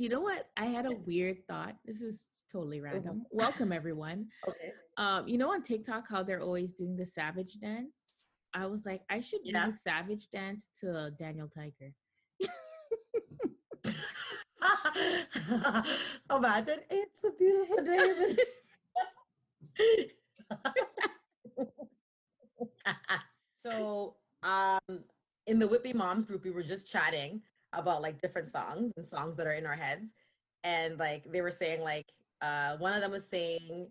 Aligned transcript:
You 0.00 0.08
know 0.08 0.22
what? 0.22 0.48
I 0.56 0.64
had 0.64 0.86
a 0.86 0.96
weird 1.04 1.46
thought. 1.46 1.76
This 1.84 2.00
is 2.00 2.24
totally 2.50 2.80
random. 2.80 3.26
Welcome, 3.30 3.70
everyone. 3.70 4.28
Okay. 4.48 4.72
Um, 4.96 5.28
you 5.28 5.36
know 5.36 5.52
on 5.52 5.62
TikTok 5.62 6.08
how 6.08 6.22
they're 6.22 6.40
always 6.40 6.72
doing 6.72 6.96
the 6.96 7.04
savage 7.04 7.58
dance? 7.60 8.22
I 8.54 8.64
was 8.64 8.86
like, 8.86 9.02
I 9.10 9.20
should 9.20 9.44
do 9.44 9.50
Yeah. 9.50 9.66
the 9.66 9.74
savage 9.74 10.28
dance 10.32 10.68
to 10.80 11.10
Daniel 11.18 11.48
Tiger. 11.48 11.92
Imagine 16.34 16.78
it's 16.88 17.22
a 17.22 17.32
beautiful 17.32 17.84
day. 17.84 18.36
so, 23.62 24.16
um, 24.42 25.04
in 25.46 25.58
the 25.58 25.68
Whippy 25.68 25.94
Moms 25.94 26.24
group, 26.24 26.44
we 26.44 26.52
were 26.52 26.62
just 26.62 26.90
chatting 26.90 27.42
about 27.72 28.02
like 28.02 28.20
different 28.20 28.50
songs 28.50 28.92
and 28.96 29.06
songs 29.06 29.36
that 29.36 29.46
are 29.46 29.52
in 29.54 29.66
our 29.66 29.76
heads, 29.76 30.14
and 30.64 30.98
like 30.98 31.24
they 31.30 31.40
were 31.40 31.50
saying 31.50 31.80
like 31.80 32.06
uh, 32.42 32.76
one 32.78 32.92
of 32.92 33.00
them 33.00 33.12
was 33.12 33.28
saying 33.28 33.88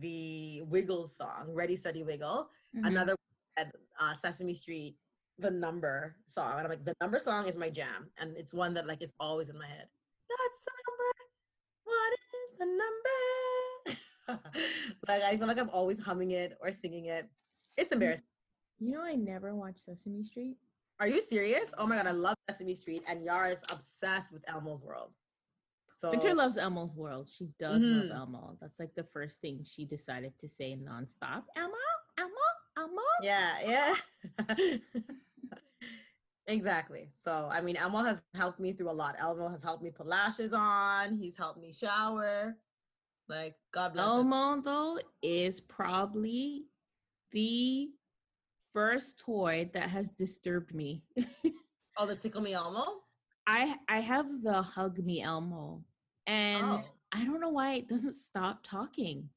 the 0.00 0.62
Wiggles 0.62 1.16
song, 1.16 1.50
"Ready 1.52 1.76
Steady 1.76 2.02
Wiggle." 2.02 2.48
Mhm. 2.76 2.86
Another 2.86 3.16
had 3.56 3.72
uh, 4.00 4.14
Sesame 4.14 4.54
Street, 4.54 4.96
the 5.38 5.50
number 5.50 6.16
song. 6.26 6.52
And 6.56 6.64
I'm 6.64 6.70
like, 6.70 6.84
the 6.84 6.94
number 7.00 7.18
song 7.18 7.48
is 7.48 7.56
my 7.56 7.70
jam. 7.70 8.10
And 8.18 8.36
it's 8.36 8.52
one 8.52 8.74
that 8.74 8.86
like 8.86 9.02
is 9.02 9.12
always 9.20 9.48
in 9.48 9.58
my 9.58 9.66
head. 9.66 9.88
That's 10.28 10.62
the 10.66 10.72
number. 10.86 11.12
What 11.84 12.12
is 12.12 12.58
the 12.58 12.66
number? 14.36 14.50
like 15.08 15.22
I 15.22 15.36
feel 15.36 15.46
like 15.46 15.58
I'm 15.58 15.70
always 15.70 16.02
humming 16.02 16.32
it 16.32 16.56
or 16.60 16.70
singing 16.72 17.06
it. 17.06 17.28
It's 17.76 17.92
embarrassing. 17.92 18.24
You 18.78 18.92
know, 18.92 19.02
I 19.02 19.14
never 19.14 19.54
watched 19.54 19.84
Sesame 19.84 20.22
Street. 20.22 20.56
Are 20.98 21.08
you 21.08 21.20
serious? 21.20 21.70
Oh 21.78 21.86
my 21.86 21.96
god, 21.96 22.06
I 22.06 22.12
love 22.12 22.36
Sesame 22.48 22.74
Street 22.74 23.02
and 23.08 23.22
Yara 23.24 23.50
is 23.50 23.62
obsessed 23.70 24.32
with 24.32 24.42
Elmo's 24.48 24.82
world. 24.82 25.12
So 25.98 26.10
Winter 26.10 26.34
loves 26.34 26.56
Elmo's 26.58 26.94
world. 26.94 27.28
She 27.30 27.46
does 27.58 27.82
Mhm. 27.82 28.10
love 28.10 28.18
Elmo. 28.18 28.56
That's 28.60 28.78
like 28.78 28.94
the 28.94 29.04
first 29.04 29.40
thing 29.40 29.64
she 29.64 29.84
decided 29.84 30.38
to 30.38 30.48
say 30.48 30.74
nonstop. 30.76 31.44
Elmo, 31.56 31.74
Elmo, 32.18 32.34
Elmo. 32.76 33.02
Yeah, 33.22 33.60
yeah. 33.62 33.96
exactly. 36.46 37.10
So, 37.14 37.48
I 37.50 37.60
mean, 37.60 37.76
Elmo 37.76 37.98
has 38.02 38.20
helped 38.34 38.60
me 38.60 38.72
through 38.72 38.90
a 38.90 38.92
lot. 38.92 39.16
Elmo 39.18 39.48
has 39.48 39.62
helped 39.62 39.82
me 39.82 39.90
put 39.90 40.06
lashes 40.06 40.52
on. 40.52 41.14
He's 41.14 41.36
helped 41.36 41.60
me 41.60 41.72
shower. 41.72 42.56
Like, 43.28 43.56
God 43.72 43.94
bless 43.94 44.06
him. 44.06 44.32
Elmo 44.32 44.60
though 44.62 44.98
is 45.22 45.60
probably 45.60 46.66
the 47.32 47.90
first 48.76 49.18
toy 49.18 49.70
that 49.72 49.88
has 49.90 50.12
disturbed 50.12 50.74
me. 50.74 51.02
Oh, 51.98 52.04
the 52.04 52.14
Tickle 52.14 52.42
Me 52.42 52.52
Elmo? 52.52 52.84
I 53.46 53.74
I 53.88 54.00
have 54.00 54.26
the 54.42 54.60
hug 54.60 54.98
me 54.98 55.22
Elmo, 55.22 55.82
and 56.26 56.62
Oh. 56.62 56.82
I 57.10 57.24
don't 57.24 57.40
know 57.40 57.48
why 57.48 57.72
it 57.72 57.88
doesn't 57.88 58.12
stop 58.12 58.62
talking. 58.62 59.30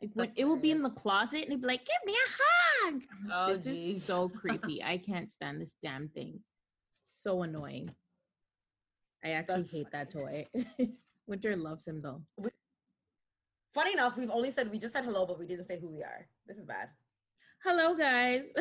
Like 0.00 0.10
when 0.14 0.32
it 0.36 0.46
will 0.46 0.56
be 0.56 0.70
in 0.70 0.80
the 0.80 0.88
closet 0.88 1.42
and 1.42 1.48
it'd 1.48 1.60
be 1.60 1.66
like, 1.66 1.84
"Give 1.84 2.06
me 2.06 2.14
a 2.14 2.28
hug." 2.40 3.02
Oh, 3.30 3.48
this 3.52 3.66
is 3.66 4.02
so 4.02 4.30
creepy. 4.30 4.82
I 4.92 4.96
can't 4.96 5.30
stand 5.30 5.60
this 5.60 5.76
damn 5.82 6.08
thing. 6.08 6.40
So 7.04 7.42
annoying. 7.42 7.90
I 9.22 9.32
actually 9.32 9.56
That's 9.56 9.72
hate 9.72 9.90
that 9.90 10.10
toy. 10.10 10.46
Winter 11.26 11.56
loves 11.56 11.86
him 11.86 12.00
though. 12.00 12.22
Funny 13.74 13.92
enough, 13.92 14.16
we've 14.16 14.30
only 14.30 14.50
said, 14.50 14.70
we 14.70 14.78
just 14.78 14.94
said 14.94 15.04
hello, 15.04 15.26
but 15.26 15.38
we 15.38 15.44
didn't 15.44 15.66
say 15.66 15.78
who 15.78 15.88
we 15.88 16.02
are. 16.02 16.26
This 16.46 16.56
is 16.56 16.64
bad. 16.64 16.88
Hello 17.68 17.94
guys. 17.96 18.52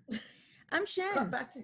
I'm 0.72 0.86
Shen. 0.86 1.12
Come 1.12 1.28
back 1.30 1.52
to 1.52 1.60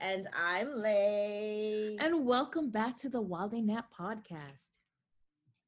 And 0.00 0.26
I'm 0.36 0.74
Lay. 0.74 1.96
And 2.00 2.26
welcome 2.26 2.70
back 2.70 2.96
to 2.98 3.08
the 3.08 3.22
Day 3.52 3.60
Nap 3.60 3.86
podcast. 3.96 4.78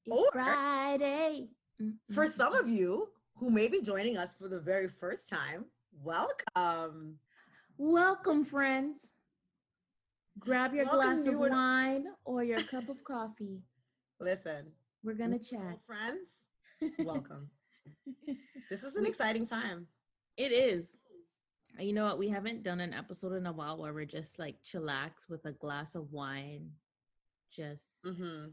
It's 0.06 0.10
Or- 0.16 0.28
Friday. 0.32 1.50
For 2.10 2.26
some 2.26 2.52
of 2.56 2.68
you 2.68 3.10
who 3.36 3.48
may 3.50 3.68
be 3.68 3.80
joining 3.80 4.16
us 4.16 4.34
for 4.34 4.48
the 4.48 4.58
very 4.58 4.88
first 4.88 5.28
time, 5.28 5.66
welcome. 6.02 7.16
welcome, 7.78 8.44
friends. 8.44 9.12
Grab 10.40 10.74
your 10.74 10.84
Welcome, 10.86 11.00
glass 11.00 11.20
of 11.26 11.40
and- 11.40 11.50
wine 11.54 12.04
or 12.24 12.42
your 12.42 12.60
cup 12.64 12.88
of 12.88 13.04
coffee. 13.04 13.60
Listen, 14.20 14.66
We're 15.04 15.14
gonna 15.14 15.38
chat. 15.38 15.78
friends, 15.86 16.28
welcome. 16.98 17.48
This 18.68 18.82
is 18.82 18.96
an 18.96 19.06
exciting 19.06 19.46
time. 19.46 19.86
It 20.40 20.52
is. 20.52 20.96
You 21.78 21.92
know 21.92 22.06
what? 22.06 22.18
We 22.18 22.30
haven't 22.30 22.62
done 22.62 22.80
an 22.80 22.94
episode 22.94 23.34
in 23.34 23.44
a 23.44 23.52
while 23.52 23.76
where 23.76 23.92
we're 23.92 24.06
just 24.06 24.38
like 24.38 24.56
chillax 24.64 25.28
with 25.28 25.44
a 25.44 25.52
glass 25.52 25.94
of 25.94 26.10
wine, 26.12 26.70
just 27.54 27.98
hmm 28.02 28.46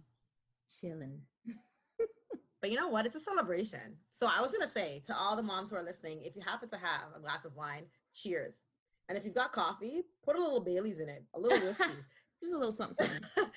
chilling. 0.81 1.21
But 2.59 2.71
you 2.71 2.75
know 2.75 2.89
what? 2.89 3.05
It's 3.05 3.15
a 3.15 3.19
celebration. 3.19 3.95
So 4.09 4.27
I 4.27 4.41
was 4.41 4.51
gonna 4.51 4.69
say 4.69 5.01
to 5.05 5.15
all 5.15 5.37
the 5.37 5.43
moms 5.43 5.69
who 5.69 5.77
are 5.77 5.83
listening, 5.83 6.23
if 6.25 6.35
you 6.35 6.41
happen 6.41 6.67
to 6.69 6.75
have 6.75 7.03
a 7.15 7.21
glass 7.21 7.45
of 7.45 7.55
wine, 7.55 7.85
cheers. 8.13 8.63
And 9.07 9.17
if 9.17 9.23
you've 9.23 9.35
got 9.35 9.53
coffee, 9.53 10.01
put 10.25 10.35
a 10.35 10.41
little 10.41 10.59
Bailey's 10.59 10.99
in 10.99 11.07
it, 11.07 11.23
a 11.35 11.39
little 11.39 11.65
whiskey. 11.65 11.85
Just 12.41 12.51
a 12.51 12.57
little 12.57 12.73
something. 12.73 13.07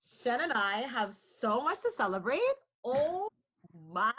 Shen 0.00 0.40
and 0.40 0.52
I 0.52 0.86
have 0.90 1.12
so 1.12 1.62
much 1.62 1.82
to 1.82 1.90
celebrate. 1.90 2.40
Oh 2.84 3.28
my 3.92 4.12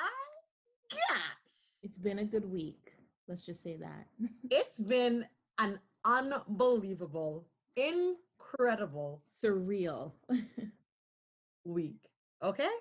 gosh. 0.92 1.45
It's 1.86 2.00
been 2.00 2.18
a 2.18 2.26
good 2.26 2.52
week. 2.52 2.94
Let's 3.28 3.46
just 3.46 3.62
say 3.62 3.78
that. 3.78 4.08
It's 4.50 4.80
been 4.80 5.24
an 5.60 5.80
unbelievable, 6.04 7.46
incredible 7.76 9.22
Surreal. 9.44 10.14
week. 11.64 12.02
Okay? 12.42 12.72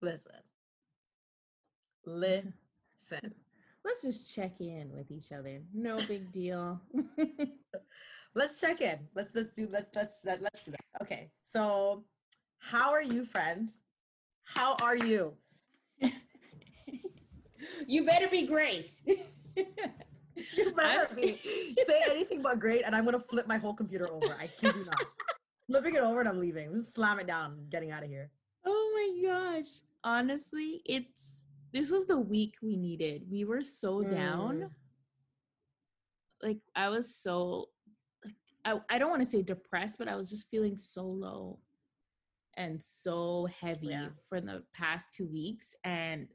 Listen. 0.00 0.40
Listen. 2.06 3.34
Let's 3.84 4.02
just 4.02 4.32
check 4.32 4.60
in 4.60 4.92
with 4.92 5.10
each 5.10 5.32
other. 5.32 5.60
No 5.74 5.96
big 6.06 6.30
deal. 6.30 6.80
Let's 8.34 8.60
check 8.60 8.80
in. 8.80 8.98
Let's 9.16 9.34
let's 9.34 9.50
do 9.50 9.66
let's 9.70 9.94
let's 9.96 10.24
let, 10.24 10.40
let's 10.40 10.64
do 10.64 10.70
that. 10.70 11.02
Okay. 11.02 11.30
So 11.44 12.04
how 12.58 12.92
are 12.92 13.02
you, 13.02 13.24
friend? 13.24 13.70
How 14.44 14.76
are 14.82 14.96
you? 14.96 15.34
You 17.86 18.04
better 18.04 18.28
be 18.28 18.46
great. 18.46 18.92
You 20.54 20.70
better 20.72 21.06
I'm- 21.08 21.16
be. 21.16 21.38
Say 21.86 22.02
anything 22.10 22.42
but 22.42 22.58
great, 22.58 22.82
and 22.84 22.94
I'm 22.94 23.06
gonna 23.06 23.18
flip 23.18 23.46
my 23.46 23.56
whole 23.56 23.72
computer 23.72 24.06
over. 24.10 24.36
I 24.38 24.48
kid 24.48 24.74
you 24.76 24.84
not. 24.84 25.02
Flipping 25.66 25.94
it 25.94 26.00
over 26.02 26.20
and 26.20 26.28
I'm 26.28 26.38
leaving. 26.38 26.74
Just 26.74 26.94
slam 26.94 27.18
it 27.18 27.26
down, 27.26 27.66
getting 27.70 27.90
out 27.90 28.02
of 28.04 28.10
here. 28.10 28.30
oh 28.66 28.92
my 28.94 29.28
gosh. 29.28 29.64
Honestly, 30.04 30.82
it's 30.84 31.46
this 31.72 31.90
was 31.90 32.06
the 32.06 32.18
week 32.20 32.54
we 32.62 32.76
needed. 32.76 33.22
We 33.30 33.44
were 33.46 33.62
so 33.62 34.02
down. 34.02 34.56
Mm. 34.60 34.70
Like 36.42 36.58
I 36.74 36.90
was 36.90 37.14
so 37.14 37.70
like 38.24 38.34
I, 38.64 38.78
I 38.90 38.98
don't 38.98 39.10
want 39.10 39.22
to 39.22 39.28
say 39.28 39.40
depressed, 39.42 39.96
but 39.98 40.06
I 40.06 40.16
was 40.16 40.28
just 40.28 40.50
feeling 40.50 40.76
so 40.76 41.02
low 41.04 41.58
and 42.58 42.82
so 42.82 43.48
heavy 43.58 43.88
Yeah. 43.88 44.08
for 44.28 44.40
the 44.42 44.62
past 44.74 45.14
two 45.14 45.26
weeks. 45.26 45.74
And 45.82 46.28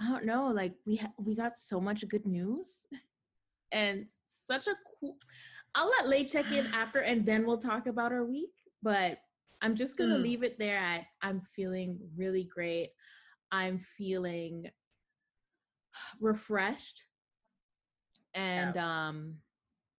I 0.00 0.08
don't 0.08 0.24
know, 0.24 0.48
like 0.48 0.74
we 0.86 0.96
ha- 0.96 1.12
we 1.18 1.34
got 1.34 1.56
so 1.56 1.80
much 1.80 2.06
good 2.08 2.26
news 2.26 2.86
and 3.72 4.06
such 4.26 4.66
a 4.66 4.74
cool. 5.00 5.16
I'll 5.74 5.88
let 5.88 6.08
Lay 6.08 6.24
check 6.24 6.50
in 6.52 6.66
after, 6.74 7.00
and 7.00 7.24
then 7.24 7.46
we'll 7.46 7.58
talk 7.58 7.86
about 7.86 8.12
our 8.12 8.24
week. 8.24 8.50
But 8.82 9.18
I'm 9.62 9.74
just 9.74 9.96
gonna 9.96 10.16
Mm. 10.18 10.22
leave 10.22 10.42
it 10.42 10.58
there 10.58 10.78
at 10.78 11.04
I'm 11.22 11.40
feeling 11.40 11.98
really 12.16 12.44
great. 12.44 12.90
I'm 13.52 13.78
feeling 13.96 14.66
refreshed, 16.20 17.02
and 18.34 18.76
um, 18.76 19.36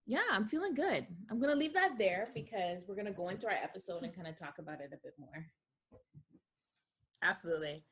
yeah, 0.06 0.28
I'm 0.30 0.46
feeling 0.46 0.74
good. 0.76 1.08
I'm 1.32 1.40
gonna 1.40 1.56
leave 1.56 1.74
that 1.74 1.98
there 1.98 2.30
because 2.36 2.84
we're 2.88 2.96
gonna 2.96 3.12
go 3.14 3.30
into 3.30 3.48
our 3.48 3.54
episode 3.54 4.04
and 4.04 4.14
kind 4.14 4.28
of 4.28 4.36
talk 4.36 4.60
about 4.60 4.82
it 4.82 4.92
a 4.94 4.98
bit 5.02 5.14
more. 5.18 5.46
Absolutely. 7.24 7.84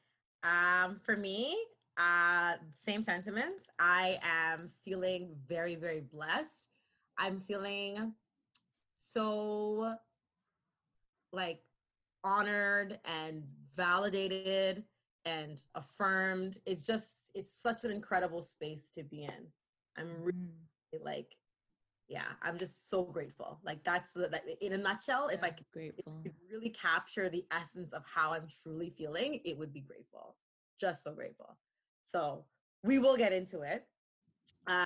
Um, 0.44 1.00
for 1.04 1.16
me, 1.18 1.58
uh, 1.98 2.54
same 2.75 3.01
sentiments. 3.01 3.69
I 3.80 4.19
am 4.24 4.72
feeling 4.84 5.36
very, 5.48 5.75
very 5.75 6.01
blessed. 6.01 6.69
I'm 7.18 7.40
feeling 7.40 8.13
so 8.95 9.95
like 11.31 11.62
honored 12.24 13.00
and 13.06 13.44
validated 13.75 14.84
and 15.25 15.62
affirmed. 15.75 16.60
It's 16.66 16.86
just, 16.86 17.10
it's 17.34 17.51
such 17.51 17.84
an 17.84 17.92
incredible 17.92 18.42
space 18.42 18.92
to 18.96 19.04
be 19.04 19.24
in. 19.24 19.48
I'm 19.98 20.22
really 20.22 20.34
Mm, 20.34 21.04
like, 21.04 21.36
yeah, 22.07 22.28
I'm 22.42 22.57
just 22.57 22.89
so 22.89 23.04
grateful. 23.04 23.60
Like 23.63 23.84
that's 23.84 24.13
the, 24.13 24.30
like, 24.31 24.44
in 24.62 24.74
a 24.74 24.78
nutshell. 24.78 25.28
If 25.30 25.44
I 25.44 25.50
could 25.50 25.66
grateful. 25.72 26.04
could 26.24 26.34
really 26.51 26.69
capture 26.69 27.30
the 27.30 27.46
essence 27.51 27.92
of 27.94 28.04
how 28.06 28.34
I'm 28.34 28.48
truly 28.62 28.89
feeling, 28.89 29.42
it 29.46 29.57
would 29.57 29.74
be 29.74 29.81
grateful. 29.81 30.36
Just 30.80 31.04
so 31.04 31.13
grateful. 31.13 31.57
So 32.08 32.46
we 32.84 33.00
will 33.00 33.18
get 33.18 33.34
into 33.34 33.62
it. 33.62 33.86
Uh, 34.68 34.86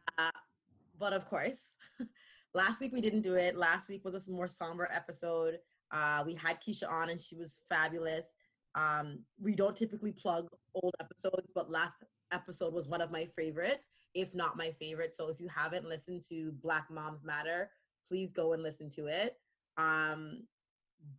but 0.99 1.13
of 1.13 1.25
course, 1.27 1.71
last 2.53 2.79
week 2.79 2.93
we 2.93 3.01
didn't 3.01 3.21
do 3.21 3.35
it. 3.35 3.55
Last 3.55 3.89
week 3.89 4.03
was 4.05 4.27
a 4.27 4.31
more 4.31 4.47
somber 4.47 4.89
episode. 4.93 5.59
Uh, 5.91 6.23
we 6.25 6.35
had 6.35 6.61
Keisha 6.61 6.89
on 6.89 7.09
and 7.09 7.19
she 7.19 7.35
was 7.35 7.61
fabulous. 7.69 8.33
Um, 8.75 9.19
we 9.41 9.55
don't 9.55 9.75
typically 9.75 10.11
plug 10.11 10.47
old 10.75 10.93
episodes, 10.99 11.47
but 11.55 11.69
last 11.69 11.95
episode 12.31 12.73
was 12.73 12.87
one 12.87 13.01
of 13.01 13.11
my 13.11 13.25
favorites, 13.37 13.89
if 14.13 14.35
not 14.35 14.57
my 14.57 14.71
favorite. 14.79 15.15
So 15.15 15.29
if 15.29 15.39
you 15.39 15.47
haven't 15.47 15.87
listened 15.87 16.21
to 16.29 16.51
Black 16.61 16.87
Moms 16.91 17.23
Matter, 17.23 17.71
please 18.07 18.31
go 18.31 18.53
and 18.53 18.61
listen 18.61 18.89
to 18.91 19.07
it. 19.07 19.37
Um, 19.77 20.43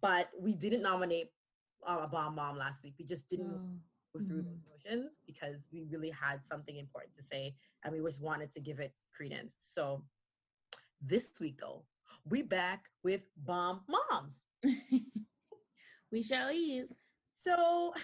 but 0.00 0.30
we 0.38 0.54
didn't 0.54 0.82
nominate 0.82 1.30
uh, 1.86 1.98
a 2.02 2.08
bomb 2.08 2.34
mom 2.34 2.56
last 2.58 2.82
week. 2.82 2.94
We 2.98 3.04
just 3.04 3.28
didn't 3.28 3.54
Oh, 3.54 3.80
go 4.18 4.26
through 4.26 4.42
mhm. 4.42 4.46
those 4.46 4.60
motions 4.70 5.18
because 5.26 5.56
we 5.72 5.84
really 5.90 6.10
had 6.10 6.44
something 6.44 6.76
important 6.76 7.14
to 7.16 7.22
say 7.22 7.54
and 7.84 7.92
we 7.92 8.00
just 8.00 8.22
wanted 8.22 8.50
to 8.50 8.60
give 8.60 8.80
it 8.80 8.92
credence. 9.14 9.54
So 9.58 10.02
this 11.00 11.30
week 11.40 11.58
though, 11.58 11.84
we 12.28 12.42
back 12.42 12.88
with 13.02 13.22
bomb 13.36 13.82
moms. 13.88 14.34
we 16.12 16.22
shall 16.22 16.52
use. 16.52 16.92
So 17.42 17.94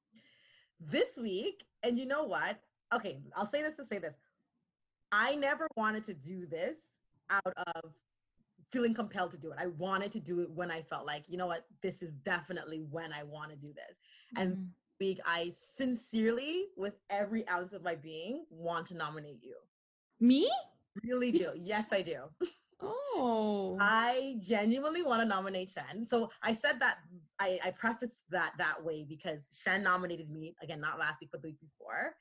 this 0.80 1.16
week, 1.16 1.64
and 1.82 1.98
you 1.98 2.06
know 2.06 2.24
what? 2.24 2.60
Okay, 2.94 3.20
I'll 3.36 3.46
say 3.46 3.62
this 3.62 3.74
to 3.76 3.84
say 3.84 3.98
this. 3.98 4.14
I 5.10 5.34
never 5.34 5.66
wanted 5.76 6.04
to 6.04 6.14
do 6.14 6.46
this 6.46 6.76
out 7.30 7.52
of 7.74 7.92
feeling 8.70 8.94
compelled 8.94 9.30
to 9.32 9.36
do 9.36 9.52
it. 9.52 9.58
I 9.60 9.66
wanted 9.66 10.12
to 10.12 10.20
do 10.20 10.40
it 10.40 10.50
when 10.50 10.70
I 10.70 10.80
felt 10.82 11.06
like, 11.06 11.24
you 11.28 11.36
know 11.36 11.46
what, 11.46 11.66
this 11.82 12.02
is 12.02 12.12
definitely 12.24 12.82
when 12.90 13.12
I 13.12 13.22
want 13.22 13.50
to 13.50 13.56
do 13.56 13.68
this. 13.68 13.96
And 14.36 14.70
I 15.26 15.50
sincerely, 15.50 16.66
with 16.76 16.94
every 17.10 17.48
ounce 17.48 17.72
of 17.72 17.82
my 17.82 17.94
being, 17.94 18.44
want 18.50 18.86
to 18.88 18.94
nominate 18.94 19.42
you. 19.42 19.56
me? 20.20 20.50
Really 21.02 21.32
do. 21.32 21.50
yes, 21.56 21.92
I 21.92 22.02
do. 22.02 22.20
Oh, 22.84 23.76
I 23.80 24.36
genuinely 24.40 25.02
want 25.02 25.22
to 25.22 25.28
nominate 25.28 25.70
Shen. 25.70 26.06
So 26.06 26.30
I 26.42 26.54
said 26.54 26.80
that 26.80 26.98
I, 27.38 27.58
I 27.64 27.70
prefaced 27.70 28.30
that 28.30 28.54
that 28.58 28.82
way 28.82 29.06
because 29.08 29.46
Shen 29.52 29.82
nominated 29.82 30.30
me 30.30 30.54
again, 30.62 30.80
not 30.80 30.98
last 30.98 31.20
week, 31.20 31.30
but 31.30 31.42
the 31.42 31.48
week 31.48 31.60
before. 31.60 32.14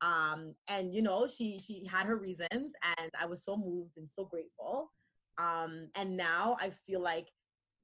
Um, 0.00 0.54
and 0.68 0.94
you 0.94 1.02
know, 1.02 1.26
she 1.26 1.58
she 1.58 1.86
had 1.86 2.06
her 2.06 2.16
reasons, 2.16 2.72
and 2.98 3.10
I 3.20 3.26
was 3.26 3.44
so 3.44 3.56
moved 3.56 3.96
and 3.96 4.10
so 4.10 4.24
grateful. 4.24 4.90
Um, 5.38 5.90
and 5.96 6.16
now 6.16 6.56
I 6.60 6.70
feel 6.70 7.00
like 7.00 7.28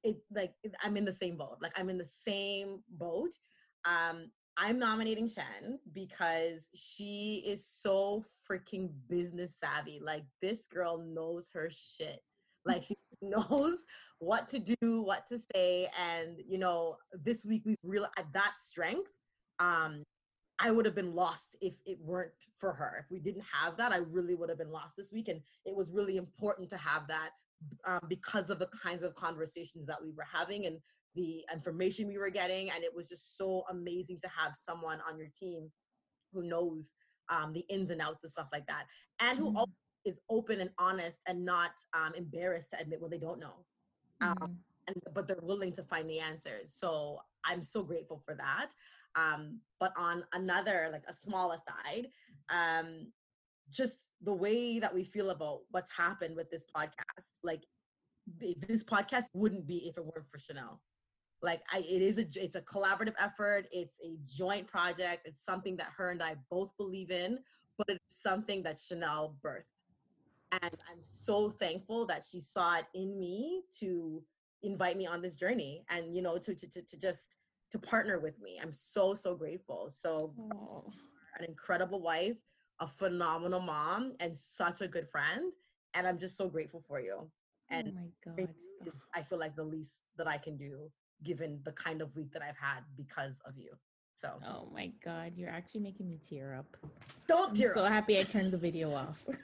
it 0.05 0.17
like 0.35 0.55
I'm 0.83 0.97
in 0.97 1.05
the 1.05 1.13
same 1.13 1.37
boat. 1.37 1.59
Like 1.61 1.79
I'm 1.79 1.91
in 1.91 1.99
the 1.99 2.09
same 2.27 2.83
boat. 2.91 3.33
Um, 3.85 4.31
I'm 4.57 4.79
nominating 4.79 5.29
Shen 5.29 5.79
because 5.93 6.69
she 6.75 7.43
is 7.47 7.67
so 7.67 8.25
freaking 8.49 8.91
business 9.09 9.57
savvy. 9.59 9.99
Like 10.03 10.25
this 10.41 10.67
girl 10.67 10.99
knows 10.99 11.49
her 11.55 11.71
shit. 11.71 12.21
Like 12.65 12.85
she 12.85 12.97
knows 13.23 13.79
what 14.19 14.49
to 14.49 14.59
do, 14.59 15.03
what 15.03 15.27
to 15.29 15.39
say, 15.55 15.89
and 15.99 16.39
you 16.47 16.59
know, 16.59 16.97
this 17.25 17.45
week 17.45 17.63
we 17.65 17.77
real 17.83 18.07
at 18.19 18.33
that 18.35 18.53
strength. 18.59 19.11
Um, 19.59 20.05
I 20.59 20.71
would 20.71 20.85
have 20.85 20.95
been 20.95 21.15
lost 21.15 21.57
if 21.61 21.75
it 21.87 21.99
weren't 22.01 22.31
for 22.59 22.73
her. 22.73 22.99
If 23.01 23.11
we 23.11 23.19
didn't 23.19 23.45
have 23.53 23.77
that, 23.79 23.93
I 23.93 23.99
really 23.99 24.37
would 24.37 24.49
have 24.49 24.59
been 24.59 24.71
lost 24.71 24.95
this 24.97 25.13
week. 25.13 25.27
And 25.27 25.41
it 25.65 25.75
was 25.75 25.91
really 25.91 26.19
important 26.19 26.69
to 26.71 26.77
have 26.77 27.09
that 27.09 27.31
um, 27.85 28.01
because 28.09 28.49
of 28.49 28.61
the 28.61 28.69
kinds 28.69 29.03
of 29.03 29.15
conversations 29.17 29.87
that 29.87 30.01
we 30.01 30.13
were 30.17 30.27
having 30.31 30.67
and 30.67 30.79
the 31.14 31.44
information 31.53 32.09
we 32.09 32.19
were 32.19 32.31
getting. 32.31 32.70
And 32.70 32.82
it 32.85 32.94
was 32.94 33.09
just 33.09 33.37
so 33.37 33.64
amazing 33.70 34.19
to 34.20 34.29
have 34.29 34.56
someone 34.56 35.00
on 35.09 35.19
your 35.19 35.29
team 35.29 35.70
who 36.32 36.43
knows 36.43 36.94
um, 37.29 37.53
the 37.53 37.64
ins 37.69 37.91
and 37.91 38.00
outs 38.00 38.23
and 38.25 38.32
stuff 38.32 38.49
like 38.53 38.67
that, 38.67 38.87
and 39.20 39.38
who 39.38 39.53
Mhm. 39.53 39.73
is 40.05 40.20
open 40.29 40.61
and 40.61 40.70
honest 40.79 41.20
and 41.26 41.44
not 41.44 41.73
um, 41.94 42.14
embarrassed 42.14 42.70
to 42.73 42.81
admit 42.81 43.00
when 43.00 43.11
they 43.11 43.19
don't 43.19 43.38
know. 43.38 43.64
um, 44.20 44.35
Mhm. 44.37 44.56
and 44.88 44.97
but 45.14 45.26
they're 45.26 45.41
willing 45.43 45.73
to 45.73 45.82
find 45.82 46.09
the 46.09 46.20
answers. 46.20 46.73
So 46.75 47.20
I'm 47.44 47.62
so 47.62 47.82
grateful 47.82 48.19
for 48.19 48.35
that. 48.37 48.73
Um, 49.15 49.61
but 49.81 49.93
on 49.97 50.25
another, 50.32 50.88
like 50.93 51.05
a 51.08 51.12
small 51.12 51.53
aside, 51.53 52.12
um, 52.49 53.12
just 53.69 54.08
the 54.20 54.32
way 54.32 54.79
that 54.79 54.94
we 54.94 55.05
feel 55.05 55.31
about 55.31 55.62
what's 55.70 55.91
happened 55.97 56.37
with 56.37 56.50
this 56.50 56.65
podcast, 56.76 57.38
like 57.43 57.65
this 58.69 58.85
podcast 58.85 59.26
wouldn't 59.32 59.67
be 59.67 59.88
if 59.88 59.97
it 59.97 60.05
weren't 60.05 60.29
for 60.31 60.38
Chanel. 60.38 60.81
Like 61.43 61.62
I, 61.73 61.79
it 61.79 62.03
is 62.03 62.19
a, 62.19 62.27
it's 62.35 62.55
a 62.55 62.62
collaborative 62.62 63.15
effort. 63.19 63.67
It's 63.73 63.97
a 64.05 64.17
joint 64.27 64.67
project. 64.67 65.27
It's 65.27 65.44
something 65.44 65.77
that 65.77 65.89
her 65.97 66.11
and 66.11 66.23
I 66.23 66.37
both 66.50 66.77
believe 66.77 67.11
in, 67.11 67.39
but 67.79 67.89
it's 67.91 68.23
something 68.23 68.62
that 68.62 68.79
Chanel 68.79 69.37
birthed. 69.44 69.65
And 70.53 70.77
I'm 70.91 71.00
so 71.00 71.50
thankful 71.50 72.06
that 72.06 72.22
she 72.22 72.39
saw 72.39 72.77
it 72.77 72.84
in 72.94 73.19
me 73.19 73.63
to 73.81 74.22
invite 74.63 74.96
me 74.96 75.06
on 75.06 75.22
this 75.22 75.34
journey 75.34 75.84
and, 75.89 76.15
you 76.15 76.22
know, 76.22 76.39
to, 76.39 76.55
to, 76.55 76.70
to, 76.70 76.82
to 76.82 76.99
just, 76.99 77.37
to 77.70 77.79
partner 77.79 78.20
with 78.20 78.39
me. 78.41 78.61
I'm 78.63 78.72
so, 78.72 79.15
so 79.15 79.34
grateful. 79.34 79.89
So 79.91 80.34
Oh. 80.39 80.84
an 81.39 81.46
incredible 81.46 82.01
wife, 82.03 82.37
a 82.81 82.87
phenomenal 82.87 83.61
mom, 83.61 84.13
and 84.20 84.37
such 84.37 84.82
a 84.82 84.89
good 84.89 85.08
friend. 85.08 85.53
And 85.94 86.06
I'm 86.06 86.19
just 86.19 86.37
so 86.37 86.49
grateful 86.49 86.84
for 86.87 87.01
you. 87.01 87.17
Oh 87.19 87.31
and 87.70 87.89
oh 87.89 88.01
my 88.01 88.08
god, 88.25 88.37
thank 88.37 88.51
you 88.51 88.65
stop. 88.77 88.89
is, 88.89 89.01
I 89.15 89.22
feel 89.22 89.39
like 89.39 89.56
the 89.56 89.65
least 89.65 90.03
that 90.19 90.29
I 90.29 90.39
can 90.39 90.56
do 90.56 90.91
given 91.22 91.60
the 91.64 91.72
kind 91.72 92.00
of 92.02 92.14
week 92.17 92.32
that 92.32 92.43
I've 92.43 92.56
had 92.56 92.81
because 92.96 93.41
of 93.44 93.56
you. 93.56 93.70
So 94.14 94.41
Oh 94.46 94.69
my 94.72 94.93
god, 95.05 95.32
you're 95.36 95.48
actually 95.50 95.81
making 95.81 96.08
me 96.08 96.19
tear 96.29 96.55
up. 96.55 96.76
don't 97.26 97.50
I'm 97.50 97.56
tear 97.56 97.74
so 97.74 97.84
up. 97.84 97.93
happy 97.93 98.19
I 98.19 98.22
turned 98.22 98.52
the 98.52 98.58
video 98.69 98.93
off. 98.94 99.24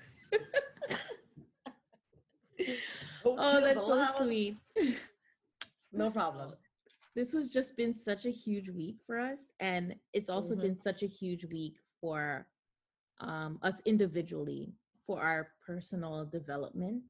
Oh, 3.25 3.61
that's 3.61 3.87
so 3.87 4.25
sweet. 4.25 4.56
No 5.92 6.11
problem. 6.20 6.54
This 7.14 7.32
was 7.32 7.49
just 7.49 7.76
been 7.76 7.94
such 7.94 8.26
a 8.26 8.30
huge 8.30 8.68
week 8.70 8.97
for 9.06 9.18
us, 9.18 9.50
and 9.61 9.94
it's 10.12 10.28
also 10.28 10.54
Mhm. 10.54 10.62
been 10.62 10.78
such 10.78 11.02
a 11.02 11.06
huge 11.06 11.44
week 11.47 11.78
for 12.00 12.47
um, 13.20 13.58
us 13.62 13.80
individually 13.85 14.73
for 15.06 15.20
our 15.20 15.52
personal 15.66 16.25
development. 16.26 17.02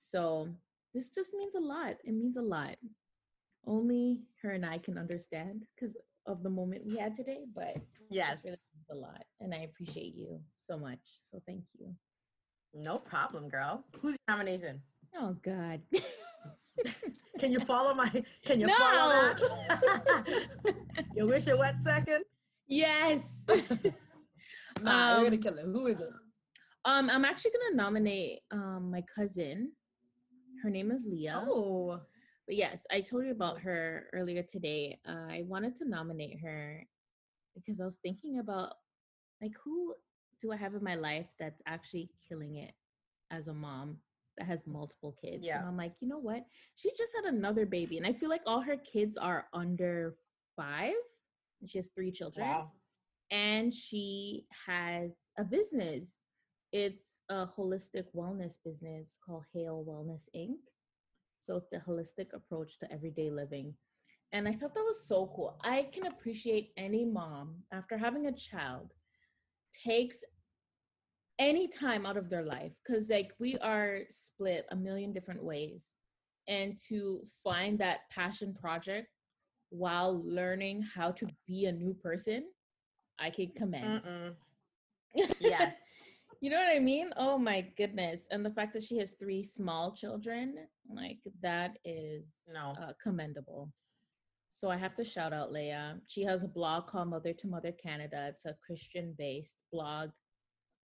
So 0.00 0.48
this 0.94 1.10
just 1.10 1.34
means 1.34 1.54
a 1.54 1.60
lot. 1.60 1.96
It 2.04 2.12
means 2.12 2.36
a 2.36 2.42
lot. 2.42 2.76
Only 3.66 4.20
her 4.42 4.50
and 4.50 4.64
I 4.64 4.78
can 4.78 4.96
understand 4.98 5.62
because 5.74 5.94
of 6.26 6.42
the 6.42 6.50
moment 6.50 6.82
we 6.86 6.96
had 6.96 7.14
today, 7.14 7.44
but 7.54 7.76
Yes. 8.08 8.40
really 8.44 8.56
a 8.90 8.94
lot, 8.94 9.24
and 9.40 9.54
I 9.54 9.58
appreciate 9.58 10.14
you 10.14 10.40
so 10.56 10.76
much. 10.78 10.98
So 11.30 11.40
thank 11.46 11.62
you. 11.78 11.94
No 12.74 12.98
problem, 12.98 13.48
girl. 13.48 13.84
Who's 14.00 14.16
your 14.28 14.36
nomination? 14.36 14.82
Oh 15.16 15.36
God. 15.42 15.80
Can 17.38 17.52
you 17.52 17.60
follow 17.60 17.94
my 17.94 18.08
can 18.44 18.60
you 18.60 18.66
No. 18.66 18.74
follow 18.78 19.08
that? 19.10 20.26
you 21.16 21.26
wish 21.28 21.46
it 21.46 21.58
went 21.58 21.76
second? 21.84 22.24
yes. 22.66 23.44
Nah, 24.82 25.18
we're 25.18 25.24
gonna 25.24 25.36
Um, 25.36 25.42
kill 25.42 25.58
it. 25.58 25.64
Who 25.64 25.86
is 25.88 26.00
it? 26.00 26.08
Um, 26.86 27.10
I'm 27.10 27.24
actually 27.24 27.50
gonna 27.52 27.76
nominate 27.76 28.40
um 28.50 28.90
my 28.90 29.02
cousin. 29.14 29.72
Her 30.62 30.70
name 30.70 30.90
is 30.90 31.04
Leah. 31.06 31.44
Oh. 31.46 32.00
But 32.50 32.56
yes, 32.56 32.84
I 32.90 33.00
told 33.00 33.26
you 33.26 33.30
about 33.30 33.60
her 33.60 34.08
earlier 34.12 34.42
today. 34.42 34.98
Uh, 35.08 35.28
I 35.30 35.44
wanted 35.46 35.78
to 35.78 35.88
nominate 35.88 36.40
her 36.40 36.84
because 37.54 37.80
I 37.80 37.84
was 37.84 37.98
thinking 38.02 38.40
about 38.40 38.72
like 39.40 39.52
who 39.64 39.94
do 40.42 40.50
I 40.50 40.56
have 40.56 40.74
in 40.74 40.82
my 40.82 40.96
life 40.96 41.28
that's 41.38 41.62
actually 41.68 42.10
killing 42.28 42.56
it 42.56 42.72
as 43.30 43.46
a 43.46 43.54
mom 43.54 43.98
that 44.36 44.48
has 44.48 44.66
multiple 44.66 45.14
kids. 45.22 45.46
Yeah. 45.46 45.60
And 45.60 45.68
I'm 45.68 45.76
like, 45.76 45.92
you 46.00 46.08
know 46.08 46.18
what? 46.18 46.44
She 46.74 46.90
just 46.98 47.12
had 47.14 47.32
another 47.32 47.66
baby. 47.66 47.98
And 47.98 48.06
I 48.06 48.12
feel 48.12 48.28
like 48.28 48.42
all 48.48 48.62
her 48.62 48.78
kids 48.78 49.16
are 49.16 49.46
under 49.52 50.16
five. 50.56 50.94
She 51.66 51.78
has 51.78 51.86
three 51.94 52.10
children. 52.10 52.48
Wow. 52.48 52.72
And 53.30 53.72
she 53.72 54.46
has 54.66 55.12
a 55.38 55.44
business. 55.44 56.16
It's 56.72 57.20
a 57.28 57.46
holistic 57.46 58.06
wellness 58.12 58.54
business 58.64 59.18
called 59.24 59.44
Hale 59.54 59.84
Wellness 59.88 60.22
Inc. 60.36 60.58
So 61.50 61.56
it's 61.56 61.68
the 61.68 61.78
holistic 61.78 62.32
approach 62.32 62.78
to 62.78 62.92
everyday 62.92 63.28
living. 63.28 63.74
And 64.30 64.46
I 64.46 64.52
thought 64.52 64.72
that 64.72 64.84
was 64.84 65.04
so 65.04 65.32
cool. 65.34 65.58
I 65.64 65.88
can 65.90 66.06
appreciate 66.06 66.70
any 66.76 67.04
mom 67.04 67.56
after 67.72 67.98
having 67.98 68.26
a 68.26 68.32
child 68.32 68.92
takes 69.84 70.22
any 71.40 71.66
time 71.66 72.06
out 72.06 72.16
of 72.16 72.30
their 72.30 72.44
life 72.44 72.70
because 72.86 73.10
like 73.10 73.32
we 73.40 73.58
are 73.58 73.98
split 74.10 74.64
a 74.70 74.76
million 74.76 75.12
different 75.12 75.42
ways 75.42 75.94
and 76.46 76.78
to 76.88 77.20
find 77.42 77.80
that 77.80 78.08
passion 78.10 78.54
project 78.54 79.08
while 79.70 80.22
learning 80.24 80.82
how 80.82 81.10
to 81.10 81.26
be 81.48 81.64
a 81.66 81.72
new 81.72 81.94
person 81.94 82.44
i 83.18 83.30
can 83.30 83.50
commend. 83.56 84.02
Yes. 85.40 85.74
you 86.40 86.50
know 86.50 86.58
what 86.58 86.76
i 86.76 86.78
mean 86.78 87.10
oh 87.16 87.38
my 87.38 87.62
goodness 87.76 88.28
and 88.30 88.44
the 88.44 88.50
fact 88.50 88.74
that 88.74 88.82
she 88.82 88.98
has 88.98 89.14
three 89.14 89.42
small 89.42 89.92
children 89.92 90.56
like 90.94 91.18
that 91.42 91.78
is 91.84 92.24
No. 92.52 92.74
uh, 92.80 92.92
commendable. 93.02 93.72
So 94.52 94.68
i 94.68 94.76
have 94.76 94.94
to 94.96 95.04
shout 95.04 95.32
out 95.32 95.50
leia. 95.50 96.00
She 96.08 96.22
has 96.24 96.42
a 96.42 96.48
blog 96.48 96.86
called 96.88 97.08
mother 97.08 97.32
to 97.32 97.46
mother 97.48 97.72
canada. 97.72 98.26
It's 98.28 98.46
a 98.46 98.56
christian 98.66 99.14
based 99.16 99.58
blog 99.72 100.10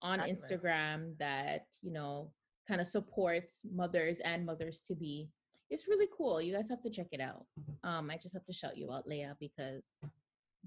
on 0.03 0.19
Fabulous. 0.19 0.45
instagram 0.45 1.17
that 1.19 1.67
you 1.83 1.93
know 1.93 2.31
kind 2.69 2.81
of 2.81 2.87
supports 2.87 3.61
mothers 3.73 4.21
and 4.21 4.45
mothers 4.47 4.83
to 4.87 4.95
be. 4.95 5.29
It's 5.69 5.89
really 5.89 6.09
cool. 6.17 6.41
You 6.41 6.53
guys 6.55 6.69
have 6.69 6.83
to 6.83 6.91
check 6.91 7.09
it 7.13 7.21
out. 7.21 7.45
Um 7.83 8.11
i 8.11 8.17
just 8.17 8.35
have 8.35 8.45
to 8.47 8.53
shout 8.53 8.77
you 8.77 8.93
out 8.93 9.07
leia 9.07 9.35
because 9.41 9.83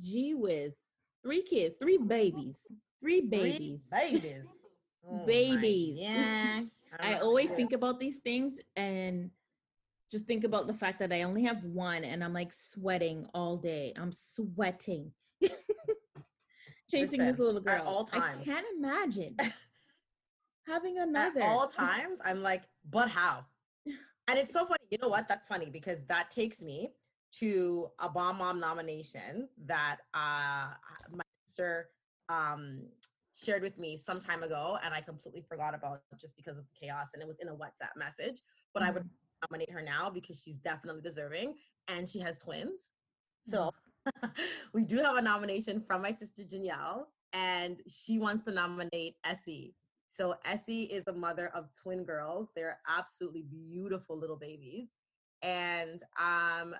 gee 0.01 0.33
whiz. 0.33 0.75
Three 1.23 1.41
kids 1.41 1.75
three 1.81 1.97
babies 1.97 2.67
three 3.01 3.21
babies. 3.21 3.87
Three 3.89 4.19
babies. 4.19 4.47
Oh 5.07 5.25
Babies. 5.25 5.97
Yes. 5.99 6.85
I 6.99 7.15
always 7.15 7.51
think 7.51 7.73
about 7.73 7.99
these 7.99 8.19
things 8.19 8.59
and 8.75 9.31
just 10.11 10.25
think 10.25 10.43
about 10.43 10.67
the 10.67 10.73
fact 10.73 10.99
that 10.99 11.13
I 11.13 11.23
only 11.23 11.43
have 11.43 11.63
one 11.63 12.03
and 12.03 12.23
I'm 12.23 12.33
like 12.33 12.51
sweating 12.51 13.27
all 13.33 13.57
day. 13.57 13.93
I'm 13.95 14.11
sweating. 14.11 15.11
Chasing 16.91 17.19
this 17.19 17.37
Listen, 17.37 17.45
little 17.45 17.69
at 17.69 17.83
girl. 17.83 17.83
all 17.87 18.03
time. 18.03 18.39
I 18.41 18.43
can't 18.43 18.65
imagine 18.77 19.37
having 20.69 20.99
another. 20.99 21.39
at 21.39 21.45
all 21.45 21.67
times 21.67 22.19
i'm 22.23 22.41
like 22.41 22.61
but 22.89 23.09
how 23.09 23.43
and 24.27 24.37
it's 24.37 24.53
so 24.53 24.65
funny 24.65 24.79
you 24.91 24.97
know 25.01 25.09
what 25.09 25.27
that's 25.27 25.45
funny 25.47 25.69
because 25.69 25.97
that 26.07 26.29
takes 26.29 26.61
me 26.61 26.89
to 27.31 27.87
a 27.99 28.09
bomb 28.09 28.37
mom 28.37 28.59
nomination 28.59 29.49
that 29.65 29.97
uh 30.13 30.69
my 31.11 31.23
sister 31.45 31.89
um 32.29 32.83
shared 33.39 33.61
with 33.61 33.77
me 33.77 33.95
some 33.95 34.19
time 34.19 34.43
ago 34.43 34.77
and 34.83 34.93
i 34.93 35.01
completely 35.01 35.41
forgot 35.41 35.73
about 35.73 36.01
just 36.19 36.35
because 36.35 36.57
of 36.57 36.65
the 36.65 36.73
chaos 36.79 37.07
and 37.13 37.21
it 37.21 37.27
was 37.27 37.37
in 37.39 37.47
a 37.47 37.55
whatsapp 37.55 37.95
message 37.95 38.41
but 38.73 38.83
i 38.83 38.91
would 38.91 39.03
Mhm. 39.03 39.09
nominate 39.49 39.71
her 39.71 39.81
now 39.81 40.09
because 40.09 40.41
she's 40.41 40.57
definitely 40.57 41.01
deserving 41.01 41.55
and 41.87 42.07
she 42.07 42.19
has 42.19 42.37
twins 42.37 42.91
so 43.47 43.71
we 44.73 44.83
do 44.83 44.97
have 44.97 45.15
a 45.15 45.21
nomination 45.21 45.81
from 45.81 46.01
my 46.01 46.11
sister 46.11 46.43
Danielle, 46.43 47.07
and 47.33 47.81
she 47.87 48.19
wants 48.19 48.43
to 48.43 48.51
nominate 48.51 49.15
Essie. 49.23 49.75
So 50.07 50.35
Essie 50.45 50.83
is 50.83 51.03
the 51.05 51.13
mother 51.13 51.49
of 51.53 51.69
twin 51.73 52.03
girls. 52.03 52.49
They're 52.55 52.79
absolutely 52.87 53.43
beautiful 53.43 54.17
little 54.17 54.35
babies. 54.35 54.89
And 55.41 56.01
um, 56.19 56.75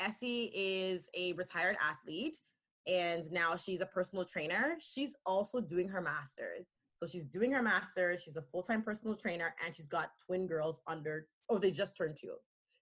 Essie 0.00 0.50
is 0.54 1.08
a 1.16 1.32
retired 1.34 1.76
athlete, 1.80 2.36
and 2.86 3.30
now 3.30 3.56
she's 3.56 3.80
a 3.80 3.86
personal 3.86 4.24
trainer. 4.24 4.76
She's 4.80 5.14
also 5.26 5.60
doing 5.60 5.88
her 5.88 6.00
master's. 6.00 6.66
So 6.96 7.06
she's 7.06 7.24
doing 7.24 7.50
her 7.52 7.62
master's. 7.62 8.22
She's 8.22 8.36
a 8.36 8.42
full-time 8.42 8.82
personal 8.82 9.16
trainer, 9.16 9.54
and 9.64 9.74
she's 9.74 9.86
got 9.86 10.10
twin 10.24 10.46
girls 10.46 10.80
under. 10.86 11.26
Oh, 11.48 11.58
they 11.58 11.70
just 11.70 11.96
turned 11.96 12.16
two. 12.16 12.34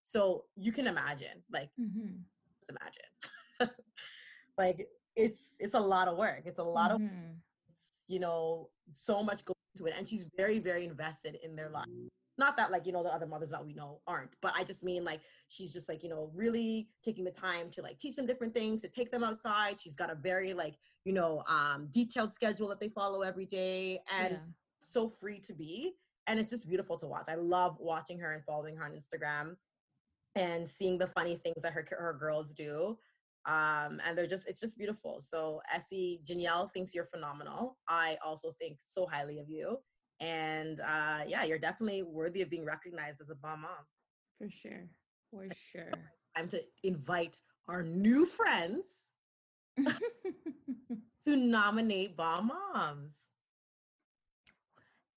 So 0.03 0.45
you 0.57 0.73
can 0.73 0.87
imagine, 0.87 1.43
like 1.51 1.71
Mhm. 1.79 2.25
just 2.59 2.71
imagine. 2.71 3.09
like 4.59 4.89
it's 5.17 5.55
it's 5.59 5.75
a 5.75 5.81
lot 5.81 6.09
of 6.09 6.17
work. 6.17 6.43
It's 6.45 6.59
a 6.59 6.63
lot 6.65 6.91
of 6.91 7.01
Mhm. 7.01 7.37
you 8.09 8.19
know 8.21 8.71
so 8.93 9.23
much 9.23 9.45
goes 9.45 9.55
into 9.77 9.91
it, 9.91 9.95
and 9.99 10.09
she's 10.09 10.27
very 10.37 10.59
very 10.59 10.85
invested 10.87 11.37
in 11.43 11.57
their 11.57 11.71
life. 11.71 11.87
Not 12.41 12.57
that 12.57 12.73
like 12.73 12.87
you 12.87 12.93
know 12.93 13.03
the 13.03 13.15
other 13.15 13.27
mothers 13.27 13.51
that 13.51 13.65
we 13.65 13.75
know 13.75 14.01
aren't, 14.07 14.35
but 14.41 14.53
I 14.57 14.65
just 14.65 14.83
mean 14.83 15.05
like 15.05 15.21
she's 15.49 15.73
just 15.73 15.89
like 15.91 16.03
you 16.03 16.09
know 16.09 16.31
really 16.35 16.89
taking 17.05 17.25
the 17.25 17.31
time 17.31 17.71
to 17.73 17.83
like 17.83 17.99
teach 17.99 18.17
them 18.17 18.27
different 18.27 18.55
things, 18.55 18.81
to 18.81 18.89
take 18.89 19.11
them 19.11 19.23
outside. 19.23 19.79
She's 19.79 19.95
got 19.95 20.11
a 20.11 20.15
very 20.15 20.55
like 20.55 20.77
you 21.05 21.13
know 21.13 21.45
um 21.47 21.89
detailed 21.91 22.33
schedule 22.33 22.69
that 22.69 22.81
they 22.81 22.89
follow 22.89 23.21
every 23.21 23.47
day, 23.47 24.01
and 24.19 24.33
Yeah. 24.33 24.39
so 24.79 25.11
free 25.21 25.39
to 25.39 25.53
be 25.53 25.93
and 26.27 26.39
it's 26.39 26.51
just 26.51 26.69
beautiful 26.69 26.97
to 26.97 27.07
watch 27.07 27.27
i 27.29 27.35
love 27.35 27.77
watching 27.81 28.19
her 28.19 28.33
and 28.33 28.45
following 28.45 28.77
her 28.77 28.85
on 28.85 28.93
instagram 28.93 29.57
and 30.37 30.69
seeing 30.69 30.97
the 30.97 31.07
funny 31.09 31.37
things 31.37 31.61
that 31.63 31.73
her 31.73 31.85
her 31.91 32.17
girls 32.19 32.53
do 32.53 32.97
um 33.47 34.01
and 34.07 34.17
they're 34.17 34.27
just 34.27 34.49
it's 34.49 34.61
just 34.61 34.79
beautiful 34.79 35.21
so 35.21 35.61
essie 35.75 36.21
Janielle 36.25 36.71
thinks 36.73 36.95
you're 36.95 37.07
phenomenal 37.07 37.77
i 37.89 38.17
also 38.25 38.53
think 38.61 38.79
so 38.85 39.07
highly 39.07 39.39
of 39.39 39.49
you 39.49 39.79
and 40.21 40.81
uh 40.81 41.21
yeah 41.27 41.45
you're 41.45 41.59
definitely 41.59 42.03
worthy 42.03 42.43
of 42.43 42.51
being 42.51 42.65
recognized 42.65 43.21
as 43.21 43.31
a 43.31 43.35
bomb 43.35 43.63
mom 43.63 43.71
For 44.39 44.49
sure. 44.51 44.87
For 45.31 45.47
sure. 45.73 45.93
i'm 46.37 46.49
to 46.49 46.61
invite 46.83 47.41
our 47.69 47.83
new 47.83 48.27
friends 48.27 48.85
to 51.27 51.37
nominate 51.37 52.17
bomb 52.17 52.49
moms 52.49 53.17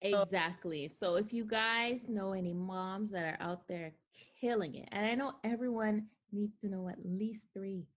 Exactly. 0.06 0.90
So 0.90 1.16
if 1.16 1.32
you 1.32 1.46
guys 1.46 2.10
know 2.10 2.34
any 2.34 2.52
moms 2.52 3.10
that 3.12 3.24
are 3.24 3.38
out 3.40 3.68
there 3.70 3.94
killing 4.42 4.76
it, 4.76 4.90
and 4.92 5.06
I 5.06 5.16
know 5.16 5.36
everyone 5.46 6.08
needs 6.34 6.58
to 6.60 6.68
know 6.68 6.90
at 6.90 6.98
least 7.06 7.48
three, 7.54 7.88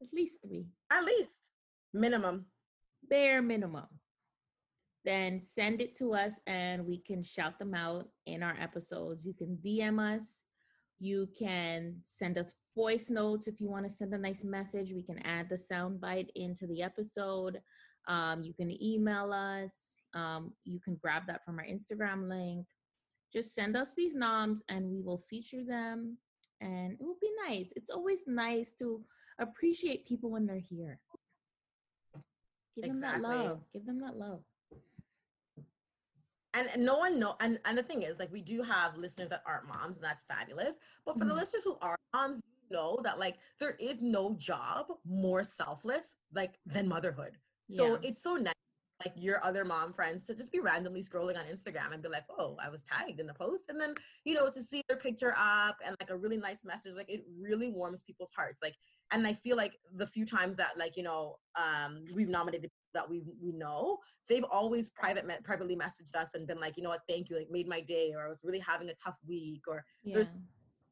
at 0.00 0.06
least 0.14 0.38
three, 0.46 0.66
at 0.92 1.04
least 1.04 1.30
minimum 1.92 2.46
bare 3.08 3.42
minimum, 3.42 3.86
then 5.04 5.40
send 5.40 5.80
it 5.80 5.96
to 5.96 6.14
us 6.14 6.38
and 6.46 6.86
we 6.86 6.98
can 6.98 7.22
shout 7.22 7.58
them 7.58 7.74
out 7.74 8.08
in 8.26 8.42
our 8.42 8.56
episodes. 8.60 9.24
You 9.24 9.34
can 9.34 9.58
DM 9.64 9.98
us. 9.98 10.42
You 11.00 11.28
can 11.36 11.96
send 12.00 12.38
us 12.38 12.54
voice 12.76 13.10
notes 13.10 13.48
if 13.48 13.60
you 13.60 13.68
want 13.68 13.84
to 13.84 13.90
send 13.90 14.14
a 14.14 14.18
nice 14.18 14.44
message. 14.44 14.92
We 14.92 15.02
can 15.02 15.18
add 15.26 15.48
the 15.48 15.58
sound 15.58 16.00
bite 16.00 16.30
into 16.36 16.68
the 16.68 16.82
episode. 16.82 17.60
Um, 18.06 18.44
you 18.44 18.54
can 18.54 18.70
email 18.80 19.32
us. 19.32 19.74
Um, 20.14 20.52
you 20.64 20.78
can 20.78 20.94
grab 20.94 21.24
that 21.26 21.44
from 21.44 21.58
our 21.58 21.64
Instagram 21.64 22.28
link. 22.28 22.66
Just 23.32 23.54
send 23.54 23.76
us 23.76 23.94
these 23.96 24.14
noms 24.14 24.62
and 24.68 24.88
we 24.88 25.00
will 25.00 25.24
feature 25.28 25.64
them. 25.66 26.18
And 26.60 26.92
it 26.92 27.00
will 27.00 27.18
be 27.20 27.30
nice. 27.48 27.66
It's 27.74 27.90
always 27.90 28.28
nice 28.28 28.72
to 28.78 29.02
appreciate 29.40 30.06
people 30.06 30.30
when 30.30 30.46
they're 30.46 30.58
here. 30.58 31.00
Give 32.76 32.92
them 32.92 33.00
that 33.00 33.20
love. 33.20 33.60
Give 33.72 33.84
them 33.84 34.00
that 34.00 34.16
love. 34.16 34.42
And, 36.54 36.68
and 36.72 36.84
no 36.84 36.96
one 36.98 37.18
know 37.18 37.34
and, 37.40 37.58
and 37.64 37.76
the 37.78 37.82
thing 37.82 38.02
is 38.02 38.18
like 38.18 38.32
we 38.32 38.42
do 38.42 38.62
have 38.62 38.96
listeners 38.96 39.28
that 39.28 39.42
aren't 39.46 39.66
moms 39.66 39.96
and 39.96 40.04
that's 40.04 40.24
fabulous 40.24 40.74
but 41.06 41.18
for 41.18 41.24
the 41.24 41.32
Mhm. 41.32 41.36
listeners 41.36 41.64
who 41.64 41.76
are 41.80 41.96
moms 42.14 42.40
you 42.70 42.76
know 42.76 42.98
that 43.02 43.18
like 43.18 43.38
there 43.58 43.76
is 43.80 44.00
no 44.02 44.34
job 44.34 44.86
more 45.04 45.42
selfless 45.42 46.14
like 46.34 46.58
than 46.66 46.88
motherhood 46.88 47.38
so 47.70 47.92
Yeah. 47.92 47.98
it's 48.02 48.22
so 48.22 48.36
nice 48.36 48.54
like 49.04 49.14
your 49.16 49.44
other 49.44 49.64
mom 49.64 49.92
friends 49.92 50.26
to 50.26 50.34
just 50.34 50.52
be 50.52 50.60
randomly 50.60 51.02
scrolling 51.02 51.36
on 51.36 51.44
instagram 51.46 51.92
and 51.92 52.02
be 52.02 52.08
like 52.08 52.24
oh 52.38 52.56
i 52.62 52.68
was 52.68 52.84
tagged 52.84 53.18
in 53.18 53.26
the 53.26 53.34
post 53.34 53.64
and 53.68 53.80
then 53.80 53.94
you 54.24 54.34
know 54.34 54.48
to 54.48 54.62
see 54.62 54.80
their 54.88 54.96
picture 54.96 55.34
up 55.36 55.76
and 55.84 55.96
like 56.00 56.10
a 56.10 56.16
really 56.16 56.36
nice 56.36 56.64
message 56.64 56.94
like 56.96 57.10
it 57.10 57.24
really 57.36 57.70
warms 57.70 58.02
people's 58.02 58.30
hearts 58.36 58.60
like 58.62 58.76
and 59.10 59.26
i 59.26 59.32
feel 59.32 59.56
like 59.56 59.74
the 59.94 60.06
few 60.06 60.24
times 60.24 60.56
that 60.56 60.78
like 60.78 60.96
you 60.96 61.02
know 61.02 61.36
um 61.56 62.04
we've 62.14 62.28
nominated 62.28 62.70
that 62.94 63.08
we 63.08 63.22
we 63.40 63.52
know 63.52 63.98
they've 64.28 64.44
always 64.44 64.90
private 64.90 65.26
me- 65.26 65.34
privately 65.44 65.76
messaged 65.76 66.14
us 66.14 66.34
and 66.34 66.46
been 66.46 66.60
like 66.60 66.76
you 66.76 66.82
know 66.82 66.88
what 66.90 67.02
thank 67.08 67.28
you 67.30 67.36
like 67.36 67.50
made 67.50 67.66
my 67.68 67.80
day 67.80 68.12
or 68.14 68.24
i 68.24 68.28
was 68.28 68.40
really 68.44 68.58
having 68.58 68.88
a 68.90 68.94
tough 68.94 69.16
week 69.26 69.62
or 69.68 69.84
Yeah. 70.04 70.14
There's- 70.14 70.30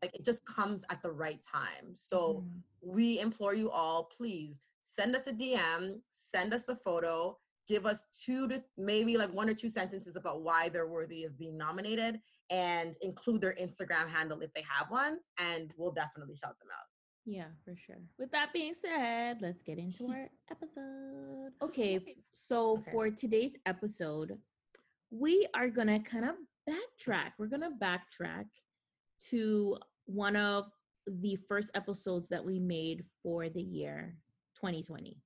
like 0.02 0.14
it 0.14 0.24
just 0.24 0.44
comes 0.46 0.82
at 0.90 1.02
the 1.02 1.10
right 1.12 1.40
time 1.42 1.94
so 1.94 2.18
Mhm. 2.42 2.62
we 2.80 3.20
implore 3.20 3.54
you 3.54 3.70
all 3.70 4.04
please 4.04 4.62
send 4.82 5.14
us 5.14 5.26
a 5.26 5.32
dm 5.32 6.00
send 6.14 6.54
us 6.54 6.68
a 6.68 6.76
photo 6.76 7.38
give 7.68 7.84
us 7.86 8.08
two 8.24 8.48
to 8.48 8.64
maybe 8.76 9.16
like 9.16 9.32
one 9.34 9.48
or 9.48 9.54
two 9.54 9.68
sentences 9.68 10.16
about 10.16 10.42
why 10.42 10.68
they're 10.70 10.88
worthy 10.88 11.24
of 11.24 11.38
being 11.38 11.56
nominated 11.56 12.20
and 12.48 12.96
include 13.02 13.40
their 13.42 13.54
instagram 13.60 14.08
handle 14.08 14.40
if 14.40 14.52
they 14.54 14.62
have 14.62 14.90
one 14.90 15.18
and 15.38 15.72
we'll 15.76 15.92
definitely 15.92 16.34
shout 16.34 16.58
them 16.58 16.68
out 16.76 16.86
Yeah, 17.30 17.46
for 17.64 17.76
sure. 17.76 18.00
With 18.18 18.32
that 18.32 18.52
being 18.52 18.74
said, 18.74 19.38
let's 19.40 19.62
get 19.62 19.78
into 19.78 20.06
our 20.08 20.28
episode. 20.50 21.52
Okay, 21.62 21.96
f- 21.96 22.02
so 22.32 22.78
Okay. 22.78 22.90
for 22.90 23.10
today's 23.10 23.56
episode, 23.66 24.36
we 25.10 25.46
are 25.54 25.68
gonna 25.68 26.00
kind 26.00 26.24
of 26.24 26.34
backtrack. 26.68 27.32
We're 27.38 27.46
gonna 27.46 27.70
backtrack 27.80 28.46
to 29.30 29.76
one 30.06 30.34
of 30.34 30.72
the 31.06 31.36
first 31.48 31.70
episodes 31.74 32.28
that 32.30 32.44
we 32.44 32.58
made 32.58 33.04
for 33.22 33.48
the 33.48 33.62
year 33.62 34.16
2020. 34.56 35.16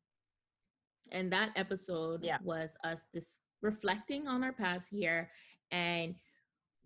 And 1.10 1.32
that 1.32 1.52
episode 1.56 2.22
Yeah. 2.22 2.36
was 2.42 2.76
us 2.84 3.04
dis- 3.14 3.40
reflecting 3.62 4.28
on 4.28 4.44
our 4.44 4.52
past 4.52 4.92
year 4.92 5.30
and 5.70 6.14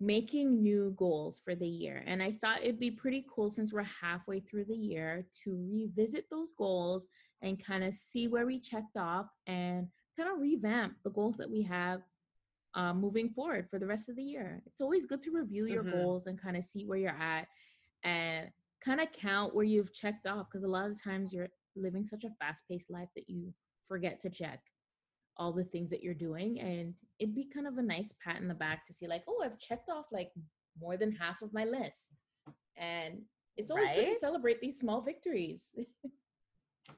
making 0.00 0.62
new 0.62 0.94
goals 0.96 1.40
for 1.44 1.54
the 1.54 1.66
year. 1.66 2.04
And 2.06 2.22
I 2.22 2.32
thought 2.32 2.62
it'd 2.62 2.78
be 2.78 2.90
pretty 2.90 3.26
cool 3.34 3.50
since 3.50 3.72
we're 3.72 3.82
halfway 3.82 4.40
through 4.40 4.66
the 4.66 4.76
year 4.76 5.26
to 5.44 5.68
revisit 5.70 6.26
those 6.30 6.52
goals 6.52 7.08
and 7.42 7.62
kind 7.62 7.82
of 7.82 7.94
see 7.94 8.28
where 8.28 8.46
we 8.46 8.60
checked 8.60 8.96
off 8.96 9.26
and 9.46 9.88
kind 10.16 10.30
of 10.30 10.40
revamp 10.40 10.96
the 11.02 11.10
goals 11.10 11.36
that 11.36 11.50
we 11.50 11.62
have 11.62 12.02
uh, 12.74 12.94
moving 12.94 13.30
forward 13.30 13.68
for 13.70 13.78
the 13.78 13.86
rest 13.86 14.08
of 14.08 14.16
the 14.16 14.22
year. 14.22 14.62
It's 14.66 14.80
always 14.80 15.06
good 15.06 15.22
to 15.22 15.32
review 15.32 15.66
your 15.66 15.84
Mhm. 15.84 15.90
goals 15.90 16.26
and 16.26 16.40
kind 16.40 16.56
of 16.56 16.64
see 16.64 16.84
where 16.84 16.98
you're 16.98 17.10
at 17.10 17.48
and 18.04 18.52
kind 18.80 19.00
of 19.00 19.10
count 19.12 19.54
where 19.54 19.64
you've 19.64 19.92
checked 19.92 20.26
off 20.26 20.48
because 20.48 20.62
a 20.64 20.68
lot 20.68 20.88
of 20.88 21.00
times 21.02 21.32
you're 21.32 21.50
living 21.74 22.06
such 22.06 22.24
a 22.24 22.30
fast-paced 22.30 22.90
life 22.90 23.08
that 23.16 23.28
you 23.28 23.52
forget 23.88 24.20
to 24.20 24.30
check 24.30 24.62
all 25.38 25.52
the 25.52 25.64
things 25.64 25.90
that 25.90 26.02
you're 26.02 26.14
doing 26.14 26.60
and 26.60 26.94
it'd 27.18 27.34
be 27.34 27.44
kind 27.52 27.66
of 27.66 27.78
a 27.78 27.82
nice 27.82 28.12
pat 28.24 28.40
in 28.40 28.48
the 28.48 28.54
back 28.54 28.84
to 28.86 28.92
see 28.92 29.06
like 29.06 29.22
oh 29.28 29.42
i've 29.44 29.58
checked 29.58 29.88
off 29.88 30.06
like 30.12 30.30
more 30.80 30.96
than 30.96 31.12
half 31.12 31.42
of 31.42 31.52
my 31.52 31.64
list 31.64 32.14
and 32.76 33.22
it's 33.56 33.70
always 33.70 33.90
good 33.92 34.06
to 34.06 34.14
celebrate 34.16 34.60
these 34.60 34.78
small 34.78 35.00
victories 35.00 35.74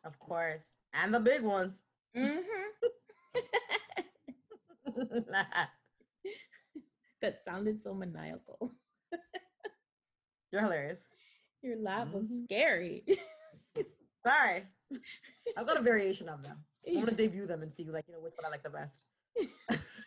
Of 0.04 0.18
course. 0.18 0.74
And 0.94 1.12
the 1.12 1.20
big 1.20 1.42
ones. 1.42 1.82
mm-hmm. 2.16 2.40
that 7.22 7.42
sounded 7.44 7.78
so 7.80 7.94
maniacal 7.94 8.72
You're 10.52 10.62
hilarious. 10.62 11.02
your 11.62 11.76
laugh 11.76 12.12
was 12.12 12.30
Mhm. 12.30 12.44
scary 12.44 13.04
Sorry. 14.26 14.66
I've 15.56 15.66
got 15.66 15.78
a 15.78 15.82
variation 15.82 16.28
of 16.28 16.42
them. 16.42 16.62
I'm 16.86 17.00
gonna 17.00 17.12
debut 17.16 17.46
them 17.46 17.62
and 17.62 17.74
see 17.74 17.84
like 17.84 18.04
you 18.08 18.14
know 18.14 18.20
which 18.20 18.34
one 18.36 18.46
I 18.46 18.50
like 18.50 18.62
the 18.62 18.70
best. 18.70 19.04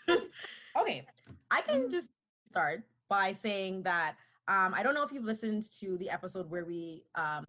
okay, 0.79 1.05
I 1.51 1.61
can 1.61 1.89
just 1.89 2.09
start 2.47 2.83
by 3.09 3.31
saying 3.31 3.83
that 3.83 4.15
um, 4.47 4.73
I 4.75 4.83
don't 4.83 4.93
know 4.93 5.03
if 5.03 5.11
you've 5.11 5.23
listened 5.23 5.71
to 5.79 5.97
the 5.97 6.09
episode 6.09 6.49
where 6.49 6.65
we 6.65 7.03
um, 7.15 7.45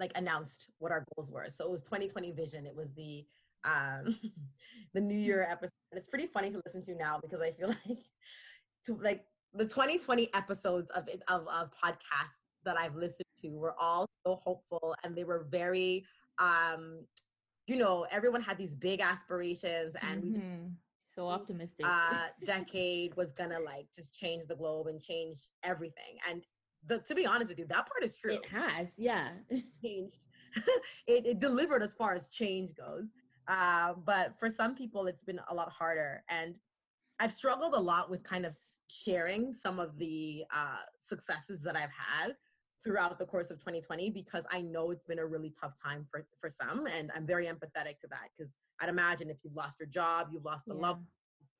like 0.00 0.12
announced 0.16 0.70
what 0.78 0.90
our 0.90 1.04
goals 1.14 1.30
were. 1.30 1.46
So 1.48 1.64
it 1.64 1.70
was 1.70 1.82
2020 1.82 2.32
vision. 2.32 2.66
It 2.66 2.74
was 2.74 2.92
the 2.96 3.24
um, 3.64 4.18
the 4.94 5.00
New 5.00 5.16
Year 5.16 5.46
episode. 5.48 5.70
And 5.90 5.98
it's 5.98 6.08
pretty 6.08 6.26
funny 6.26 6.50
to 6.50 6.60
listen 6.64 6.82
to 6.84 6.94
now 6.96 7.20
because 7.22 7.40
I 7.40 7.50
feel 7.52 7.68
like 7.68 7.98
to 8.86 8.94
like 8.94 9.24
the 9.54 9.64
2020 9.64 10.30
episodes 10.34 10.90
of 10.90 11.08
it 11.08 11.22
of, 11.28 11.46
of 11.48 11.70
podcasts 11.72 12.40
that 12.64 12.76
I've 12.76 12.96
listened 12.96 13.26
to 13.42 13.50
were 13.50 13.74
all 13.78 14.08
so 14.24 14.36
hopeful 14.36 14.94
and 15.04 15.14
they 15.14 15.24
were 15.24 15.46
very 15.50 16.04
um 16.38 17.04
you 17.72 17.78
know 17.78 18.06
everyone 18.10 18.42
had 18.42 18.58
these 18.58 18.74
big 18.74 19.00
aspirations 19.00 19.94
and 20.08 20.22
we 20.22 20.30
Mhm. 20.30 20.76
so 21.14 21.28
optimistic. 21.28 21.86
uh 21.86 22.26
decade 22.44 23.14
was 23.16 23.32
gonna 23.32 23.60
like 23.60 23.86
just 23.98 24.14
change 24.14 24.42
the 24.46 24.56
globe 24.56 24.86
and 24.88 25.00
change 25.00 25.38
everything. 25.62 26.12
And 26.28 26.44
the 26.88 26.98
to 27.08 27.14
be 27.14 27.24
honest 27.26 27.48
with 27.50 27.58
you 27.60 27.66
that 27.66 27.86
part 27.90 28.04
is 28.04 28.16
true. 28.16 28.34
It 28.34 28.44
has 28.46 28.94
yeah. 28.98 29.30
Changed. 29.84 30.22
It, 31.06 31.26
it 31.26 31.38
delivered 31.48 31.82
as 31.82 31.94
far 31.94 32.12
as 32.14 32.28
change 32.28 32.70
goes. 32.74 33.06
Uh, 33.48 33.94
but 34.10 34.26
for 34.38 34.48
some 34.50 34.74
people 34.74 35.06
it's 35.06 35.24
been 35.24 35.40
a 35.48 35.54
lot 35.54 35.70
harder. 35.80 36.22
And 36.28 36.54
i've 37.20 37.32
struggled 37.32 37.74
a 37.74 37.80
lot 37.92 38.10
with 38.10 38.22
kind 38.22 38.44
of 38.46 38.54
sharing 38.90 39.42
some 39.64 39.78
of 39.84 39.90
the 39.98 40.44
uh, 40.60 40.82
successes 41.10 41.58
that 41.62 41.76
i've 41.82 41.96
had 42.12 42.28
throughout 42.82 43.18
the 43.18 43.26
course 43.26 43.50
of 43.50 43.58
2020 43.58 44.10
because 44.10 44.44
i 44.50 44.60
know 44.60 44.90
it's 44.90 45.04
been 45.04 45.18
a 45.18 45.26
really 45.26 45.50
tough 45.50 45.74
time 45.80 46.06
for 46.10 46.26
for 46.40 46.48
some 46.48 46.86
and 46.86 47.10
i'm 47.14 47.26
very 47.26 47.46
empathetic 47.46 47.98
to 48.00 48.06
that 48.08 48.28
because 48.36 48.56
i'd 48.80 48.88
imagine 48.88 49.30
if 49.30 49.38
you've 49.44 49.54
lost 49.54 49.78
your 49.78 49.88
job 49.88 50.28
you've 50.32 50.44
lost 50.44 50.68
a 50.68 50.74
yeah. 50.74 50.80
loved 50.80 51.04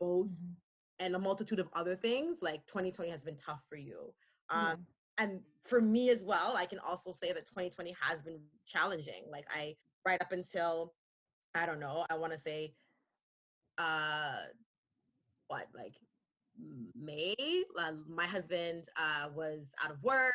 both 0.01 0.31
Mhm. 0.31 0.55
and 0.99 1.15
a 1.15 1.19
multitude 1.19 1.59
of 1.61 1.69
other 1.75 1.95
things 1.97 2.39
like 2.43 2.67
2020 2.67 3.11
has 3.11 3.23
been 3.23 3.37
tough 3.37 3.63
for 3.69 3.77
you 3.77 4.13
um, 4.51 4.67
Yeah. 5.19 5.25
and 5.25 5.43
for 5.63 5.81
me 5.81 6.11
as 6.11 6.25
well 6.25 6.57
i 6.57 6.67
can 6.67 6.79
also 6.81 7.13
say 7.13 7.33
that 7.33 7.47
2020 7.47 7.95
has 8.01 8.23
been 8.23 8.41
challenging 8.67 9.25
like 9.31 9.47
i 9.51 9.77
right 10.05 10.21
up 10.21 10.33
until 10.33 10.95
i 11.55 11.67
don't 11.67 11.79
know 11.81 12.05
i 12.11 12.17
want 12.17 12.33
to 12.33 12.39
say 12.39 12.75
uh 13.79 14.43
what 15.49 15.69
like 15.75 15.95
may 16.95 17.35
uh, 17.79 17.93
my 18.09 18.27
husband 18.27 18.85
uh 18.99 19.29
was 19.35 19.61
out 19.83 19.91
of 19.91 20.03
work 20.03 20.33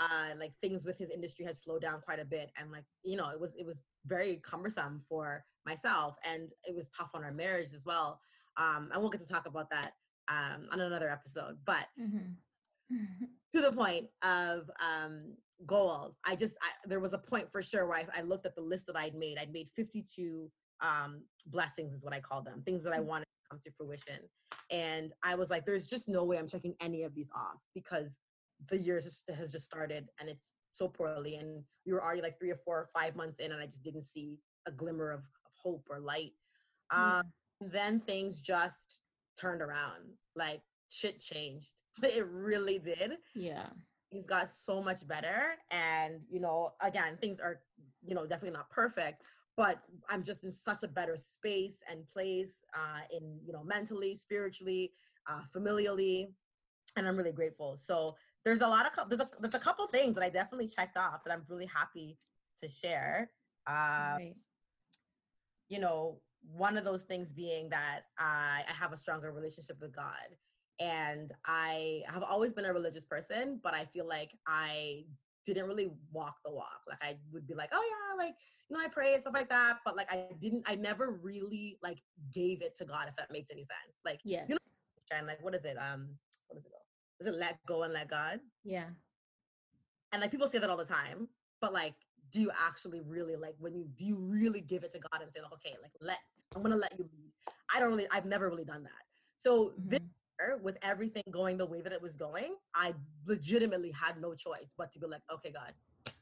uh 0.00 0.34
like 0.38 0.52
things 0.60 0.84
with 0.84 0.96
his 0.98 1.10
industry 1.10 1.44
had 1.44 1.56
slowed 1.56 1.82
down 1.82 2.00
quite 2.00 2.18
a 2.18 2.24
bit 2.24 2.50
and 2.58 2.70
like 2.72 2.84
you 3.04 3.16
know 3.16 3.28
it 3.30 3.38
was 3.40 3.52
it 3.56 3.66
was 3.66 3.82
very 4.06 4.36
cumbersome 4.38 5.00
for 5.08 5.44
myself 5.66 6.16
and 6.24 6.50
it 6.64 6.74
was 6.74 6.88
tough 6.88 7.10
on 7.14 7.22
our 7.22 7.32
marriage 7.32 7.72
as 7.74 7.84
well 7.84 8.20
um 8.56 8.88
and 8.92 9.00
we'll 9.00 9.10
get 9.10 9.20
to 9.20 9.28
talk 9.28 9.46
about 9.46 9.68
that 9.70 9.92
um 10.28 10.68
on 10.72 10.80
another 10.80 11.10
episode 11.10 11.56
but 11.64 11.86
Mhm. 11.98 12.36
to 13.52 13.60
the 13.60 13.72
point 13.72 14.06
of 14.22 14.70
um 14.80 15.36
goals 15.66 16.16
i 16.24 16.34
just 16.34 16.54
I, 16.62 16.70
there 16.86 17.00
was 17.00 17.12
a 17.12 17.18
point 17.18 17.50
for 17.52 17.60
sure 17.62 17.86
where 17.86 17.98
I, 17.98 18.06
I 18.18 18.22
looked 18.22 18.46
at 18.46 18.54
the 18.54 18.62
list 18.62 18.86
that 18.86 18.96
i'd 18.96 19.14
made 19.14 19.36
i'd 19.38 19.52
made 19.52 19.68
52 19.76 20.50
um 20.80 21.22
blessings 21.48 21.92
is 21.92 22.04
what 22.04 22.14
i 22.14 22.20
call 22.20 22.42
them 22.42 22.62
things 22.64 22.82
that 22.84 22.92
i 22.94 22.98
Mm. 22.98 23.04
wanted 23.04 23.24
to 23.26 23.48
come 23.50 23.60
to 23.64 23.70
fruition 23.72 24.20
and 24.70 25.12
i 25.22 25.34
was 25.34 25.50
like 25.50 25.66
there's 25.66 25.86
just 25.86 26.08
no 26.08 26.24
way 26.24 26.38
i'm 26.38 26.48
checking 26.48 26.74
any 26.80 27.02
of 27.02 27.14
these 27.14 27.30
off 27.34 27.60
because 27.74 28.18
the 28.68 28.78
year 28.78 28.94
has 28.94 29.24
just, 29.52 29.64
started 29.64 30.08
and 30.20 30.28
it's 30.28 30.50
so 30.72 30.88
poorly 30.88 31.36
and 31.36 31.62
we 31.86 31.92
were 31.92 32.02
already 32.02 32.22
like 32.22 32.38
three 32.38 32.50
or 32.50 32.60
four 32.64 32.76
or 32.76 32.88
five 32.94 33.16
months 33.16 33.38
in 33.40 33.52
and 33.52 33.60
i 33.60 33.66
just 33.66 33.82
didn't 33.82 34.04
see 34.04 34.38
a 34.66 34.70
glimmer 34.70 35.10
of, 35.10 35.20
of 35.20 35.52
hope 35.56 35.86
or 35.90 36.00
light. 36.00 36.32
Um 36.90 37.22
then 37.60 38.00
things 38.00 38.40
just 38.40 39.00
turned 39.38 39.62
around. 39.62 40.02
Like 40.34 40.62
shit 40.88 41.18
changed. 41.20 41.72
It 42.02 42.26
really 42.30 42.78
did. 42.78 43.18
Yeah. 43.34 43.66
Things 44.10 44.26
got 44.26 44.48
so 44.48 44.82
much 44.82 45.06
better 45.06 45.54
and 45.70 46.20
you 46.30 46.40
know 46.40 46.72
again 46.80 47.16
things 47.20 47.40
are 47.40 47.60
you 48.04 48.14
know 48.14 48.26
definitely 48.26 48.56
not 48.56 48.70
perfect 48.70 49.22
but 49.56 49.82
i'm 50.08 50.22
just 50.24 50.42
in 50.42 50.50
such 50.50 50.82
a 50.82 50.88
better 50.88 51.16
space 51.16 51.82
and 51.88 52.08
place 52.08 52.64
uh 52.74 53.00
in 53.12 53.38
you 53.46 53.52
know 53.52 53.62
mentally 53.62 54.14
spiritually 54.14 54.92
uh 55.28 55.42
familially 55.54 56.28
and 56.96 57.06
i'm 57.06 57.16
really 57.16 57.32
grateful. 57.32 57.76
So 57.76 58.16
there's 58.44 58.60
a 58.60 58.68
lot 58.68 58.86
of 58.86 59.08
there's 59.08 59.20
a 59.20 59.28
there's 59.40 59.54
a 59.54 59.58
couple 59.58 59.86
things 59.86 60.14
that 60.14 60.24
i 60.24 60.28
definitely 60.28 60.68
checked 60.68 60.96
off 60.96 61.22
that 61.24 61.32
i'm 61.32 61.44
really 61.48 61.66
happy 61.66 62.18
to 62.58 62.68
share 62.68 63.30
uh 63.66 64.16
right 64.18 64.34
you 65.70 65.78
know, 65.78 66.20
one 66.54 66.76
of 66.76 66.84
those 66.84 67.02
things 67.02 67.32
being 67.32 67.70
that 67.70 68.00
I, 68.18 68.62
I 68.68 68.72
have 68.72 68.92
a 68.92 68.96
stronger 68.96 69.32
relationship 69.32 69.78
with 69.80 69.94
God. 69.94 70.36
And 70.80 71.32
I 71.46 72.02
have 72.08 72.22
always 72.22 72.52
been 72.52 72.64
a 72.64 72.72
religious 72.72 73.04
person, 73.04 73.60
but 73.62 73.74
I 73.74 73.84
feel 73.84 74.06
like 74.06 74.32
I 74.46 75.04
didn't 75.46 75.66
really 75.66 75.90
walk 76.12 76.36
the 76.44 76.52
walk. 76.52 76.80
Like 76.88 76.98
I 77.02 77.18
would 77.32 77.46
be 77.46 77.54
like, 77.54 77.70
oh 77.72 77.82
yeah, 77.88 78.24
like, 78.24 78.34
you 78.68 78.76
know, 78.76 78.82
I 78.82 78.88
pray 78.88 79.12
and 79.12 79.20
stuff 79.20 79.34
like 79.34 79.48
that. 79.50 79.78
But 79.84 79.96
like 79.96 80.10
I 80.12 80.28
didn't, 80.40 80.64
I 80.66 80.74
never 80.74 81.20
really 81.22 81.78
like 81.82 81.98
gave 82.32 82.62
it 82.62 82.74
to 82.76 82.84
God, 82.84 83.08
if 83.08 83.16
that 83.16 83.30
makes 83.30 83.48
any 83.50 83.60
sense. 83.60 83.98
Like, 84.04 84.20
yeah, 84.24 84.44
you 84.48 84.54
know, 84.54 85.16
and 85.16 85.26
like, 85.26 85.42
what 85.44 85.54
is 85.54 85.64
it? 85.64 85.76
Um, 85.76 86.08
is 87.20 87.26
it 87.26 87.34
let 87.34 87.58
go 87.66 87.82
and 87.82 87.92
let 87.92 88.08
God? 88.08 88.40
yeah 88.64 88.86
and 90.12 90.20
like 90.20 90.30
people 90.30 90.46
say 90.46 90.58
that 90.58 90.70
all 90.70 90.76
the 90.76 90.84
time 90.84 91.28
but 91.60 91.72
like 91.72 91.94
do 92.32 92.40
you 92.40 92.50
actually 92.66 93.00
really 93.00 93.36
like 93.36 93.54
when 93.58 93.74
you 93.74 93.86
do 93.96 94.04
you 94.04 94.16
really 94.24 94.60
give 94.60 94.82
it 94.84 94.92
to 94.92 94.98
god 94.98 95.22
and 95.22 95.32
say 95.32 95.40
like 95.40 95.52
okay 95.52 95.76
like 95.82 95.92
let 96.00 96.18
i'm 96.54 96.62
gonna 96.62 96.76
let 96.76 96.92
you 96.98 97.04
lead 97.12 97.32
i 97.74 97.80
don't 97.80 97.90
really 97.90 98.06
i've 98.10 98.26
never 98.26 98.48
really 98.48 98.64
done 98.64 98.82
that 98.82 99.02
so 99.36 99.72
this 99.78 99.98
Mhm. 100.00 100.10
year, 100.40 100.58
with 100.62 100.76
everything 100.82 101.22
going 101.30 101.56
the 101.56 101.66
way 101.66 101.80
that 101.80 101.92
it 101.92 102.00
was 102.02 102.14
going 102.16 102.56
i 102.74 102.94
legitimately 103.26 103.90
had 103.92 104.20
no 104.20 104.34
choice 104.34 104.74
but 104.76 104.92
to 104.92 104.98
be 104.98 105.06
like 105.06 105.22
okay 105.32 105.52
god 105.52 105.74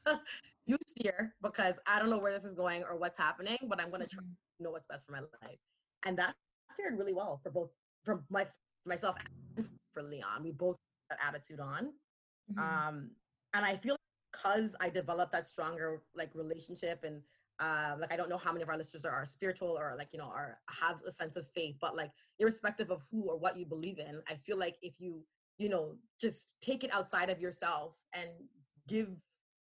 you 0.65 0.77
steer 0.87 1.35
because 1.41 1.75
i 1.87 1.99
don't 1.99 2.09
know 2.09 2.19
where 2.19 2.33
this 2.33 2.43
is 2.45 2.53
going 2.53 2.83
or 2.83 2.95
what's 2.97 3.17
happening 3.17 3.57
but 3.67 3.81
i'm 3.81 3.89
gonna 3.91 4.07
try 4.07 4.21
Mhm. 4.23 4.35
to 4.57 4.63
know 4.63 4.71
what's 4.71 4.85
best 4.87 5.05
for 5.05 5.13
my 5.13 5.21
life 5.43 5.59
and 6.05 6.17
that 6.17 6.35
fared 6.77 6.97
really 6.97 7.13
well 7.13 7.39
for 7.43 7.51
both 7.51 7.71
for 8.03 8.23
my, 8.29 8.45
myself 8.85 9.15
and 9.57 9.67
for 9.93 10.03
leon 10.03 10.43
we 10.43 10.51
both 10.51 10.77
that 11.09 11.19
attitude 11.25 11.59
on 11.59 11.93
Mhm. 12.51 12.57
um 12.61 13.11
and 13.53 13.65
i 13.65 13.75
feel 13.75 13.95
because 14.31 14.75
i 14.79 14.89
developed 14.89 15.31
that 15.31 15.47
stronger 15.47 16.01
like 16.15 16.29
relationship 16.33 17.03
and 17.03 17.21
uh, 17.59 17.95
like 17.99 18.11
i 18.13 18.15
don't 18.15 18.29
know 18.29 18.37
how 18.37 18.53
many 18.53 18.63
of 18.63 18.69
our 18.69 18.77
listeners 18.77 19.03
are, 19.03 19.11
are 19.11 19.25
spiritual 19.25 19.77
or 19.77 19.93
like 19.97 20.07
you 20.13 20.19
know 20.19 20.29
are 20.29 20.59
have 20.69 21.01
a 21.05 21.11
sense 21.11 21.35
of 21.35 21.45
faith 21.47 21.75
but 21.81 21.93
like 21.95 22.11
irrespective 22.39 22.89
of 22.89 23.01
who 23.11 23.23
or 23.23 23.37
what 23.37 23.57
you 23.57 23.65
believe 23.65 23.99
in 23.99 24.21
i 24.29 24.33
feel 24.45 24.57
like 24.57 24.77
if 24.81 24.93
you 24.99 25.25
you 25.57 25.67
know 25.67 25.97
just 26.21 26.55
take 26.61 26.85
it 26.85 26.93
outside 26.93 27.29
of 27.29 27.41
yourself 27.41 27.97
and 28.13 28.29
give 28.87 29.09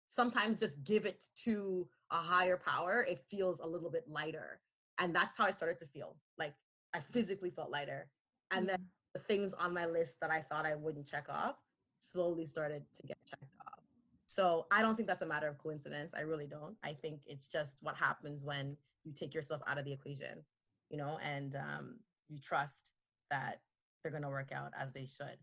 sometimes 0.07 0.59
just 0.59 0.83
give 0.83 1.05
it 1.05 1.25
to 1.35 1.87
a 2.11 2.15
higher 2.17 2.57
power 2.57 3.03
it 3.09 3.19
feels 3.29 3.59
a 3.59 3.67
little 3.67 3.89
bit 3.89 4.03
lighter 4.07 4.61
and 4.99 5.15
that's 5.15 5.35
how 5.35 5.45
i 5.45 5.51
started 5.51 5.79
to 5.79 5.85
feel 5.87 6.15
like 6.37 6.53
i 6.93 6.99
physically 6.99 7.49
felt 7.49 7.71
lighter 7.71 8.11
and 8.51 8.69
then 8.69 8.77
Mhm. 8.77 8.85
The 9.19 9.33
things 9.33 9.53
on 9.53 9.73
my 9.73 9.85
list 9.85 10.19
that 10.21 10.31
I 10.31 10.41
thought 10.41 10.65
I 10.65 10.75
wouldn't 10.75 11.07
check 11.07 11.27
off 11.29 11.55
slowly 11.97 12.45
started 12.45 12.83
to 12.93 13.07
get 13.07 13.17
checked 13.29 13.43
off. 13.67 13.79
So 14.27 14.67
I 14.71 14.81
don't 14.81 14.95
think 14.95 15.07
that's 15.07 15.21
a 15.21 15.25
matter 15.25 15.47
of 15.47 15.57
coincidence. 15.57 16.13
I 16.15 16.21
really 16.21 16.47
don't. 16.47 16.75
I 16.83 16.93
think 16.93 17.21
it's 17.25 17.47
just 17.47 17.77
what 17.81 17.95
happens 17.95 18.43
when 18.43 18.77
you 19.03 19.13
take 19.13 19.33
yourself 19.33 19.61
out 19.67 19.77
of 19.77 19.85
the 19.85 19.91
equation, 19.91 20.43
you 20.89 20.97
know, 20.97 21.17
and 21.23 21.55
um, 21.55 21.95
you 22.29 22.39
trust 22.39 22.91
that 23.31 23.61
they're 24.01 24.11
going 24.11 24.23
to 24.23 24.29
work 24.29 24.51
out 24.53 24.71
as 24.79 24.91
they 24.93 25.05
should. 25.05 25.37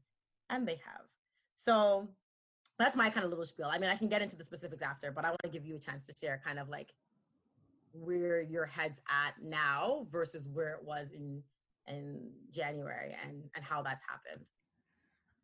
And 0.49 0.67
they 0.67 0.81
have. 0.85 1.07
So 1.55 2.09
that's 2.79 2.97
my 2.97 3.11
kind 3.11 3.25
of 3.25 3.31
little 3.31 3.45
spiel. 3.45 3.67
I 3.67 3.79
mean, 3.79 3.91
I 3.91 3.97
can 3.97 4.09
get 4.09 4.23
into 4.23 4.37
the 4.37 4.45
specifics 4.45 4.83
after, 4.83 5.11
but 5.11 5.25
I 5.25 5.29
want 5.29 5.43
to 5.43 5.51
give 5.51 5.67
you 5.67 5.77
a 5.77 5.81
chance 5.81 6.07
to 6.07 6.15
share 6.17 6.41
kind 6.45 6.59
of 6.59 6.69
like 6.69 6.93
where 7.93 8.41
your 8.41 8.67
head's 8.67 9.01
at 9.09 9.35
now 9.43 10.07
versus 10.11 10.47
where 10.47 10.71
it 10.71 10.85
was 10.85 11.11
in 11.11 11.43
in 11.89 12.31
January 12.51 13.15
and 13.25 13.43
and 13.55 13.65
how 13.65 13.83
that's 13.83 14.03
happened. 14.09 14.47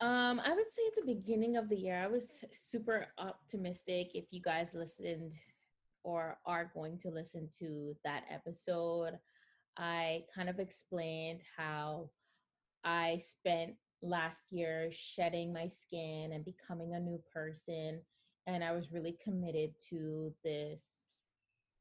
Um, 0.00 0.40
I 0.44 0.52
would 0.52 0.68
say 0.68 0.82
at 0.88 0.96
the 0.96 1.14
beginning 1.14 1.56
of 1.56 1.68
the 1.68 1.76
year, 1.76 2.02
I 2.02 2.08
was 2.08 2.44
super 2.52 3.06
optimistic. 3.18 4.10
If 4.14 4.24
you 4.32 4.42
guys 4.42 4.70
listened 4.74 5.32
or 6.02 6.38
are 6.44 6.72
going 6.74 6.98
to 7.02 7.10
listen 7.10 7.48
to 7.60 7.94
that 8.04 8.24
episode, 8.28 9.12
I 9.78 10.24
kind 10.34 10.48
of 10.48 10.58
explained 10.58 11.42
how 11.56 12.10
I 12.82 13.20
spent 13.22 13.74
last 14.02 14.40
year 14.50 14.88
shedding 14.90 15.52
my 15.52 15.68
skin 15.68 16.32
and 16.32 16.44
becoming 16.44 16.94
a 16.94 17.00
new 17.00 17.22
person. 17.32 18.00
And 18.48 18.64
I 18.64 18.72
was 18.72 18.90
really 18.90 19.16
committed 19.22 19.70
to 19.90 20.32
this 20.42 21.06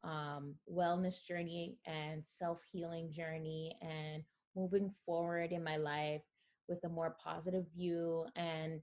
um, 0.04 0.56
wellness 0.72 1.26
journey 1.26 1.78
and 1.88 2.22
self 2.26 2.60
healing 2.72 3.12
journey 3.12 3.76
and 3.82 4.24
moving 4.56 4.92
forward 5.06 5.52
in 5.52 5.64
my 5.64 5.78
life 5.78 6.22
with 6.68 6.84
a 6.84 6.90
more 6.90 7.16
positive 7.24 7.66
view. 7.76 8.26
And 8.36 8.82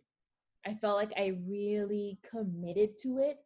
I 0.66 0.74
felt 0.74 0.96
like 0.96 1.12
I 1.16 1.38
really 1.46 2.18
committed 2.28 2.98
to 3.02 3.18
it. 3.18 3.38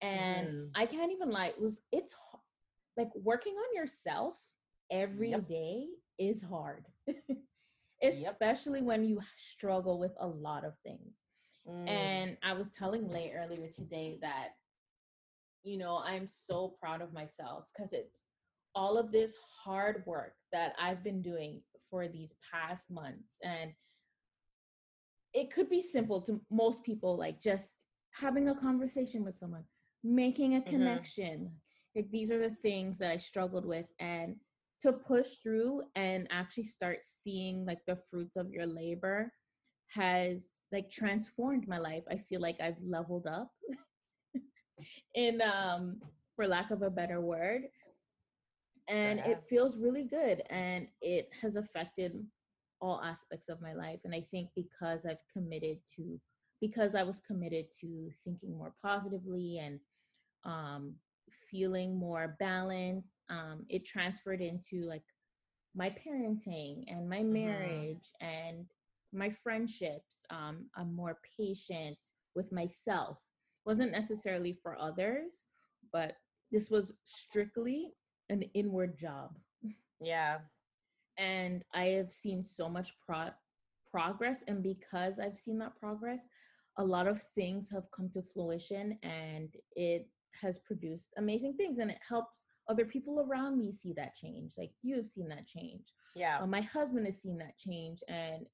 And 0.00 0.48
mm. 0.48 0.70
I 0.74 0.86
can't 0.86 1.12
even 1.12 1.30
lie, 1.30 1.48
it 1.48 1.60
was 1.60 1.80
it's 1.92 2.14
like 2.96 3.10
working 3.14 3.54
on 3.54 3.76
yourself 3.76 4.34
every 4.90 5.30
yep. 5.30 5.48
day 5.48 5.86
is 6.18 6.42
hard. 6.42 6.84
especially 8.02 8.80
yep. 8.80 8.86
when 8.86 9.04
you 9.04 9.20
struggle 9.36 9.98
with 9.98 10.12
a 10.20 10.26
lot 10.26 10.64
of 10.64 10.74
things. 10.84 11.20
Mm. 11.68 11.88
And 11.88 12.36
I 12.42 12.52
was 12.52 12.70
telling 12.70 13.08
Lay 13.08 13.32
earlier 13.34 13.68
today 13.68 14.18
that, 14.20 14.50
you 15.62 15.78
know, 15.78 16.02
I'm 16.04 16.26
so 16.26 16.74
proud 16.80 17.00
of 17.00 17.12
myself 17.12 17.64
because 17.74 17.92
it's 17.92 18.26
all 18.74 18.98
of 18.98 19.12
this 19.12 19.36
hard 19.64 20.02
work 20.06 20.34
that 20.52 20.74
I've 20.80 21.02
been 21.02 21.22
doing 21.22 21.62
for 21.90 22.08
these 22.08 22.34
past 22.52 22.90
months. 22.90 23.36
And 23.42 23.72
it 25.32 25.52
could 25.52 25.68
be 25.68 25.80
simple 25.80 26.20
to 26.22 26.40
most 26.50 26.82
people, 26.82 27.16
like 27.16 27.40
just 27.40 27.86
having 28.12 28.48
a 28.48 28.54
conversation 28.54 29.24
with 29.24 29.36
someone, 29.36 29.64
making 30.02 30.56
a 30.56 30.60
mm-hmm. 30.60 30.70
connection. 30.70 31.38
Mm-hmm. 31.38 31.96
Like 31.96 32.10
these 32.10 32.30
are 32.32 32.40
the 32.40 32.54
things 32.54 32.98
that 32.98 33.10
I 33.10 33.16
struggled 33.16 33.64
with. 33.64 33.86
And 33.98 34.36
to 34.82 34.92
push 34.92 35.28
through 35.42 35.82
and 35.94 36.26
actually 36.30 36.64
start 36.64 36.98
seeing 37.02 37.64
like 37.64 37.78
the 37.86 37.98
fruits 38.10 38.36
of 38.36 38.50
your 38.50 38.66
labor 38.66 39.32
has 39.94 40.44
like 40.72 40.90
transformed 40.90 41.66
my 41.68 41.78
life. 41.78 42.02
I 42.10 42.16
feel 42.16 42.40
like 42.40 42.56
I've 42.60 42.76
leveled 42.84 43.26
up 43.26 43.48
in 45.14 45.40
um 45.40 46.00
for 46.36 46.46
lack 46.46 46.70
of 46.70 46.82
a 46.82 46.90
better 46.90 47.20
word. 47.20 47.62
And 48.88 49.18
yeah. 49.18 49.28
it 49.28 49.44
feels 49.48 49.78
really 49.78 50.04
good 50.04 50.42
and 50.50 50.86
it 51.00 51.30
has 51.40 51.56
affected 51.56 52.24
all 52.80 53.00
aspects 53.02 53.48
of 53.48 53.62
my 53.62 53.72
life 53.72 54.00
and 54.04 54.14
I 54.14 54.26
think 54.30 54.50
because 54.54 55.06
I've 55.06 55.24
committed 55.32 55.78
to 55.96 56.20
because 56.60 56.94
I 56.94 57.02
was 57.02 57.20
committed 57.26 57.66
to 57.80 58.10
thinking 58.24 58.58
more 58.58 58.74
positively 58.82 59.58
and 59.58 59.80
um 60.44 60.94
feeling 61.50 61.96
more 61.96 62.36
balanced 62.38 63.14
um, 63.30 63.64
it 63.68 63.86
transferred 63.86 64.40
into 64.40 64.82
like 64.86 65.04
my 65.74 65.88
parenting 65.90 66.84
and 66.88 67.08
my 67.08 67.18
mm-hmm. 67.18 67.32
marriage 67.32 68.10
mm-hmm. 68.22 68.26
and 68.26 68.66
my 69.12 69.30
friendships 69.42 70.26
um, 70.30 70.66
i'm 70.76 70.94
more 70.94 71.18
patient 71.38 71.96
with 72.34 72.50
myself 72.52 73.18
wasn't 73.64 73.90
necessarily 73.90 74.58
for 74.62 74.76
others 74.78 75.46
but 75.92 76.14
this 76.50 76.70
was 76.70 76.92
strictly 77.04 77.92
an 78.30 78.42
inward 78.54 78.98
job. 78.98 79.36
Yeah. 80.00 80.38
And 81.16 81.62
i 81.72 81.84
have 81.84 82.12
seen 82.12 82.42
so 82.42 82.68
much 82.68 82.92
pro- 83.06 83.30
progress 83.88 84.42
and 84.48 84.60
because 84.60 85.20
i've 85.20 85.38
seen 85.38 85.56
that 85.58 85.76
progress 85.78 86.26
a 86.78 86.84
lot 86.84 87.06
of 87.06 87.22
things 87.36 87.68
have 87.70 87.84
come 87.94 88.10
to 88.10 88.22
fruition 88.34 88.98
and 89.04 89.54
it 89.76 90.08
has 90.40 90.58
produced 90.58 91.08
amazing 91.16 91.54
things 91.56 91.78
and 91.78 91.90
it 91.90 92.00
helps 92.06 92.46
other 92.68 92.84
people 92.84 93.20
around 93.20 93.58
me 93.58 93.72
see 93.72 93.92
that 93.92 94.16
change 94.16 94.52
like 94.58 94.72
you 94.82 94.96
have 94.96 95.06
seen 95.06 95.28
that 95.28 95.46
change. 95.46 95.92
Yeah. 96.16 96.38
Uh, 96.40 96.46
my 96.46 96.62
husband 96.62 97.06
has 97.06 97.20
seen 97.20 97.38
that 97.38 97.58
change 97.58 98.00
and 98.08 98.46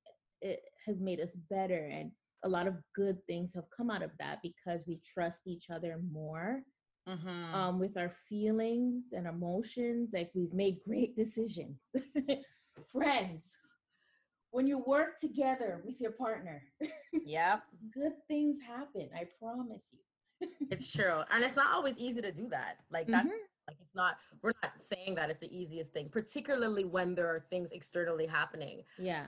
it 0.43 0.61
has 0.87 1.01
made 1.01 1.21
us 1.21 1.35
better 1.49 1.91
and 1.93 2.11
a 2.45 2.49
lot 2.49 2.67
of 2.67 2.75
good 2.95 3.19
things 3.27 3.55
have 3.55 3.65
come 3.75 3.91
out 3.91 4.03
of 4.03 4.11
that 4.19 4.41
because 4.43 4.85
we 4.87 5.01
trust 5.05 5.41
each 5.47 5.67
other 5.71 6.01
more 6.11 6.63
mm-hmm. 7.11 7.55
um, 7.55 7.79
with 7.79 7.97
our 7.97 8.13
feelings 8.29 9.13
and 9.13 9.27
emotions 9.27 10.11
like 10.13 10.31
we've 10.35 10.53
made 10.55 10.79
great 10.87 11.17
decisions 11.17 11.79
friends 12.93 13.57
when 14.53 14.67
you 14.67 14.79
work 14.79 15.19
together 15.19 15.83
with 15.85 16.01
your 16.01 16.13
partner 16.13 16.63
yeah 17.25 17.59
good 17.95 18.13
things 18.29 18.59
happen 18.61 19.09
i 19.15 19.25
promise 19.41 19.89
you 19.93 19.99
it's 20.71 20.91
true. 20.93 21.21
And 21.31 21.45
it's 21.45 21.57
not 21.57 21.75
always 21.75 21.99
easy 21.99 22.21
to 22.23 22.33
do 22.33 22.49
that. 22.51 22.77
Like 22.91 23.07
that's 23.07 23.27
mm-hmm. 23.27 23.69
like 23.69 23.77
it's 23.81 23.95
not 23.95 24.17
we're 24.43 24.53
not 24.63 24.73
saying 24.81 25.15
that 25.17 25.31
it's 25.31 25.41
the 25.41 25.57
easiest 25.57 25.93
thing, 25.93 26.09
particularly 26.11 26.85
when 26.85 27.15
there 27.15 27.27
are 27.27 27.45
things 27.51 27.73
externally 27.73 28.27
happening. 28.27 28.83
Yeah. 28.99 29.27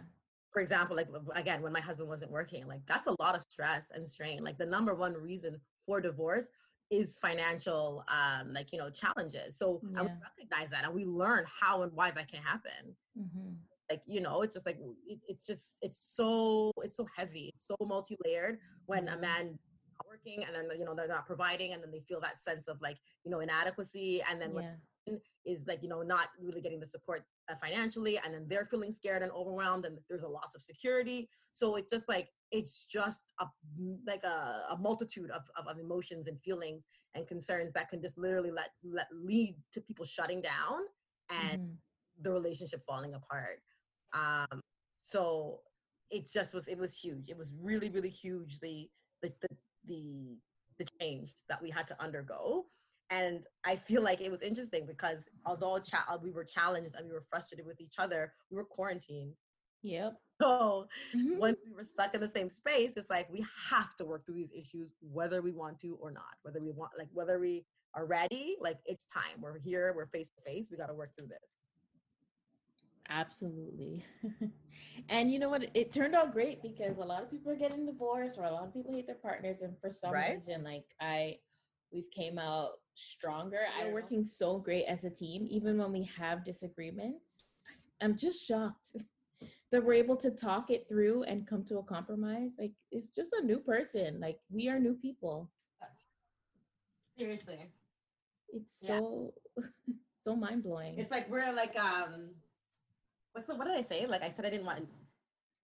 For 0.52 0.60
example, 0.60 0.96
like 0.96 1.08
again, 1.34 1.62
when 1.62 1.72
my 1.72 1.80
husband 1.80 2.08
wasn't 2.08 2.30
working, 2.30 2.66
like 2.66 2.82
that's 2.86 3.06
a 3.06 3.16
lot 3.20 3.34
of 3.34 3.42
stress 3.42 3.86
and 3.94 4.06
strain. 4.06 4.44
Like 4.44 4.58
the 4.58 4.66
number 4.66 4.94
one 4.94 5.14
reason 5.14 5.60
for 5.86 6.00
divorce 6.00 6.48
is 6.92 7.18
financial 7.18 8.04
um 8.08 8.52
like 8.52 8.68
you 8.72 8.78
know 8.78 8.90
challenges. 8.90 9.58
So 9.58 9.80
yeah. 9.82 10.00
and 10.00 10.08
we 10.08 10.14
recognize 10.22 10.70
that 10.70 10.84
and 10.84 10.94
we 10.94 11.04
learn 11.04 11.44
how 11.60 11.82
and 11.82 11.92
why 11.92 12.12
that 12.12 12.28
can 12.28 12.42
happen. 12.42 12.94
Mm-hmm 13.18 13.52
like 13.90 14.02
you 14.06 14.20
know 14.20 14.42
it's 14.42 14.54
just 14.54 14.64
like 14.64 14.78
it, 15.06 15.18
it's 15.28 15.44
just 15.44 15.76
it's 15.82 16.14
so 16.16 16.70
it's 16.78 16.96
so 16.96 17.06
heavy 17.14 17.50
it's 17.54 17.66
so 17.66 17.76
multi-layered 17.82 18.58
when 18.86 19.08
a 19.08 19.10
mm-hmm. 19.10 19.20
man 19.20 19.58
working 20.08 20.44
and 20.44 20.54
then 20.54 20.78
you 20.78 20.84
know 20.84 20.94
they're 20.94 21.08
not 21.08 21.26
providing 21.26 21.72
and 21.72 21.82
then 21.82 21.90
they 21.90 22.00
feel 22.08 22.20
that 22.20 22.40
sense 22.40 22.68
of 22.68 22.80
like 22.80 22.98
you 23.24 23.30
know 23.30 23.40
inadequacy 23.40 24.22
and 24.30 24.40
then 24.40 24.52
yeah. 24.54 25.14
is 25.44 25.64
like 25.66 25.82
you 25.82 25.88
know 25.88 26.02
not 26.02 26.28
really 26.40 26.60
getting 26.60 26.80
the 26.80 26.86
support 26.86 27.24
uh, 27.50 27.54
financially 27.60 28.18
and 28.24 28.34
then 28.34 28.46
they're 28.48 28.66
feeling 28.70 28.92
scared 28.92 29.22
and 29.22 29.32
overwhelmed 29.32 29.84
and 29.84 29.98
there's 30.08 30.22
a 30.22 30.28
loss 30.28 30.54
of 30.54 30.62
security 30.62 31.28
so 31.50 31.76
it's 31.76 31.90
just 31.90 32.08
like 32.08 32.28
it's 32.52 32.86
just 32.86 33.32
a 33.40 33.46
like 34.06 34.22
a, 34.24 34.64
a 34.70 34.76
multitude 34.78 35.30
of, 35.30 35.42
of, 35.56 35.66
of, 35.66 35.78
emotions 35.78 36.26
and 36.28 36.38
feelings 36.42 36.84
and 37.14 37.26
concerns 37.26 37.72
that 37.72 37.88
can 37.88 38.00
just 38.00 38.18
literally 38.18 38.50
let 38.50 38.70
let 38.84 39.06
lead 39.10 39.56
to 39.72 39.80
people 39.80 40.04
shutting 40.04 40.42
down 40.42 40.80
and 41.30 41.60
mm-hmm. 41.60 42.22
the 42.22 42.30
relationship 42.30 42.82
falling 42.86 43.14
apart. 43.14 43.60
Um 44.12 44.60
so 45.00 45.60
it 46.10 46.30
just 46.30 46.54
was 46.54 46.68
it 46.68 46.78
was 46.78 46.96
huge. 46.96 47.30
It 47.30 47.38
was 47.38 47.54
really 47.60 47.88
really 47.88 48.10
huge 48.10 48.60
the 48.60 48.88
the, 49.22 49.32
the 49.40 49.48
the 49.86 50.38
the 50.78 50.86
change 51.00 51.32
that 51.48 51.60
we 51.60 51.70
had 51.70 51.88
to 51.88 52.00
undergo. 52.00 52.66
And 53.10 53.44
i 53.66 53.76
feel 53.76 54.00
like 54.00 54.22
it 54.22 54.30
was 54.30 54.40
interesting 54.40 54.86
because 54.86 55.24
although 55.44 55.78
cha- 55.78 56.18
we 56.22 56.30
were 56.30 56.44
challenged 56.44 56.94
and 56.96 57.06
we 57.06 57.12
were 57.12 57.26
frustrated 57.28 57.66
with 57.66 57.78
each 57.78 57.96
other 57.98 58.32
we 58.50 58.56
were 58.56 58.64
quarantined 58.64 59.34
yep 59.82 60.14
so 60.40 60.86
mm-hmm. 61.14 61.38
once 61.38 61.58
we 61.66 61.72
were 61.72 61.84
stuck 61.84 62.14
in 62.14 62.20
the 62.20 62.28
same 62.28 62.48
space 62.48 62.92
it's 62.96 63.10
like 63.10 63.30
we 63.30 63.44
have 63.70 63.94
to 63.96 64.04
work 64.04 64.24
through 64.24 64.34
these 64.34 64.52
issues 64.56 64.90
whether 65.00 65.42
we 65.42 65.52
want 65.52 65.78
to 65.80 65.96
or 66.00 66.10
not 66.10 66.34
whether 66.42 66.60
we 66.60 66.70
want 66.70 66.90
like 66.98 67.08
whether 67.12 67.38
we 67.38 67.64
are 67.94 68.06
ready 68.06 68.56
like 68.60 68.78
it's 68.86 69.06
time 69.06 69.40
we're 69.40 69.58
here 69.58 69.92
we're 69.94 70.06
face 70.06 70.30
to 70.30 70.40
face 70.42 70.68
we 70.70 70.76
got 70.76 70.86
to 70.86 70.94
work 70.94 71.10
through 71.16 71.28
this 71.28 71.52
Absolutely. 73.08 74.04
and 75.08 75.30
you 75.30 75.38
know 75.38 75.48
what? 75.48 75.70
It 75.74 75.92
turned 75.92 76.14
out 76.14 76.32
great 76.32 76.62
because 76.62 76.98
a 76.98 77.04
lot 77.04 77.22
of 77.22 77.30
people 77.30 77.52
are 77.52 77.56
getting 77.56 77.84
divorced 77.84 78.38
or 78.38 78.44
a 78.44 78.50
lot 78.50 78.64
of 78.64 78.72
people 78.72 78.94
hate 78.94 79.06
their 79.06 79.16
partners. 79.16 79.60
And 79.60 79.76
for 79.80 79.90
some 79.90 80.12
right? 80.12 80.34
reason, 80.34 80.64
like 80.64 80.84
I, 81.00 81.38
we've 81.92 82.10
came 82.10 82.38
out 82.38 82.78
stronger. 82.94 83.60
I'm 83.78 83.92
working 83.92 84.24
so 84.24 84.58
great 84.58 84.84
as 84.86 85.04
a 85.04 85.10
team, 85.10 85.46
even 85.50 85.78
when 85.78 85.92
we 85.92 86.08
have 86.18 86.44
disagreements. 86.44 87.64
I'm 88.00 88.16
just 88.16 88.46
shocked 88.46 88.88
that 89.70 89.84
we're 89.84 89.94
able 89.94 90.16
to 90.16 90.30
talk 90.30 90.70
it 90.70 90.86
through 90.88 91.22
and 91.24 91.46
come 91.46 91.64
to 91.64 91.78
a 91.78 91.82
compromise. 91.82 92.52
Like 92.58 92.72
it's 92.90 93.08
just 93.08 93.32
a 93.32 93.44
new 93.44 93.58
person. 93.60 94.20
Like 94.20 94.38
we 94.50 94.68
are 94.68 94.78
new 94.78 94.94
people. 94.94 95.50
Seriously. 97.18 97.70
It's 98.52 98.74
so 98.86 99.34
so 100.16 100.36
mind 100.36 100.62
blowing. 100.62 100.98
It's 100.98 101.10
like 101.10 101.30
we're 101.30 101.52
like 101.52 101.78
um 101.78 102.34
what's 103.32 103.46
the 103.46 103.54
what 103.54 103.66
did 103.66 103.76
I 103.76 103.82
say? 103.82 104.06
Like 104.06 104.22
I 104.22 104.30
said 104.30 104.44
I 104.46 104.50
didn't 104.50 104.66
want 104.66 104.86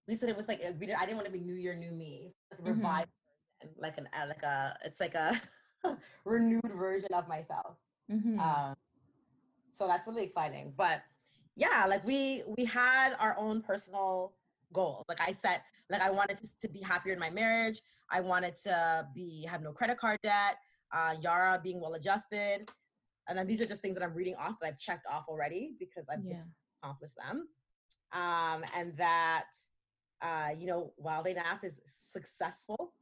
we 0.06 0.16
said 0.16 0.28
it 0.30 0.36
was 0.36 0.48
like 0.48 0.62
we 0.78 0.86
did, 0.86 0.96
I 0.96 1.00
didn't 1.04 1.16
want 1.16 1.26
to 1.26 1.32
be 1.32 1.40
New 1.40 1.54
Year, 1.54 1.74
New 1.74 1.92
Me, 1.92 2.32
like 2.50 2.60
a 2.60 2.62
Mhm. 2.62 2.76
revived 2.76 3.10
version, 3.60 3.74
like 3.78 3.98
an 3.98 4.08
uh, 4.12 4.26
like 4.26 4.42
a 4.42 4.76
it's 4.84 5.00
like 5.00 5.14
a 5.14 5.38
renewed 6.24 6.72
version 6.74 7.12
of 7.12 7.28
myself. 7.28 7.76
Mhm. 8.10 8.38
Um, 8.40 8.76
so 9.74 9.86
that's 9.86 10.06
really 10.06 10.24
exciting. 10.24 10.72
But 10.76 11.02
yeah, 11.58 11.86
like 11.88 12.06
we 12.06 12.42
we 12.56 12.64
had 12.64 13.14
our 13.18 13.36
own 13.36 13.60
personal 13.60 14.32
goals. 14.72 15.02
Like 15.08 15.20
I 15.20 15.32
set, 15.32 15.64
like 15.90 16.00
I 16.00 16.08
wanted 16.10 16.38
to, 16.38 16.48
to 16.60 16.68
be 16.68 16.80
happier 16.80 17.12
in 17.12 17.18
my 17.18 17.30
marriage. 17.30 17.80
I 18.10 18.20
wanted 18.20 18.54
to 18.62 19.08
be 19.12 19.44
have 19.50 19.60
no 19.60 19.72
credit 19.72 19.98
card 19.98 20.18
debt. 20.22 20.56
Uh, 20.92 21.16
Yara 21.20 21.60
being 21.62 21.80
well 21.80 21.94
adjusted, 21.94 22.70
and 23.28 23.36
then 23.36 23.46
these 23.48 23.60
are 23.60 23.66
just 23.66 23.82
things 23.82 23.94
that 23.94 24.04
I'm 24.04 24.14
reading 24.14 24.36
off 24.36 24.60
that 24.60 24.68
I've 24.68 24.78
checked 24.78 25.06
off 25.10 25.24
already 25.28 25.74
because 25.80 26.06
I've 26.08 26.24
yeah. 26.24 26.44
accomplished 26.80 27.16
them. 27.16 27.48
Um, 28.12 28.64
and 28.76 28.96
that 28.96 29.50
uh, 30.22 30.50
you 30.56 30.66
know, 30.68 30.92
while 30.96 31.24
they 31.24 31.34
Nath 31.34 31.64
is 31.64 31.74
successful 31.84 32.94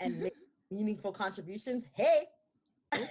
and 0.00 0.16
Mhm. 0.16 0.22
make 0.22 0.36
meaningful 0.70 1.12
contributions, 1.12 1.84
hey, 1.94 2.28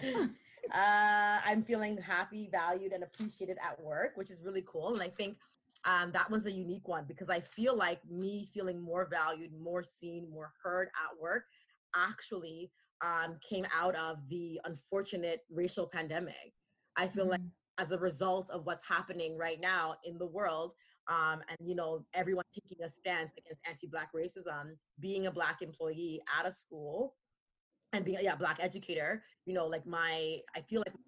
uh, 0.72 1.40
I'm 1.44 1.62
feeling 1.62 1.96
happy, 1.96 2.48
valued, 2.50 2.92
and 2.92 3.04
appreciated 3.04 3.58
at 3.62 3.80
work, 3.80 4.12
which 4.16 4.30
is 4.30 4.42
really 4.44 4.64
cool. 4.66 4.92
And 4.94 5.02
I 5.02 5.08
think 5.08 5.38
um, 5.84 6.12
that 6.12 6.30
one's 6.30 6.46
a 6.46 6.52
unique 6.52 6.88
one 6.88 7.04
because 7.06 7.30
I 7.30 7.40
feel 7.40 7.76
like 7.76 8.04
me 8.08 8.46
feeling 8.52 8.80
more 8.80 9.06
valued, 9.10 9.52
more 9.52 9.82
seen, 9.82 10.28
more 10.30 10.52
heard 10.62 10.88
at 10.88 11.18
work 11.20 11.44
actually 11.94 12.70
um, 13.02 13.38
came 13.40 13.66
out 13.74 13.96
of 13.96 14.28
the 14.28 14.60
unfortunate 14.64 15.40
racial 15.50 15.86
pandemic. 15.86 16.54
I 16.96 17.08
feel 17.08 17.26
like 17.26 17.40
Mhm. 17.40 17.52
as 17.78 17.92
a 17.92 17.98
result 17.98 18.50
of 18.50 18.66
what's 18.66 18.84
happening 18.86 19.36
right 19.38 19.58
now 19.60 19.96
in 20.04 20.18
the 20.18 20.26
world 20.26 20.74
um, 21.08 21.42
and 21.48 21.56
you 21.66 21.74
know 21.74 22.06
everyone 22.14 22.44
taking 22.52 22.82
a 22.84 22.88
stance 22.88 23.32
against 23.38 23.60
anti-black 23.66 24.12
racism 24.12 24.78
being 25.00 25.26
a 25.26 25.30
black 25.30 25.62
employee 25.62 26.20
at 26.38 26.46
a 26.46 26.52
school 26.52 27.16
and 27.92 28.04
being 28.04 28.18
yeah 28.22 28.34
black 28.36 28.58
educator 28.60 29.22
you 29.46 29.54
know 29.54 29.66
like 29.66 29.86
my 29.86 30.38
i 30.54 30.60
feel 30.68 30.80
like 30.86 30.94
my 30.94 31.00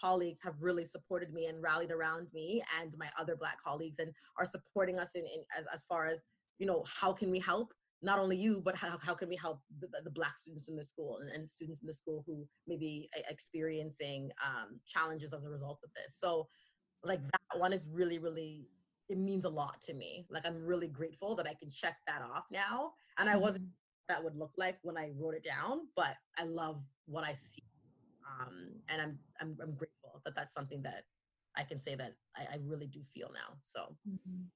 colleagues 0.00 0.40
have 0.42 0.54
really 0.60 0.84
supported 0.84 1.32
me 1.32 1.46
and 1.46 1.62
rallied 1.62 1.90
around 1.90 2.28
me 2.32 2.62
and 2.80 2.94
my 2.98 3.08
other 3.18 3.36
black 3.36 3.60
colleagues 3.62 3.98
and 3.98 4.12
are 4.38 4.44
supporting 4.44 4.98
us 4.98 5.12
in, 5.14 5.22
in 5.24 5.42
as, 5.58 5.64
as 5.72 5.84
far 5.84 6.06
as 6.06 6.22
you 6.58 6.66
know 6.66 6.84
how 7.00 7.12
can 7.12 7.30
we 7.30 7.38
help? 7.40 7.72
Not 8.02 8.18
only 8.18 8.36
you 8.36 8.60
but 8.64 8.76
how, 8.76 8.96
how 8.98 9.14
can 9.14 9.28
we 9.28 9.36
help 9.36 9.60
the, 9.80 9.88
the- 10.04 10.10
black 10.10 10.38
students 10.38 10.68
in 10.68 10.76
the 10.76 10.84
school 10.84 11.18
and, 11.18 11.30
and 11.30 11.48
students 11.48 11.82
in 11.82 11.86
the 11.86 11.92
school 11.92 12.22
who 12.26 12.46
may 12.66 12.76
be 12.76 13.08
e- 13.18 13.22
experiencing 13.28 14.30
um, 14.44 14.80
challenges 14.86 15.32
as 15.32 15.44
a 15.44 15.50
result 15.50 15.80
of 15.84 15.90
this. 15.94 16.18
So 16.18 16.48
like 17.02 17.20
that 17.22 17.58
one 17.58 17.72
is 17.72 17.86
really 17.90 18.18
really 18.18 18.68
it 19.08 19.18
means 19.18 19.44
a 19.44 19.48
lot 19.48 19.80
to 19.82 19.94
me. 19.94 20.26
Like 20.30 20.46
i'm 20.46 20.64
really 20.64 20.88
grateful 20.88 21.34
that 21.36 21.46
i 21.48 21.54
can 21.54 21.70
check 21.70 21.96
that 22.06 22.22
off 22.22 22.44
now. 22.52 22.92
And 23.18 23.28
i 23.28 23.36
wasn't 23.36 23.64
Mhm. 23.64 23.70
That 24.10 24.22
would 24.22 24.36
look 24.36 24.52
like 24.56 24.78
when 24.82 24.96
I 24.98 25.12
wrote 25.16 25.34
it 25.34 25.44
down, 25.44 25.86
but 25.94 26.16
I 26.36 26.42
love 26.42 26.82
what 27.06 27.22
I 27.24 27.32
see. 27.32 27.62
Um, 28.28 28.72
and 28.88 29.00
I'm, 29.00 29.18
I'm, 29.40 29.56
I'm 29.62 29.74
grateful 29.74 30.20
that 30.24 30.34
that's 30.34 30.52
something 30.52 30.82
that 30.82 31.04
I 31.56 31.62
can 31.62 31.78
say 31.78 31.94
that 31.94 32.14
I, 32.36 32.42
I 32.54 32.58
really 32.64 32.86
do 32.88 33.02
feel 33.14 33.30
now. 33.32 33.56
So 33.62 33.96
Mhm. 34.08 34.46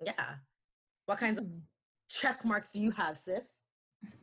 yeah. 0.00 0.36
What 1.06 1.18
kinds 1.18 1.38
of 1.38 1.44
Mm. 1.44 1.60
check 2.10 2.44
marks 2.44 2.70
do 2.72 2.80
you 2.80 2.90
have, 2.90 3.16
sis? 3.18 3.44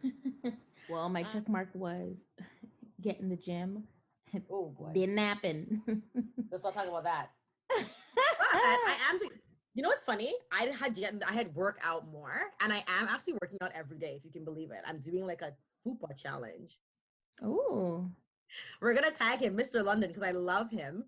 well, 0.90 1.10
my 1.10 1.24
Uh, 1.24 1.34
check 1.34 1.50
mark 1.50 1.70
was 1.74 2.16
get 3.02 3.20
in 3.20 3.30
the 3.30 3.36
gym. 3.38 3.88
And 4.34 4.44
oh 4.50 4.70
boy. 4.70 4.92
been 4.94 5.16
napping. 5.16 5.82
Let's 6.52 6.64
not 6.64 6.74
talk 6.74 6.88
about 6.88 7.04
that. 7.04 7.32
But 7.70 7.88
I 8.54 8.98
am, 9.10 9.20
you 9.74 9.82
know 9.82 9.90
what's 9.90 10.04
funny? 10.04 10.34
I 10.52 10.66
had 10.66 10.96
get, 10.96 11.14
I 11.28 11.34
had 11.34 11.56
work 11.56 11.80
out 11.84 12.12
more 12.12 12.42
and 12.60 12.74
I 12.74 12.84
am 12.88 13.08
actually 13.08 13.34
working 13.42 13.58
out 13.62 13.72
every 13.74 13.98
day, 13.98 14.16
if 14.18 14.26
you 14.26 14.32
can 14.32 14.44
believe 14.44 14.72
it. 14.72 14.80
I'm 14.86 15.00
doing 15.00 15.26
like 15.26 15.42
a 15.42 15.54
fupa 15.86 16.16
challenge. 16.22 16.78
Oh, 17.42 18.10
We're 18.82 18.94
gonna 18.94 19.12
tag 19.12 19.40
him, 19.40 19.58
Mr. 19.58 19.84
London, 19.84 20.10
because 20.10 20.24
I 20.24 20.32
love 20.32 20.70
him. 20.72 21.06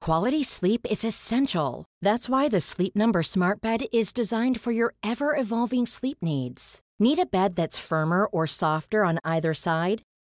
Quality 0.00 0.44
sleep 0.44 0.86
is 0.88 1.04
essential. 1.04 1.84
That's 2.00 2.28
why 2.28 2.48
the 2.48 2.60
Sleep 2.60 2.94
Number 2.94 3.24
Smart 3.24 3.60
Bed 3.60 3.86
is 3.92 4.12
designed 4.12 4.60
for 4.60 4.70
your 4.70 4.94
ever 5.02 5.34
evolving 5.34 5.84
sleep 5.86 6.18
needs. 6.22 6.80
Need 7.00 7.18
a 7.18 7.26
bed 7.26 7.56
that's 7.56 7.78
firmer 7.78 8.26
or 8.26 8.46
softer 8.46 9.04
on 9.04 9.18
either 9.24 9.52
side? 9.52 10.02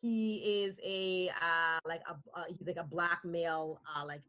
he 0.00 0.62
is 0.64 0.78
a 0.84 1.28
uh 1.42 1.78
like 1.84 2.02
a 2.08 2.16
uh, 2.38 2.44
he's 2.48 2.66
like 2.66 2.78
a 2.78 2.84
black 2.84 3.20
male 3.24 3.80
uh 3.94 4.04
like 4.06 4.22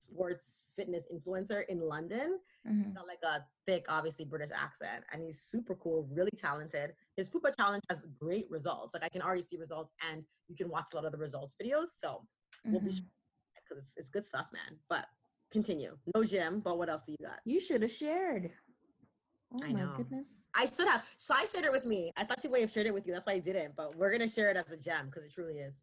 sports 0.00 0.72
fitness 0.76 1.04
influencer 1.12 1.64
in 1.68 1.80
london. 1.80 2.38
Mhm. 2.66 2.94
got 2.94 3.06
like 3.06 3.22
a 3.24 3.44
thick 3.66 3.86
obviously 3.88 4.24
british 4.24 4.50
accent 4.54 5.04
and 5.12 5.22
he's 5.22 5.40
super 5.40 5.74
cool 5.76 6.06
really 6.12 6.30
talented. 6.36 6.92
His 7.16 7.28
fupa 7.30 7.54
challenge 7.56 7.82
has 7.90 8.06
great 8.20 8.46
results. 8.50 8.94
Like 8.94 9.04
i 9.04 9.08
can 9.08 9.22
already 9.22 9.42
see 9.42 9.56
results 9.56 9.92
and 10.08 10.24
you 10.48 10.56
can 10.56 10.68
watch 10.68 10.88
a 10.92 10.96
lot 10.96 11.04
of 11.04 11.12
the 11.12 11.18
results 11.18 11.54
videos 11.60 11.88
so 11.96 12.26
we'll 12.64 12.80
be 12.80 12.90
because 12.90 13.82
it's, 13.82 13.92
it's 13.96 14.10
good 14.10 14.26
stuff 14.26 14.48
man. 14.52 14.78
But 14.88 15.06
continue. 15.50 15.96
No 16.14 16.22
gym 16.24 16.60
but 16.60 16.78
what 16.78 16.88
else 16.88 17.02
do 17.06 17.12
you 17.12 17.26
got? 17.26 17.40
You 17.44 17.60
should 17.60 17.82
have 17.82 17.92
shared. 17.92 18.50
Oh 19.54 19.60
I 19.64 19.72
my 19.72 19.80
know. 19.80 19.94
goodness. 19.96 20.44
i 20.54 20.64
should 20.66 20.86
have 20.88 21.04
so 21.16 21.34
i 21.34 21.44
shared 21.46 21.64
it 21.64 21.72
with 21.72 21.86
me 21.86 22.12
i 22.16 22.24
thought 22.24 22.42
you 22.44 22.50
would 22.50 22.60
have 22.60 22.70
shared 22.70 22.86
it 22.86 22.92
with 22.94 23.06
you 23.06 23.12
that's 23.14 23.26
why 23.26 23.32
i 23.34 23.38
didn't 23.38 23.74
but 23.76 23.96
we're 23.96 24.10
gonna 24.12 24.28
share 24.28 24.50
it 24.50 24.56
as 24.56 24.70
a 24.72 24.76
gem 24.76 25.06
because 25.06 25.24
it 25.24 25.32
truly 25.32 25.58
is 25.58 25.74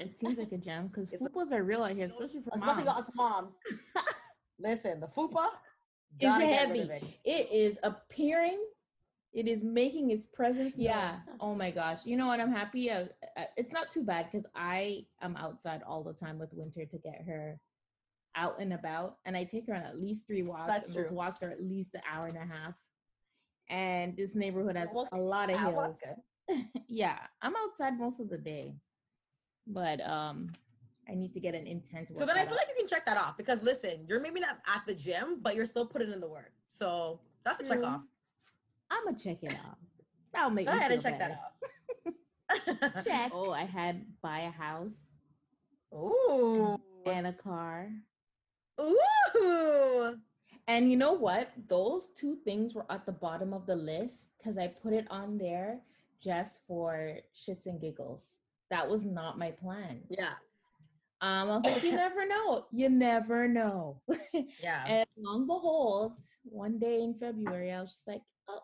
It 0.00 0.10
seems 0.20 0.38
like 0.38 0.50
a 0.52 0.58
gem 0.58 0.88
because 0.88 1.10
fupas 1.10 1.52
are 1.52 1.62
real 1.62 1.82
out 1.84 1.92
here, 1.92 2.06
especially 2.06 2.40
for 2.42 2.50
especially 2.54 2.84
moms. 2.84 3.00
us 3.00 3.10
moms 3.14 3.54
Listen, 4.60 4.98
the 4.98 5.06
fupa 5.06 5.46
Is 6.20 6.34
heavy. 6.34 6.80
it. 6.80 7.02
It 7.24 7.52
is 7.52 7.78
appearing. 7.84 8.58
It 9.32 9.46
is 9.46 9.62
making 9.62 10.10
its 10.10 10.26
presence. 10.26 10.74
Yeah. 10.76 11.20
Oh 11.38 11.54
my 11.54 11.70
gosh. 11.70 11.98
You 12.04 12.16
know 12.16 12.26
what? 12.26 12.40
I'm 12.40 12.50
happy. 12.50 12.90
Uh, 12.90 13.04
uh, 13.36 13.44
it's 13.56 13.72
not 13.72 13.92
too 13.92 14.02
bad 14.02 14.26
because 14.32 14.46
I 14.56 15.04
am 15.22 15.36
outside 15.36 15.82
all 15.86 16.02
the 16.02 16.12
time 16.12 16.38
with 16.40 16.52
Winter 16.52 16.86
to 16.86 16.98
get 16.98 17.22
her 17.24 17.60
out 18.38 18.56
and 18.60 18.72
about, 18.72 19.16
and 19.24 19.36
I 19.36 19.44
take 19.44 19.66
her 19.66 19.74
on 19.74 19.82
at 19.82 19.98
least 19.98 20.26
three 20.26 20.42
walks. 20.42 20.66
That's 20.68 20.86
and 20.88 20.96
Those 20.96 21.08
true. 21.08 21.16
walks 21.16 21.42
are 21.42 21.50
at 21.50 21.62
least 21.62 21.94
an 21.94 22.02
hour 22.10 22.26
and 22.28 22.36
a 22.36 22.40
half. 22.46 22.74
And 23.68 24.16
this 24.16 24.34
neighborhood 24.34 24.76
has 24.76 24.88
Well, 24.94 25.08
a 25.12 25.18
lot 25.18 25.50
of 25.50 25.60
hills. 25.60 26.00
yeah, 26.88 27.18
I'm 27.42 27.54
outside 27.56 27.98
most 27.98 28.20
of 28.20 28.30
the 28.30 28.38
day, 28.38 28.74
but 29.66 30.00
um, 30.08 30.50
I 31.10 31.14
need 31.14 31.34
to 31.34 31.40
get 31.40 31.54
an 31.54 31.66
intent. 31.66 32.08
So 32.16 32.24
then 32.24 32.38
I 32.38 32.46
feel 32.46 32.56
like 32.56 32.68
you 32.68 32.76
can 32.78 32.88
check 32.88 33.04
that 33.04 33.18
off 33.18 33.36
because 33.36 33.62
listen, 33.62 34.06
you're 34.08 34.20
maybe 34.20 34.40
not 34.40 34.58
at 34.74 34.86
the 34.86 34.94
gym, 34.94 35.40
but 35.42 35.54
you're 35.54 35.66
still 35.66 35.84
putting 35.84 36.10
in 36.12 36.20
the 36.20 36.28
work. 36.28 36.52
So 36.70 37.20
that's 37.44 37.60
a 37.62 37.68
check 37.68 37.82
off. 37.84 38.00
I'm 38.90 39.04
gonna 39.04 39.18
check 39.18 39.42
it 39.42 39.52
off. 39.66 39.76
That'll 40.32 40.50
make 40.50 40.66
Go 40.66 40.72
me 40.72 40.78
ahead 40.78 40.92
and 40.92 41.02
check 41.02 41.18
better. 41.18 41.34
that 41.34 41.40
off. 41.44 43.04
Check. 43.04 43.30
Oh, 43.34 43.50
I 43.50 43.64
had 43.64 44.06
buy 44.22 44.40
a 44.40 44.50
house 44.50 44.92
Ooh. 45.94 46.78
and 47.04 47.26
a 47.26 47.32
car. 47.32 47.90
Ooh. 48.80 50.16
And 50.66 50.90
you 50.90 50.96
know 50.96 51.12
what? 51.12 51.50
Those 51.68 52.10
two 52.10 52.36
things 52.44 52.74
were 52.74 52.84
at 52.90 53.06
the 53.06 53.12
bottom 53.12 53.54
of 53.54 53.66
the 53.66 53.74
list 53.76 54.32
because 54.36 54.58
I 54.58 54.68
put 54.68 54.92
it 54.92 55.06
on 55.10 55.38
there 55.38 55.80
just 56.22 56.60
for 56.66 57.18
shits 57.34 57.66
and 57.66 57.80
giggles. 57.80 58.34
That 58.70 58.88
was 58.88 59.06
not 59.06 59.38
my 59.38 59.50
plan. 59.50 60.00
Yeah. 60.10 60.34
Um, 61.20 61.50
I 61.50 61.56
was 61.56 61.64
like, 61.64 61.82
you 61.82 61.92
never 61.96 62.26
know. 62.26 62.66
You 62.72 62.88
never 62.90 63.48
know. 63.48 64.00
Yeah. 64.62 64.84
and 64.86 65.06
long 65.16 65.46
behold, 65.46 66.12
one 66.44 66.78
day 66.78 67.00
in 67.00 67.14
February, 67.18 67.72
I 67.72 67.80
was 67.80 67.90
just 67.90 68.06
like, 68.06 68.22
oh, 68.48 68.60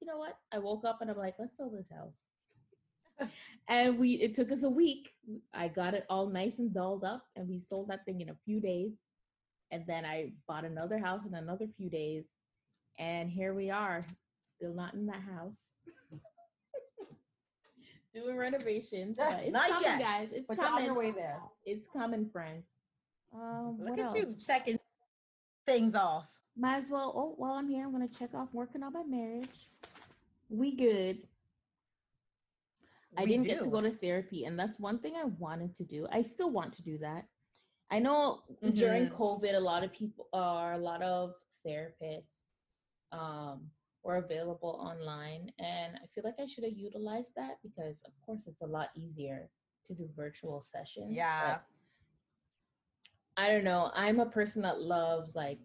you 0.00 0.06
know 0.06 0.16
what? 0.16 0.38
I 0.52 0.58
woke 0.58 0.84
up 0.86 1.00
and 1.00 1.10
I'm 1.10 1.18
like, 1.18 1.34
let's 1.38 1.56
sell 1.56 1.70
this 1.70 1.90
house. 1.90 3.28
and 3.68 3.98
we 3.98 4.12
it 4.14 4.34
took 4.34 4.52
us 4.52 4.62
a 4.62 4.70
week. 4.70 5.10
I 5.52 5.68
got 5.68 5.94
it 5.94 6.06
all 6.08 6.28
nice 6.28 6.58
and 6.58 6.72
dolled 6.72 7.04
up, 7.04 7.24
and 7.36 7.48
we 7.48 7.60
sold 7.60 7.88
that 7.88 8.04
thing 8.04 8.20
in 8.20 8.30
a 8.30 8.36
few 8.44 8.60
days. 8.60 9.06
And 9.72 9.84
then 9.86 10.04
I 10.04 10.32
bought 10.46 10.64
another 10.64 10.98
house 10.98 11.22
in 11.26 11.34
another 11.34 11.66
few 11.78 11.88
days. 11.88 12.24
And 12.98 13.30
here 13.30 13.54
we 13.54 13.70
are, 13.70 14.02
still 14.56 14.74
not 14.74 14.92
in 14.92 15.06
that 15.06 15.22
house. 15.22 15.56
Doing 18.14 18.36
renovations. 18.36 19.16
but 19.16 19.40
it's 19.40 19.52
Not 19.52 19.68
coming, 19.70 19.82
yet, 19.84 20.00
guys. 20.00 20.28
It's 20.30 20.46
but 20.46 20.58
you're 20.58 20.66
on 20.66 20.72
coming. 20.72 20.84
your 20.84 20.94
way 20.94 21.10
there. 21.10 21.38
It's 21.64 21.88
coming, 21.90 22.28
friends. 22.30 22.68
Um, 23.34 23.78
Look 23.80 23.98
at 23.98 24.04
else? 24.04 24.14
you 24.14 24.36
checking 24.46 24.78
things 25.66 25.94
off. 25.94 26.26
Might 26.54 26.84
as 26.84 26.90
well. 26.90 27.14
Oh, 27.16 27.34
while 27.38 27.52
I'm 27.52 27.66
here, 27.66 27.86
I'm 27.86 27.92
gonna 27.92 28.08
check 28.08 28.34
off 28.34 28.48
working 28.52 28.82
on 28.82 28.92
my 28.92 29.04
marriage. 29.04 29.48
We 30.50 30.76
good. 30.76 31.22
I 33.16 33.24
We 33.24 33.30
didn't 33.30 33.46
get 33.46 33.62
to 33.62 33.70
go 33.70 33.80
to 33.80 33.90
therapy, 33.90 34.44
and 34.44 34.58
that's 34.58 34.78
one 34.78 34.98
thing 34.98 35.14
I 35.16 35.24
wanted 35.24 35.74
to 35.78 35.84
do. 35.84 36.06
I 36.12 36.20
still 36.22 36.50
want 36.50 36.74
to 36.74 36.82
do 36.82 36.98
that. 36.98 37.24
I 37.92 37.98
know 37.98 38.42
during 38.72 39.08
Mhm. 39.08 39.12
COVID, 39.12 39.54
a 39.54 39.60
lot 39.60 39.84
of 39.84 39.92
people 39.92 40.26
are 40.32 40.72
a 40.72 40.78
lot 40.78 41.02
of 41.02 41.34
therapists 41.64 42.38
um, 43.12 43.70
were 44.02 44.16
available 44.16 44.70
online, 44.80 45.52
and 45.58 45.96
I 46.02 46.06
feel 46.06 46.24
like 46.24 46.40
I 46.40 46.46
should 46.46 46.64
have 46.64 46.72
utilized 46.72 47.34
that 47.34 47.60
because, 47.62 48.02
of 48.04 48.18
course, 48.24 48.46
it's 48.46 48.62
a 48.62 48.66
lot 48.66 48.88
easier 48.96 49.50
to 49.84 49.94
do 49.94 50.08
virtual 50.16 50.62
sessions. 50.62 51.12
Yeah. 51.12 51.60
I 53.36 53.48
don't 53.50 53.64
know. 53.64 53.90
I'm 53.94 54.20
a 54.20 54.26
person 54.26 54.62
that 54.62 54.80
loves 54.80 55.34
like 55.36 55.60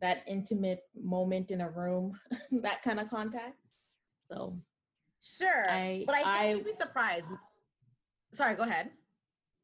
that 0.00 0.22
intimate 0.26 0.88
moment 0.94 1.50
in 1.50 1.60
a 1.60 1.68
room, 1.70 2.18
that 2.62 2.80
kind 2.80 2.98
of 2.98 3.10
contact. 3.10 3.58
So 4.30 4.58
Sure. 5.20 5.68
I- 5.70 6.04
but 6.06 6.14
I 6.14 6.18
think 6.18 6.26
I- 6.28 6.50
you'd 6.52 6.64
be 6.64 6.72
surprised. 6.72 7.30
Sorry, 8.32 8.56
go 8.56 8.62
ahead. 8.62 8.90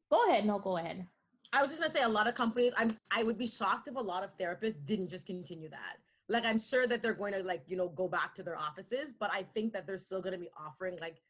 go 0.09 0.29
ahead. 0.29 0.45
No, 0.45 0.59
go 0.59 0.77
ahead. 0.77 1.07
I 1.53 1.61
was 1.61 1.71
just 1.71 1.81
gonna 1.81 1.93
say 1.93 2.03
a 2.03 2.09
lot 2.09 2.27
of 2.27 2.35
companies. 2.35 2.73
I'm. 2.77 2.97
I 3.11 3.23
would 3.23 3.37
be 3.37 3.47
shocked 3.47 3.87
if 3.87 3.95
a 3.95 3.99
lot 3.99 4.23
of 4.23 4.37
therapists 4.37 4.83
didn't 4.85 5.09
just 5.09 5.27
continue 5.27 5.69
that. 5.69 5.97
Like 6.29 6.45
I'm 6.45 6.59
sure 6.59 6.87
that 6.87 7.01
they're 7.01 7.13
going 7.13 7.33
to 7.33 7.43
like 7.43 7.63
you 7.67 7.75
know 7.75 7.89
go 7.89 8.07
back 8.07 8.33
to 8.35 8.43
their 8.43 8.57
offices, 8.57 9.13
but 9.19 9.31
I 9.33 9.43
think 9.53 9.73
that 9.73 9.85
they're 9.85 9.97
still 9.97 10.21
going 10.21 10.33
to 10.33 10.39
be 10.39 10.49
offering 10.57 10.97
like 11.01 11.21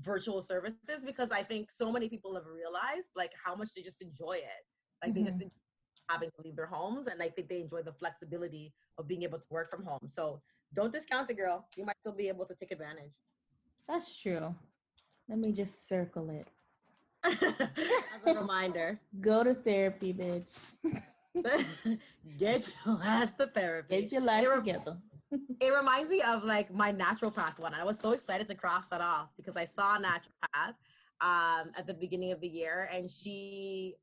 virtual 0.00 0.42
services 0.42 1.02
because 1.04 1.30
I 1.30 1.42
think 1.42 1.70
so 1.70 1.90
many 1.90 2.08
people 2.08 2.34
have 2.34 2.46
realized 2.46 3.08
like 3.16 3.32
how 3.44 3.54
much 3.56 3.74
they 3.74 3.82
just 3.82 4.00
enjoy 4.00 4.34
it. 4.34 4.64
Like 5.02 5.14
they 5.14 5.22
just 5.22 5.38
mm-hmm. 5.38 5.44
enjoy 5.44 6.08
having 6.08 6.30
to 6.30 6.42
leave 6.44 6.56
their 6.56 6.66
homes, 6.66 7.08
and 7.08 7.20
I 7.20 7.28
think 7.28 7.48
they 7.48 7.60
enjoy 7.60 7.82
the 7.82 7.92
flexibility 7.92 8.72
of 8.98 9.08
being 9.08 9.24
able 9.24 9.38
to 9.38 9.48
work 9.50 9.70
from 9.70 9.84
home. 9.84 10.06
So 10.08 10.40
don't 10.72 10.92
discount 10.92 11.30
it, 11.30 11.36
girl. 11.36 11.66
You 11.76 11.84
might 11.84 11.96
still 12.00 12.16
be 12.16 12.28
able 12.28 12.46
to 12.46 12.54
take 12.54 12.70
advantage. 12.70 13.12
That's 13.88 14.14
true. 14.20 14.54
Let 15.28 15.38
me 15.38 15.52
just 15.52 15.88
circle 15.88 16.30
it. 16.30 16.48
As 17.24 18.20
a 18.26 18.34
reminder. 18.34 19.00
Go 19.20 19.44
to 19.44 19.54
therapy, 19.54 20.12
bitch. 20.12 20.46
Get 22.38 22.72
your 22.86 23.00
ass 23.02 23.32
to 23.38 23.46
therapy. 23.46 24.02
Get 24.02 24.12
your 24.12 24.20
life 24.20 24.44
It 24.44 24.48
re- 24.48 24.56
together. 24.56 24.96
It 25.60 25.74
reminds 25.74 26.10
me 26.10 26.22
of 26.22 26.44
like 26.44 26.72
my 26.72 26.92
naturopath 26.92 27.58
one. 27.58 27.74
I 27.74 27.84
was 27.84 27.98
so 27.98 28.12
excited 28.12 28.46
to 28.48 28.54
cross 28.54 28.86
that 28.90 29.00
off 29.00 29.30
because 29.36 29.56
I 29.56 29.64
saw 29.64 29.96
a 29.96 29.98
naturopath 29.98 30.74
um, 31.20 31.72
at 31.76 31.86
the 31.86 31.94
beginning 31.94 32.30
of 32.32 32.40
the 32.40 32.46
year, 32.48 32.88
and 32.92 33.10
she 33.10 33.96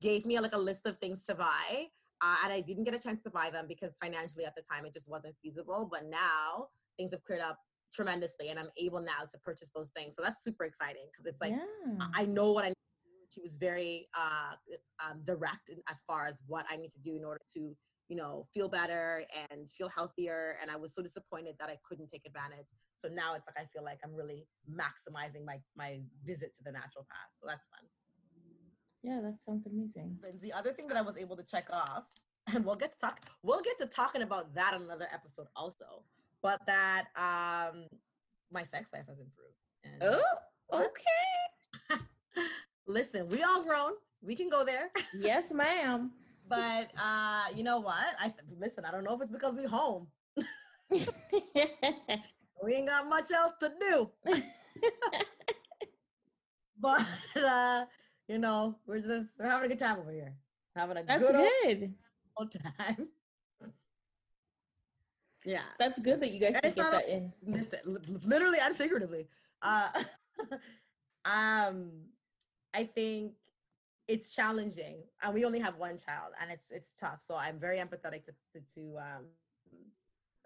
gave 0.00 0.24
me 0.24 0.40
like 0.40 0.54
a 0.54 0.58
list 0.58 0.86
of 0.86 0.96
things 0.98 1.26
to 1.26 1.34
buy. 1.34 1.86
Uh, 2.22 2.36
and 2.44 2.52
I 2.52 2.60
didn't 2.60 2.84
get 2.84 2.94
a 2.94 2.98
chance 2.98 3.22
to 3.22 3.30
buy 3.30 3.50
them 3.50 3.66
because 3.66 3.96
financially 4.00 4.44
at 4.44 4.54
the 4.54 4.62
time 4.62 4.84
it 4.84 4.92
just 4.92 5.10
wasn't 5.10 5.34
feasible. 5.42 5.88
But 5.90 6.04
now 6.04 6.68
things 6.98 7.12
have 7.12 7.22
cleared 7.22 7.40
up 7.40 7.58
tremendously, 7.92 8.48
and 8.48 8.58
I'm 8.58 8.70
able 8.76 9.00
now 9.00 9.24
to 9.30 9.38
purchase 9.38 9.70
those 9.74 9.90
things. 9.90 10.16
So 10.16 10.22
that's 10.22 10.42
super 10.42 10.64
exciting 10.64 11.06
because 11.10 11.26
it's 11.26 11.40
like 11.40 11.52
yeah. 11.52 12.08
I- 12.14 12.24
know 12.24 12.52
what 12.52 12.64
I 12.64 12.68
need 12.68 12.74
to 12.74 13.04
do. 13.04 13.16
She 13.34 13.40
was 13.42 13.56
very 13.56 14.08
uh, 14.16 14.54
um, 15.04 15.22
direct 15.24 15.70
as 15.88 16.02
far 16.06 16.26
as 16.26 16.38
what 16.46 16.64
I 16.70 16.76
need 16.76 16.90
to 16.90 17.00
do 17.00 17.16
in 17.16 17.24
order 17.24 17.40
to, 17.54 17.76
you 18.08 18.16
know, 18.16 18.46
feel 18.52 18.68
better 18.68 19.24
and 19.50 19.68
feel 19.70 19.88
healthier. 19.88 20.56
And 20.60 20.70
I 20.70 20.76
was 20.76 20.94
so 20.94 21.02
disappointed 21.02 21.56
that 21.60 21.68
I 21.68 21.78
couldn't 21.88 22.08
take 22.08 22.26
advantage. 22.26 22.66
So 22.94 23.08
now 23.08 23.34
it's 23.34 23.46
like 23.46 23.56
I 23.58 23.66
feel 23.72 23.84
like 23.84 24.00
I'm 24.04 24.14
really 24.14 24.46
maximizing 24.70 25.44
my 25.44 25.58
my 25.76 26.00
visit 26.24 26.54
to 26.56 26.64
the 26.64 26.70
naturopath 26.70 27.30
So 27.40 27.46
that's 27.46 27.68
fun. 27.68 27.88
yeah, 29.02 29.20
that 29.22 29.40
sounds 29.44 29.66
amazing. 29.66 30.18
The 30.42 30.52
other 30.52 30.72
thing 30.72 30.86
that 30.88 30.96
I 30.96 31.02
was 31.02 31.16
able 31.16 31.36
to 31.36 31.42
check 31.44 31.68
off, 31.72 32.04
and 32.52 32.64
we'll 32.64 32.76
get 32.76 32.92
to 32.94 32.98
talk, 32.98 33.20
we'll 33.42 33.62
get 33.62 33.78
to 33.78 33.86
talking 33.86 34.22
about 34.22 34.54
that 34.54 34.74
on 34.74 34.82
another 34.82 35.06
episode 35.12 35.46
also. 35.56 36.04
But 36.42 36.60
that 36.66 37.06
um 37.16 37.86
my 38.50 38.62
sex 38.64 38.90
life 38.92 39.04
has 39.08 39.18
improved. 39.18 39.54
And 39.84 40.02
Oh, 40.02 40.86
okay. 40.86 42.00
listen, 42.86 43.28
we 43.28 43.42
all 43.42 43.62
grown. 43.62 43.92
We 44.22 44.34
can 44.34 44.48
go 44.48 44.64
there. 44.64 44.90
Yes, 45.14 45.52
ma'am. 45.52 46.12
But 46.48 46.90
uh, 47.00 47.44
you 47.54 47.62
know 47.62 47.78
what? 47.78 48.02
I 48.18 48.34
listen. 48.58 48.84
I 48.84 48.90
don't 48.90 49.04
know 49.04 49.14
if 49.14 49.20
it's 49.22 49.30
because 49.30 49.54
we 49.54 49.64
home. 49.66 50.08
We 52.62 52.74
ain't 52.74 52.88
got 52.88 53.06
much 53.08 53.30
else 53.30 53.52
to 53.60 53.72
do. 53.80 54.10
But 56.78 57.06
uh, 57.36 57.84
you 58.28 58.38
know, 58.38 58.76
we're 58.86 59.00
just 59.00 59.30
we're 59.38 59.46
having 59.46 59.66
a 59.66 59.68
good 59.68 59.78
time 59.78 59.98
over 59.98 60.10
here. 60.12 60.34
Having 60.76 60.96
a 60.98 61.04
That's 61.04 61.22
good 61.22 61.36
old, 61.36 61.48
good. 61.64 61.94
old 62.36 62.52
time. 62.52 63.08
Yeah. 65.44 65.62
That's 65.78 66.00
good 66.00 66.20
that 66.20 66.30
you 66.30 66.40
guys 66.40 66.54
And 66.54 66.74
can 66.74 66.84
get 66.84 66.90
that 66.92 67.08
in. 67.08 67.32
Literally 68.22 68.58
and 68.60 68.76
figuratively. 68.76 69.26
Uh, 69.62 69.88
um, 71.24 71.92
I 72.74 72.84
think 72.84 73.34
it's 74.08 74.34
challenging, 74.34 75.02
and 75.22 75.34
we 75.34 75.44
only 75.44 75.60
have 75.60 75.76
one 75.76 75.98
child, 75.98 76.32
and 76.40 76.50
it's 76.50 76.70
it's 76.70 76.92
tough. 76.98 77.22
So 77.26 77.36
I'm 77.36 77.58
very 77.58 77.78
empathetic 77.78 78.24
to 78.26 78.32
to, 78.54 78.60
to 78.74 78.98
um, 78.98 79.24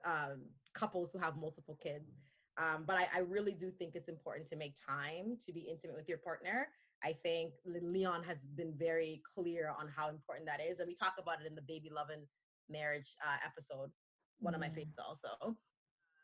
um, 0.05 0.41
couples 0.75 1.13
who 1.13 1.19
have 1.19 1.37
multiple 1.37 1.79
kids. 1.83 2.13
Um, 2.57 2.85
but 2.87 2.97
I, 2.97 3.09
I 3.17 3.19
really 3.21 3.53
do 3.53 3.71
think 3.71 3.97
it's 3.97 4.09
important 4.09 4.47
to 4.49 4.57
make 4.57 4.75
time 4.77 5.37
to 5.45 5.53
be 5.53 5.61
intimate 5.61 5.97
with 5.97 6.09
your 6.09 6.19
partner. 6.19 6.69
I 7.03 7.13
think 7.13 7.55
Leon 7.67 8.23
has 8.25 8.39
been 8.55 8.73
very 8.79 9.21
clear 9.35 9.75
on 9.79 9.89
how 9.89 10.09
important 10.09 10.47
that 10.47 10.61
is, 10.61 10.79
and 10.79 10.87
we 10.87 10.95
talk 10.95 11.15
about 11.19 11.41
it 11.41 11.47
in 11.47 11.55
the 11.55 11.63
baby 11.63 11.91
loving 11.95 12.27
marriage 12.71 13.17
uh, 13.27 13.37
episode, 13.45 13.91
one 14.41 14.55
of 14.55 14.61
my 14.61 14.67
Yeah. 14.69 14.75
favorites 14.75 14.99
also 14.99 15.57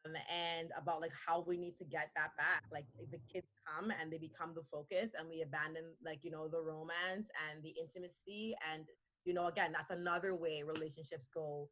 um, 0.07 0.17
and 0.33 0.71
about 0.77 1.01
like 1.01 1.13
how 1.13 1.41
we 1.47 1.57
need 1.57 1.77
to 1.79 1.85
get 1.85 2.11
that 2.17 2.37
back 2.37 2.65
like 2.73 2.87
if 2.99 3.11
the 3.11 3.21
kids 3.33 3.49
come 3.67 3.91
and 4.01 4.13
they 4.13 4.19
become 4.19 4.55
the 4.55 4.63
focus 4.71 5.11
and 5.19 5.29
we 5.29 5.43
abandon 5.43 5.95
like 6.05 6.25
you 6.25 6.31
know 6.31 6.49
the 6.49 6.61
romance 6.61 7.29
and 7.51 7.63
the 7.63 7.75
intimacy 7.81 8.55
and 8.73 8.87
you 9.25 9.35
know 9.35 9.47
again 9.47 9.73
that's 9.73 9.91
another 9.91 10.35
way 10.35 10.63
relationships 10.63 11.29
go 11.33 11.69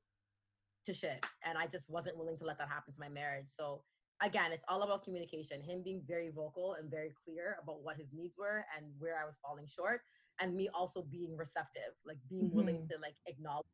to 0.84 0.94
shit 0.94 1.24
and 1.44 1.58
i 1.58 1.66
just 1.66 1.90
wasn't 1.90 2.16
willing 2.16 2.36
to 2.36 2.44
let 2.44 2.58
that 2.58 2.68
happen 2.68 2.92
to 2.92 3.00
my 3.00 3.08
marriage. 3.08 3.48
So 3.48 3.82
again 4.22 4.52
it's 4.52 4.64
all 4.68 4.82
about 4.82 5.04
communication 5.04 5.62
him 5.62 5.82
being 5.82 6.02
very 6.06 6.30
vocal 6.30 6.74
and 6.74 6.90
very 6.90 7.12
clear 7.24 7.56
about 7.62 7.82
what 7.82 7.96
his 7.96 8.12
needs 8.12 8.36
were 8.36 8.64
and 8.76 8.86
where 8.98 9.16
i 9.20 9.24
was 9.24 9.38
falling 9.42 9.66
short 9.66 10.00
and 10.40 10.54
me 10.54 10.68
also 10.74 11.02
being 11.02 11.36
receptive 11.36 11.94
like 12.06 12.18
being 12.28 12.52
willing 12.52 12.86
to 12.90 12.98
like 13.00 13.14
acknowledge 13.26 13.66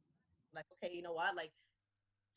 like 0.54 0.66
okay 0.72 0.92
you 0.94 1.02
know 1.02 1.12
what? 1.12 1.36
Like 1.36 1.52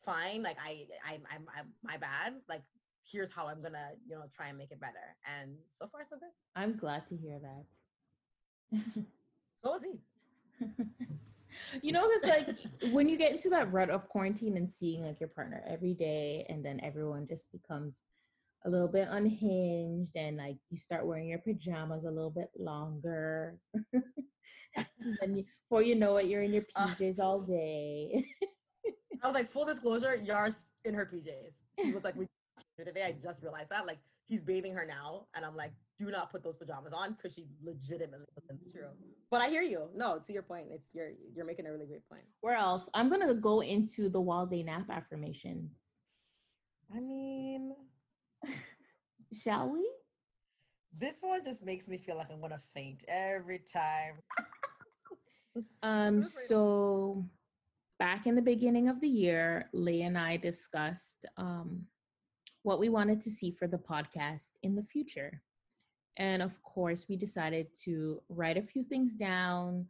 fine 0.06 0.42
like 0.44 0.58
i 0.64 0.86
i'm 1.06 1.22
i'm, 1.32 1.46
I'm 1.58 1.68
my 1.84 1.98
bad 1.98 2.36
like 2.48 2.62
here's 3.04 3.32
how 3.32 3.48
i'm 3.48 3.62
gonna 3.62 3.90
you 4.08 4.16
know 4.16 4.24
try 4.36 4.48
and 4.48 4.58
make 4.58 4.72
it 4.72 4.80
better 4.80 5.16
and 5.40 5.56
so 5.70 5.88
far 5.88 6.02
so 6.04 6.18
good 6.18 6.30
I'm 6.56 6.76
glad 6.76 7.08
to 7.10 7.16
hear 7.16 7.40
that. 7.40 8.84
so 9.64 9.76
is 9.76 9.84
he 9.84 10.00
you 11.82 11.92
know, 11.92 12.04
it's 12.06 12.26
like 12.26 12.92
when 12.92 13.10
you 13.10 13.18
get 13.18 13.32
into 13.32 13.50
that 13.50 13.72
rut 13.72 13.90
of 13.90 14.08
quarantine 14.10 14.58
and 14.58 14.70
seeing 14.70 15.06
like 15.06 15.20
your 15.20 15.30
partner 15.30 15.64
every 15.68 15.94
day, 15.94 16.46
and 16.50 16.64
then 16.64 16.80
everyone 16.84 17.28
just 17.28 17.52
becomes 17.52 17.94
a 18.66 18.70
little 18.70 18.88
bit 18.88 19.08
unhinged, 19.10 20.16
and 20.16 20.38
like 20.38 20.58
you 20.70 20.78
start 20.78 21.06
wearing 21.06 21.28
your 21.28 21.40
pajamas 21.40 22.06
a 22.06 22.12
little 22.12 22.32
bit 22.32 22.50
longer. 22.58 23.58
and 23.94 24.04
then 25.22 25.38
you, 25.38 25.46
before 25.64 25.82
you 25.82 25.96
know 25.96 26.18
it, 26.18 26.28
you're 26.28 26.44
in 26.44 26.54
your. 26.54 26.66
PJs 26.78 27.20
all 27.20 27.42
day. 27.42 28.26
i 29.24 29.28
was 29.28 29.34
like 29.36 29.50
full 29.50 29.66
disclosure 29.66 30.16
yar's 30.16 30.66
in 30.86 30.94
her 30.94 31.06
pjs 31.06 31.58
she 31.82 31.92
was 31.92 32.04
like 32.04 32.16
we 32.16 32.26
today. 32.86 33.04
I 33.04 33.16
just 33.24 33.42
realized 33.42 33.70
that 33.70 33.86
like 33.88 33.98
he's 34.28 34.42
bathing 34.42 34.74
her 34.74 34.86
now. 34.86 35.26
And 35.36 35.46
i'm 35.46 35.56
like 35.56 35.72
do 35.98 36.12
not 36.12 36.32
put 36.32 36.44
those 36.44 36.56
pajamas 36.56 36.94
on 36.94 37.14
because 37.14 37.34
she 37.34 37.46
legitimately 37.64 38.26
wasn't 38.36 38.60
true. 38.72 38.90
But 39.32 39.42
i 39.42 39.50
hear 39.50 39.62
you. 39.64 39.90
No 39.96 40.20
to 40.26 40.34
your 40.34 40.44
point 40.44 40.68
it's 40.72 40.88
you're 40.94 41.12
you're 41.36 41.46
making 41.46 41.66
a 41.68 41.72
really 41.72 41.86
great 41.86 42.08
point. 42.10 42.24
Where 42.42 42.56
else? 42.56 42.90
I'm 42.94 43.10
gonna 43.10 43.34
go 43.34 43.62
into 43.62 44.10
the 44.10 44.22
wild 44.22 44.52
day 44.52 44.64
nap 44.64 44.90
affirmations. 44.90 45.72
i 46.96 47.00
mean 47.00 47.76
Shall 49.44 49.70
we? 49.70 49.90
this 51.00 51.20
one 51.22 51.44
just 51.44 51.64
makes 51.64 51.88
me 51.88 51.98
feel 51.98 52.16
like 52.16 52.32
i'm 52.32 52.42
gonna 52.42 52.60
faint 52.74 53.04
every 53.08 53.60
time. 53.72 54.20
Um, 55.82 56.18
Good 56.22 56.26
for 56.26 56.40
so 56.48 57.26
back 58.00 58.28
in 58.28 58.36
the 58.36 58.42
beginning 58.42 58.90
of 58.90 59.02
the 59.02 59.08
year, 59.08 59.70
Leigh 59.74 60.04
and 60.04 60.18
I 60.18 60.38
discussed 60.38 61.26
um, 61.38 61.82
what 62.64 62.80
we 62.80 62.90
wanted 62.90 63.22
to 63.22 63.32
see 63.32 63.52
for 63.52 63.68
the 63.68 63.78
podcast 63.78 64.50
in 64.64 64.76
the 64.76 64.84
future. 64.84 65.42
And 66.18 66.42
of 66.42 66.52
course, 66.64 67.06
we 67.08 67.16
decided 67.16 67.68
to 67.86 68.22
write 68.30 68.58
a 68.58 68.62
few 68.62 68.84
things 68.84 69.14
down, 69.14 69.86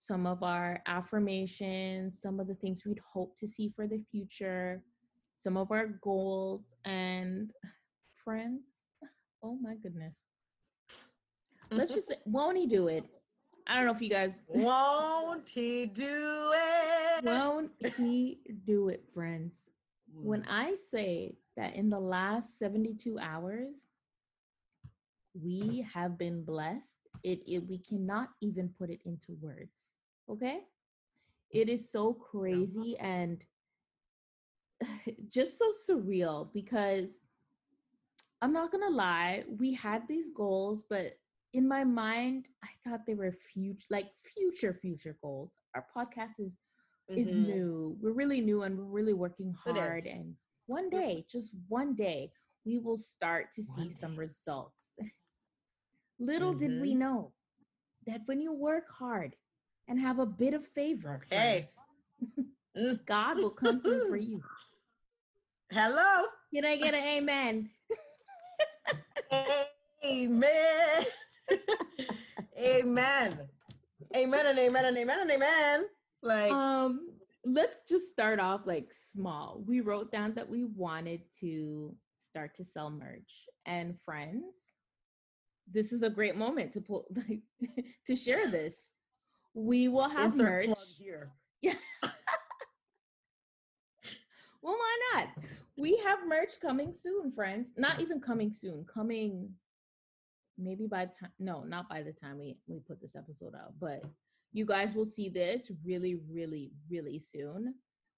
some 0.00 0.26
of 0.26 0.42
our 0.42 0.82
affirmations, 0.86 2.20
some 2.20 2.40
of 2.40 2.46
the 2.46 2.54
things 2.54 2.82
we'd 2.84 3.00
hope 3.12 3.36
to 3.38 3.48
see 3.48 3.72
for 3.74 3.86
the 3.86 4.02
future, 4.10 4.82
some 5.36 5.56
of 5.56 5.70
our 5.70 5.86
goals, 6.02 6.74
and 6.84 7.52
friends. 8.24 8.66
Oh 9.42 9.56
my 9.60 9.74
goodness. 9.76 10.14
Let's 11.70 11.94
just, 11.94 12.12
won't 12.24 12.56
he 12.56 12.66
do 12.66 12.88
it? 12.88 13.08
I 13.68 13.76
don't 13.76 13.86
know 13.86 13.92
if 13.92 14.00
you 14.00 14.08
guys 14.08 14.40
won't 14.48 15.48
he 15.48 15.86
do 15.86 16.52
it? 16.54 17.24
won't 17.24 17.70
he 17.96 18.40
do 18.66 18.88
it, 18.88 19.04
friends. 19.12 19.56
When 20.14 20.42
mm. 20.42 20.46
I 20.48 20.74
say 20.74 21.34
that 21.56 21.74
in 21.74 21.90
the 21.90 22.00
last 22.00 22.58
72 22.58 23.18
hours, 23.18 23.74
we 25.34 25.86
have 25.92 26.16
been 26.16 26.44
blessed, 26.44 27.08
it, 27.22 27.40
it 27.46 27.58
we 27.68 27.78
cannot 27.78 28.30
even 28.40 28.70
put 28.78 28.90
it 28.90 29.00
into 29.04 29.36
words. 29.40 29.76
Okay? 30.30 30.60
It 31.50 31.68
is 31.68 31.90
so 31.90 32.12
crazy 32.14 32.96
uh-huh. 32.98 33.06
and 33.06 33.38
just 35.28 35.58
so 35.58 35.72
surreal 35.88 36.48
because 36.54 37.10
I'm 38.40 38.52
not 38.52 38.72
gonna 38.72 38.90
lie, 38.90 39.44
we 39.58 39.74
had 39.74 40.06
these 40.08 40.26
goals, 40.34 40.84
but 40.88 41.18
in 41.54 41.66
my 41.66 41.84
mind, 41.84 42.46
I 42.62 42.68
thought 42.84 43.06
they 43.06 43.14
were 43.14 43.32
future, 43.52 43.86
like 43.90 44.10
future, 44.34 44.74
future 44.80 45.16
goals. 45.22 45.52
Our 45.74 45.86
podcast 45.96 46.38
is 46.40 46.52
is 47.16 47.28
Mhm. 47.32 47.46
new. 47.46 47.96
We're 48.02 48.12
really 48.12 48.42
new, 48.42 48.62
and 48.64 48.76
we're 48.76 48.84
really 48.84 49.14
working 49.14 49.54
hard. 49.54 50.04
And 50.04 50.36
one 50.66 50.90
day, 50.90 51.24
just 51.26 51.54
one 51.68 51.94
day, 51.94 52.32
we 52.66 52.78
will 52.78 52.98
start 52.98 53.50
to 53.52 53.62
see 53.62 53.84
One 53.88 53.92
some 53.92 54.12
day. 54.12 54.18
results. 54.18 54.92
Little 56.18 56.52
did 56.52 56.80
we 56.82 56.92
Mhm. 56.94 56.98
know 56.98 57.32
that 58.06 58.26
when 58.26 58.40
you 58.42 58.52
work 58.52 58.90
hard 58.90 59.36
and 59.88 59.98
have 59.98 60.18
a 60.18 60.26
bit 60.26 60.52
of 60.52 60.66
favor, 60.68 61.14
Okay. 61.14 61.66
friends, 61.66 62.52
Mm. 62.76 63.06
God 63.06 63.36
will 63.38 63.50
come 63.50 63.80
through 63.80 64.08
for 64.10 64.16
you. 64.18 64.42
Hello. 65.70 66.26
Can 66.52 66.64
I 66.66 66.76
get 66.76 66.92
an 66.94 67.04
amen? 67.04 67.70
Amen. 70.04 71.06
Amen. 72.58 73.38
Amen 74.16 74.46
and 74.46 74.58
amen 74.58 74.84
and 74.84 74.96
amen 74.96 75.20
and 75.20 75.30
amen. 75.30 75.86
Like 76.22 76.52
um 76.52 77.10
let's 77.44 77.84
just 77.88 78.10
start 78.10 78.40
off 78.40 78.62
like 78.66 78.92
small. 79.12 79.62
We 79.66 79.80
wrote 79.80 80.10
down 80.10 80.34
that 80.34 80.48
we 80.48 80.64
wanted 80.64 81.22
to 81.40 81.94
start 82.30 82.56
to 82.56 82.64
sell 82.64 82.90
merch. 82.90 83.46
And 83.66 83.96
friends 84.04 84.54
this 85.72 85.92
is 85.92 86.02
a 86.02 86.10
great 86.10 86.36
moment 86.36 86.72
to 86.72 86.80
pull 86.80 87.06
like 87.16 87.40
to 88.06 88.16
share 88.16 88.48
this. 88.48 88.90
We 89.54 89.88
will 89.88 90.08
have 90.08 90.32
insert 90.32 90.66
merch. 90.66 90.66
plug 90.66 90.86
here. 90.98 91.32
yeah. 91.62 91.74
Well 94.60 94.74
why 94.74 94.98
not? 95.14 95.28
We 95.78 95.96
have 96.04 96.26
merch 96.26 96.60
coming 96.60 96.92
soon 96.92 97.30
friends. 97.30 97.70
Not 97.76 98.00
even 98.00 98.20
coming 98.20 98.52
soon 98.52 98.84
coming 98.92 99.50
maybe 100.58 100.86
by 100.86 101.04
the 101.06 101.12
time 101.18 101.30
no 101.38 101.62
not 101.62 101.88
by 101.88 102.02
the 102.02 102.12
time 102.12 102.38
we 102.38 102.58
we 102.66 102.80
put 102.80 103.00
this 103.00 103.14
episode 103.16 103.54
out 103.54 103.72
but 103.80 104.02
you 104.52 104.66
guys 104.66 104.94
will 104.94 105.06
see 105.06 105.28
this 105.28 105.70
really 105.84 106.16
really 106.30 106.72
really 106.90 107.18
soon 107.20 107.74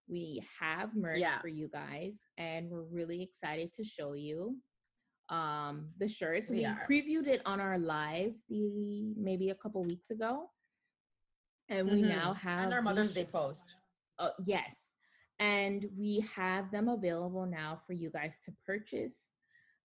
we 0.09 0.43
have 0.59 0.95
merch 0.97 1.19
Yeah. 1.19 1.39
for 1.41 1.49
you 1.49 1.69
guys 1.69 2.19
and 2.39 2.69
we're 2.71 2.83
really 2.85 3.23
excited 3.23 3.73
to 3.75 3.85
show 3.85 4.15
you 4.15 4.57
um 5.29 5.91
the 5.99 6.09
shirts 6.09 6.51
We 6.51 6.59
we, 6.59 6.67
previewed 6.89 7.27
it 7.29 7.43
on 7.47 7.61
our 7.61 7.79
live 7.79 8.33
the 8.49 9.15
maybe 9.17 9.51
a 9.51 9.55
couple 9.55 9.85
weeks 9.85 10.11
ago 10.11 10.51
and 11.69 11.89
we 11.89 12.03
Mhm. 12.03 12.09
now 12.09 12.33
have 12.35 12.65
and 12.65 12.73
our 12.75 12.83
Mother's 12.83 13.15
Day 13.15 13.27
post. 13.27 13.77
Uh, 14.19 14.31
yes. 14.45 14.97
And 15.39 15.89
we 15.97 16.21
have 16.35 16.71
them 16.73 16.89
available 16.89 17.47
now 17.47 17.81
for 17.87 17.93
you 17.93 18.11
guys 18.11 18.41
to 18.45 18.53
purchase. 18.67 19.31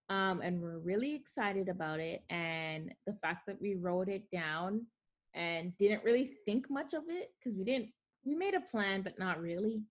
Um, 0.09 0.41
and 0.41 0.61
we're 0.61 0.79
really 0.79 1.15
excited 1.15 1.67
about 1.67 1.99
it. 1.99 2.23
And 2.29 2.93
the 3.07 3.13
fact 3.21 3.47
that 3.47 3.59
we 3.59 3.75
wrote 3.75 4.07
it 4.07 4.29
down 4.31 4.85
and 5.33 5.75
didn't 5.77 6.03
really 6.03 6.31
think 6.45 6.69
much 6.69 6.93
of 6.93 7.03
it 7.09 7.31
because 7.39 7.57
we 7.57 7.65
didn't, 7.65 7.89
we 8.23 8.35
made 8.35 8.53
a 8.53 8.61
plan, 8.61 9.01
but 9.01 9.17
not 9.19 9.41
really, 9.41 9.83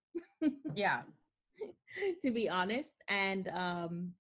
Yeah. 0.75 1.03
to 2.25 2.31
be 2.31 2.49
honest. 2.49 3.03
And, 3.09 3.49
um, 3.49 4.13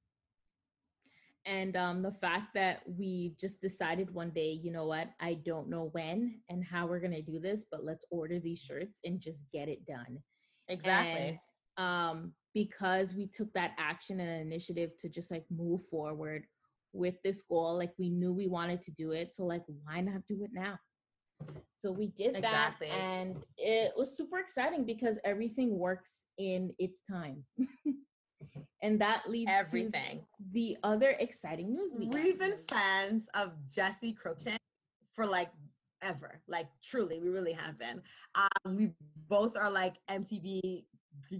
and 1.46 1.76
um, 1.76 2.02
the 2.02 2.12
fact 2.12 2.54
that 2.54 2.82
we 2.86 3.34
just 3.40 3.60
decided 3.60 4.12
one 4.12 4.30
day, 4.30 4.50
you 4.50 4.72
know 4.72 4.86
what, 4.86 5.10
I 5.20 5.34
don't 5.34 5.68
know 5.68 5.90
when 5.92 6.40
and 6.48 6.64
how 6.64 6.86
we're 6.86 7.00
going 7.00 7.12
to 7.12 7.22
do 7.22 7.38
this, 7.38 7.66
but 7.70 7.84
let's 7.84 8.04
order 8.10 8.40
these 8.40 8.60
shirts 8.60 8.98
and 9.04 9.20
just 9.20 9.40
get 9.52 9.68
it 9.68 9.84
done. 9.86 10.18
Exactly. 10.68 11.38
And 11.76 11.84
um, 11.86 12.32
because 12.54 13.12
we 13.14 13.26
took 13.26 13.52
that 13.52 13.72
action 13.78 14.20
and 14.20 14.40
initiative 14.40 14.92
to 15.00 15.08
just 15.08 15.30
like 15.30 15.44
move 15.50 15.84
forward 15.86 16.46
with 16.92 17.16
this 17.24 17.42
goal, 17.42 17.76
like 17.76 17.92
we 17.98 18.08
knew 18.08 18.32
we 18.32 18.46
wanted 18.46 18.80
to 18.82 18.92
do 18.92 19.10
it. 19.10 19.34
So, 19.34 19.44
like, 19.44 19.64
why 19.82 20.00
not 20.00 20.22
do 20.28 20.42
it 20.44 20.50
now? 20.54 20.78
So, 21.80 21.90
we 21.90 22.08
did 22.16 22.36
Exactly. 22.36 22.88
that. 22.88 22.94
And 22.96 23.36
it 23.58 23.92
was 23.96 24.16
super 24.16 24.38
exciting 24.38 24.84
because 24.84 25.18
everything 25.24 25.76
works 25.76 26.26
in 26.38 26.72
its 26.78 27.02
time. 27.10 27.44
and 28.82 29.00
that 29.00 29.28
leads 29.28 29.50
Everything. 29.52 30.20
to 30.20 30.44
the 30.52 30.76
other 30.84 31.16
exciting 31.18 31.74
news 31.74 31.92
we 31.96 32.06
We've 32.06 32.38
been 32.38 32.56
fans 32.68 33.24
of 33.34 33.52
Jessi 33.68 34.14
Cruickshank 34.14 34.56
for 35.14 35.26
like 35.26 35.50
ever. 36.02 36.40
Like 36.46 36.68
truly, 36.82 37.18
we 37.18 37.30
really 37.30 37.52
have 37.52 37.78
been. 37.78 38.00
Um, 38.36 38.76
we 38.76 38.92
both 39.28 39.56
are 39.56 39.70
like 39.70 39.94
MTV 40.08 40.84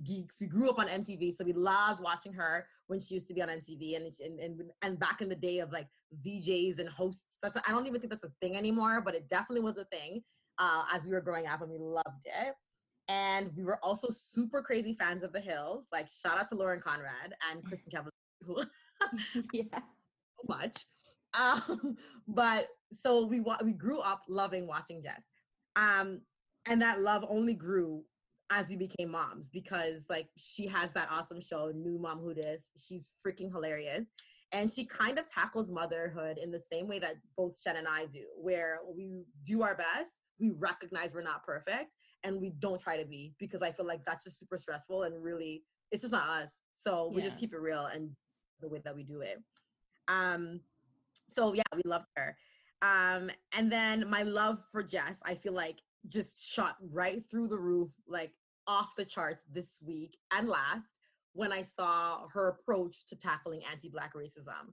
geeks. 0.05 0.41
We 0.41 0.47
grew 0.47 0.71
up 0.71 0.79
on 0.79 0.89
MTV, 0.89 1.37
so 1.37 1.45
we 1.45 1.53
loved 1.53 2.03
watching 2.03 2.33
her 2.35 2.67
when 2.87 3.01
she 3.01 3.15
used 3.15 3.29
to 3.29 3.35
be 3.35 3.43
on 3.43 3.49
MTV, 3.49 3.97
and 3.97 4.13
and 4.21 4.41
and, 4.41 4.61
and 4.83 4.99
back 4.99 5.21
in 5.21 5.29
the 5.29 5.35
day 5.35 5.59
of 5.59 5.73
like 5.73 5.89
VJs 6.25 6.79
and 6.79 6.89
hosts. 6.89 7.39
That's 7.43 7.59
I 7.67 7.71
don't 7.71 7.87
even 7.87 8.01
think 8.01 8.11
that's 8.11 8.25
a 8.25 8.33
thing 8.41 8.57
anymore, 8.57 9.01
but 9.01 9.15
it 9.15 9.29
definitely 9.29 9.63
was 9.63 9.77
a 9.77 9.85
thing 9.87 10.23
uh, 10.59 10.85
as 10.93 11.05
we 11.05 11.11
were 11.11 11.21
growing 11.21 11.47
up, 11.47 11.63
and 11.63 11.71
we 11.71 11.79
loved 11.79 12.27
it. 12.27 12.55
And 13.09 13.51
we 13.55 13.65
were 13.65 13.79
also 13.83 14.09
super 14.11 14.63
crazy 14.63 14.95
fans 14.99 15.23
of 15.23 15.33
The 15.33 15.41
Hills. 15.41 15.87
Like 15.93 16.09
shout 16.09 16.39
out 16.39 16.49
to 16.51 16.55
Lauren 16.55 16.81
Conrad 16.81 17.35
and 17.51 17.63
Kristin 17.65 17.93
Cavallari, 17.93 18.11
who 18.43 18.63
yeah. 19.53 19.65
so 19.73 20.47
much. 20.49 20.87
Um, 21.35 21.97
but 22.29 22.69
so 22.93 23.27
we 23.27 23.41
wa- 23.41 23.59
we 23.63 23.73
grew 23.73 23.99
up 23.99 24.23
loving 24.29 24.67
watching 24.67 25.03
Jess, 25.03 25.25
um, 25.77 26.21
and 26.67 26.81
that 26.81 27.01
love 27.01 27.25
only 27.29 27.55
grew 27.55 28.05
as 28.51 28.69
we 28.69 28.77
became 28.77 29.11
moms 29.11 29.49
because 29.49 30.05
like 30.09 30.29
she 30.37 30.67
has 30.67 30.91
that 30.93 31.09
awesome 31.11 31.41
show, 31.41 31.73
New 31.75 31.99
Mom 31.99 32.19
Who 32.19 32.35
Dis. 32.35 32.69
She's 32.77 33.13
freaking 33.27 33.51
hilarious, 33.51 34.05
and 34.53 34.71
she 34.71 34.85
kind 34.85 35.19
of 35.19 35.29
tackles 35.29 35.71
motherhood 35.71 36.39
in 36.39 36.51
the 36.51 36.61
same 36.61 36.89
way 36.89 36.99
that 36.99 37.17
both 37.37 37.59
Shen 37.61 37.77
and 37.77 37.89
I 37.89 38.07
do, 38.07 38.25
where 38.37 38.79
we 38.95 39.25
do 39.45 39.63
our 39.63 39.75
best. 39.75 40.21
We 40.39 40.51
recognize 40.51 41.15
we're 41.15 41.23
not 41.23 41.45
perfect, 41.45 41.91
and 42.25 42.41
we 42.41 42.51
don't 42.59 42.81
try 42.81 42.97
to 42.97 43.07
be 43.07 43.35
because 43.39 43.63
I 43.63 43.73
feel 43.73 43.87
like 43.87 44.01
that's 44.07 44.25
just 44.25 44.39
super 44.39 44.59
stressful 44.59 45.05
and 45.05 45.23
really 45.23 45.63
it's 45.93 46.03
just 46.03 46.13
not 46.13 46.29
us. 46.29 46.59
So 46.77 47.11
we 47.15 47.23
just 47.23 47.39
keep 47.39 47.55
it 47.55 47.61
real 47.61 47.87
and 47.87 48.11
the 48.61 48.69
way 48.69 48.81
that 48.85 48.95
we 48.95 49.05
do 49.05 49.21
it. 49.21 49.41
Um, 50.09 50.61
so 51.29 51.55
yeah, 51.55 51.63
we 51.75 51.83
loved 51.87 52.07
her. 52.17 52.37
Um, 52.83 53.31
and 53.57 53.73
then 53.73 54.09
my 54.11 54.23
love 54.23 54.63
for 54.71 54.83
Jess, 54.83 55.19
I 55.25 55.35
feel 55.35 55.53
like 55.53 55.81
just 56.09 56.45
shot 56.45 56.77
right 56.93 57.23
through 57.31 57.49
the 57.49 57.59
roof, 57.59 57.91
like 58.07 58.33
off 58.67 58.97
the 58.97 59.05
charts 59.05 59.45
this 59.53 59.83
week 59.87 60.17
and 60.33 60.49
last 60.49 61.01
when 61.33 61.53
I 61.53 61.63
saw 61.63 62.29
her 62.33 62.49
approach 62.49 63.07
to 63.07 63.17
tackling 63.17 63.63
anti-black 63.71 64.15
racism. 64.15 64.73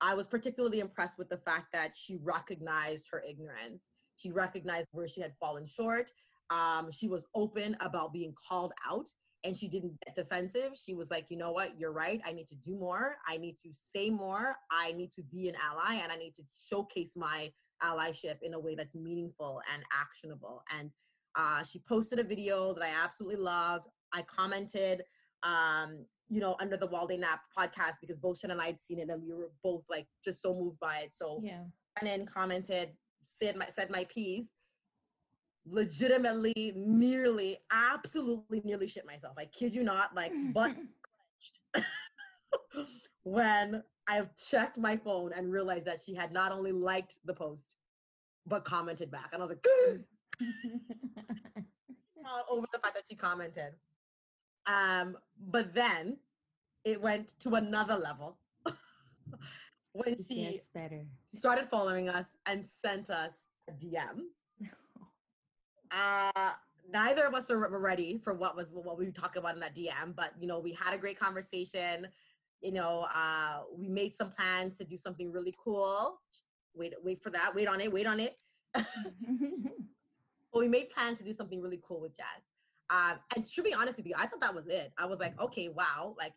I 0.00 0.14
was 0.14 0.26
particularly 0.26 0.80
impressed 0.80 1.18
with 1.18 1.28
the 1.28 1.38
fact 1.38 1.72
that 1.72 1.96
she 1.96 2.18
recognized 2.22 3.06
her 3.10 3.22
ignorance. 3.28 3.90
She 4.16 4.30
recognized 4.30 4.88
where 4.92 5.08
she 5.08 5.20
had 5.20 5.34
fallen 5.40 5.66
short. 5.66 6.12
Um, 6.50 6.90
she 6.92 7.08
was 7.08 7.26
open 7.34 7.76
about 7.80 8.12
being 8.12 8.34
called 8.48 8.72
out 8.88 9.08
and 9.44 9.56
she 9.56 9.68
didn't 9.68 9.98
get 10.04 10.14
defensive. 10.14 10.72
She 10.74 10.94
was 10.94 11.10
like, 11.10 11.26
you 11.28 11.36
know 11.36 11.52
what, 11.52 11.78
you're 11.78 11.92
right. 11.92 12.20
I 12.26 12.32
need 12.32 12.46
to 12.48 12.56
do 12.56 12.76
more. 12.76 13.16
I 13.26 13.36
need 13.36 13.56
to 13.58 13.70
say 13.72 14.10
more. 14.10 14.56
I 14.70 14.92
need 14.92 15.10
to 15.12 15.22
be 15.22 15.48
an 15.48 15.54
ally 15.56 16.00
and 16.02 16.12
I 16.12 16.16
need 16.16 16.34
to 16.34 16.42
showcase 16.54 17.12
my 17.16 17.50
allyship 17.82 18.42
in 18.42 18.54
a 18.54 18.58
way 18.58 18.74
that's 18.74 18.94
meaningful 18.94 19.60
and 19.72 19.82
actionable. 19.92 20.62
And 20.76 20.90
uh, 21.36 21.62
she 21.62 21.80
posted 21.88 22.18
a 22.18 22.24
video 22.24 22.72
that 22.74 22.82
I 22.82 22.92
absolutely 23.04 23.36
loved. 23.42 23.88
I 24.12 24.22
commented, 24.22 25.02
um, 25.42 26.06
you 26.28 26.40
know, 26.40 26.56
under 26.60 26.76
the 26.76 26.86
Walday 26.86 27.16
Nap 27.16 27.40
podcast 27.56 27.94
because 28.00 28.18
both 28.18 28.38
Shen 28.38 28.50
and 28.50 28.60
I 28.60 28.66
had 28.66 28.80
seen 28.80 28.98
it 28.98 29.10
and 29.10 29.22
we 29.22 29.32
were 29.34 29.50
both 29.62 29.84
like 29.90 30.06
just 30.24 30.40
so 30.40 30.54
moved 30.54 30.80
by 30.80 30.98
it. 30.98 31.14
So 31.14 31.40
Yeah. 31.42 31.64
went 32.02 32.20
in, 32.20 32.26
commented, 32.26 32.90
said 33.22 33.56
my 33.56 33.66
said 33.68 33.90
my 33.90 34.04
piece. 34.04 34.48
Legitimately, 35.68 36.72
nearly, 36.76 37.58
absolutely, 37.72 38.62
nearly 38.64 38.86
shit 38.86 39.04
myself. 39.04 39.34
I 39.36 39.46
kid 39.46 39.74
you 39.74 39.82
not, 39.82 40.14
like 40.14 40.32
butt 40.52 40.74
clenched 41.74 41.86
when 43.24 43.82
I 44.08 44.26
checked 44.50 44.78
my 44.78 44.96
phone 44.96 45.32
and 45.32 45.52
realized 45.52 45.84
that 45.86 46.00
she 46.00 46.14
had 46.14 46.32
not 46.32 46.52
only 46.52 46.72
liked 46.72 47.18
the 47.24 47.34
post 47.34 47.74
but 48.46 48.64
commented 48.64 49.10
back, 49.10 49.30
and 49.32 49.42
I 49.42 49.46
was 49.46 49.56
like, 49.56 49.66
over 52.50 52.66
the 52.72 52.78
fact 52.78 52.94
that 52.94 53.04
she 53.08 53.16
commented. 53.16 53.74
Um, 54.66 55.16
but 55.48 55.74
then 55.74 56.16
it 56.84 57.00
went 57.00 57.38
to 57.40 57.54
another 57.54 57.96
level 57.96 58.38
when 59.92 60.16
she 60.22 60.60
started 61.32 61.66
following 61.66 62.08
us 62.08 62.32
and 62.46 62.64
sent 62.68 63.10
us 63.10 63.32
a 63.68 63.72
DM 63.72 64.22
uh, 65.90 66.52
neither 66.90 67.24
of 67.24 67.34
us 67.34 67.48
were 67.48 67.78
ready 67.78 68.18
for 68.22 68.34
what 68.34 68.56
was 68.56 68.72
what 68.72 68.98
we 68.98 69.10
talk 69.10 69.36
about 69.36 69.54
in 69.54 69.60
that 69.60 69.74
DM, 69.74 70.14
but 70.14 70.32
you 70.40 70.46
know, 70.46 70.58
we 70.58 70.72
had 70.72 70.94
a 70.94 70.98
great 70.98 71.18
conversation. 71.18 72.08
You 72.66 72.72
know, 72.72 73.06
uh, 73.14 73.60
we 73.72 73.88
made 73.88 74.12
some 74.16 74.32
plans 74.32 74.76
to 74.78 74.84
do 74.84 74.96
something 74.96 75.30
really 75.30 75.54
cool. 75.56 76.18
Wait, 76.74 76.94
wait 77.04 77.22
for 77.22 77.30
that. 77.30 77.54
Wait 77.54 77.68
on 77.68 77.80
it. 77.80 77.92
Wait 77.92 78.08
on 78.08 78.18
it. 78.18 78.34
but 78.74 78.82
we 80.52 80.66
made 80.66 80.90
plans 80.90 81.18
to 81.18 81.24
do 81.24 81.32
something 81.32 81.62
really 81.62 81.80
cool 81.86 82.00
with 82.00 82.16
Jazz. 82.16 82.42
Um, 82.90 83.20
and 83.36 83.44
to 83.44 83.62
be 83.62 83.72
honest 83.72 83.98
with 83.98 84.06
you, 84.06 84.14
I 84.18 84.26
thought 84.26 84.40
that 84.40 84.52
was 84.52 84.66
it. 84.66 84.92
I 84.98 85.06
was 85.06 85.20
like, 85.20 85.40
okay, 85.40 85.68
wow, 85.68 86.16
like 86.18 86.32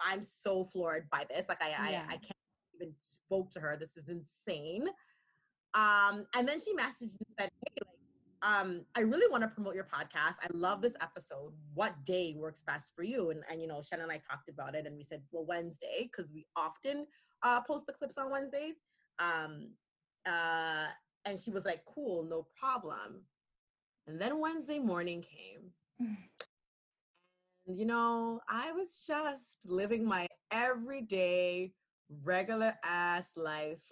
I'm 0.00 0.22
so 0.22 0.62
floored 0.62 1.10
by 1.10 1.26
this. 1.28 1.48
Like 1.48 1.60
I, 1.60 1.70
yeah. 1.70 2.04
I, 2.08 2.14
I 2.14 2.16
can't 2.18 2.32
even 2.80 2.94
spoke 3.00 3.50
to 3.50 3.58
her. 3.58 3.76
This 3.76 3.96
is 3.96 4.08
insane. 4.08 4.86
Um, 5.74 6.26
and 6.36 6.46
then 6.46 6.60
she 6.60 6.74
messaged 6.74 7.18
and 7.18 7.26
said, 7.40 7.50
hey, 7.66 7.82
like, 7.84 7.95
um, 8.42 8.84
I 8.94 9.00
really 9.00 9.30
want 9.30 9.42
to 9.42 9.48
promote 9.48 9.74
your 9.74 9.84
podcast. 9.84 10.36
I 10.42 10.48
love 10.52 10.82
this 10.82 10.94
episode. 11.00 11.52
What 11.74 12.04
day 12.04 12.34
works 12.36 12.62
best 12.62 12.94
for 12.94 13.02
you? 13.02 13.30
And, 13.30 13.42
and 13.50 13.60
you 13.60 13.66
know, 13.66 13.80
Shannon 13.80 14.04
and 14.04 14.12
I 14.12 14.20
talked 14.30 14.48
about 14.48 14.74
it 14.74 14.86
and 14.86 14.96
we 14.96 15.04
said, 15.04 15.22
well, 15.32 15.44
Wednesday, 15.46 16.10
because 16.10 16.30
we 16.32 16.46
often 16.56 17.06
uh, 17.42 17.60
post 17.62 17.86
the 17.86 17.92
clips 17.92 18.18
on 18.18 18.30
Wednesdays. 18.30 18.74
Um, 19.18 19.70
uh, 20.26 20.86
and 21.24 21.38
she 21.38 21.50
was 21.50 21.64
like, 21.64 21.84
cool, 21.86 22.24
no 22.24 22.46
problem. 22.58 23.22
And 24.06 24.20
then 24.20 24.40
Wednesday 24.40 24.78
morning 24.78 25.22
came. 25.22 25.70
and, 27.66 27.78
you 27.78 27.86
know, 27.86 28.40
I 28.48 28.72
was 28.72 29.04
just 29.06 29.66
living 29.66 30.04
my 30.04 30.26
everyday, 30.50 31.72
regular 32.22 32.74
ass 32.84 33.32
life. 33.36 33.82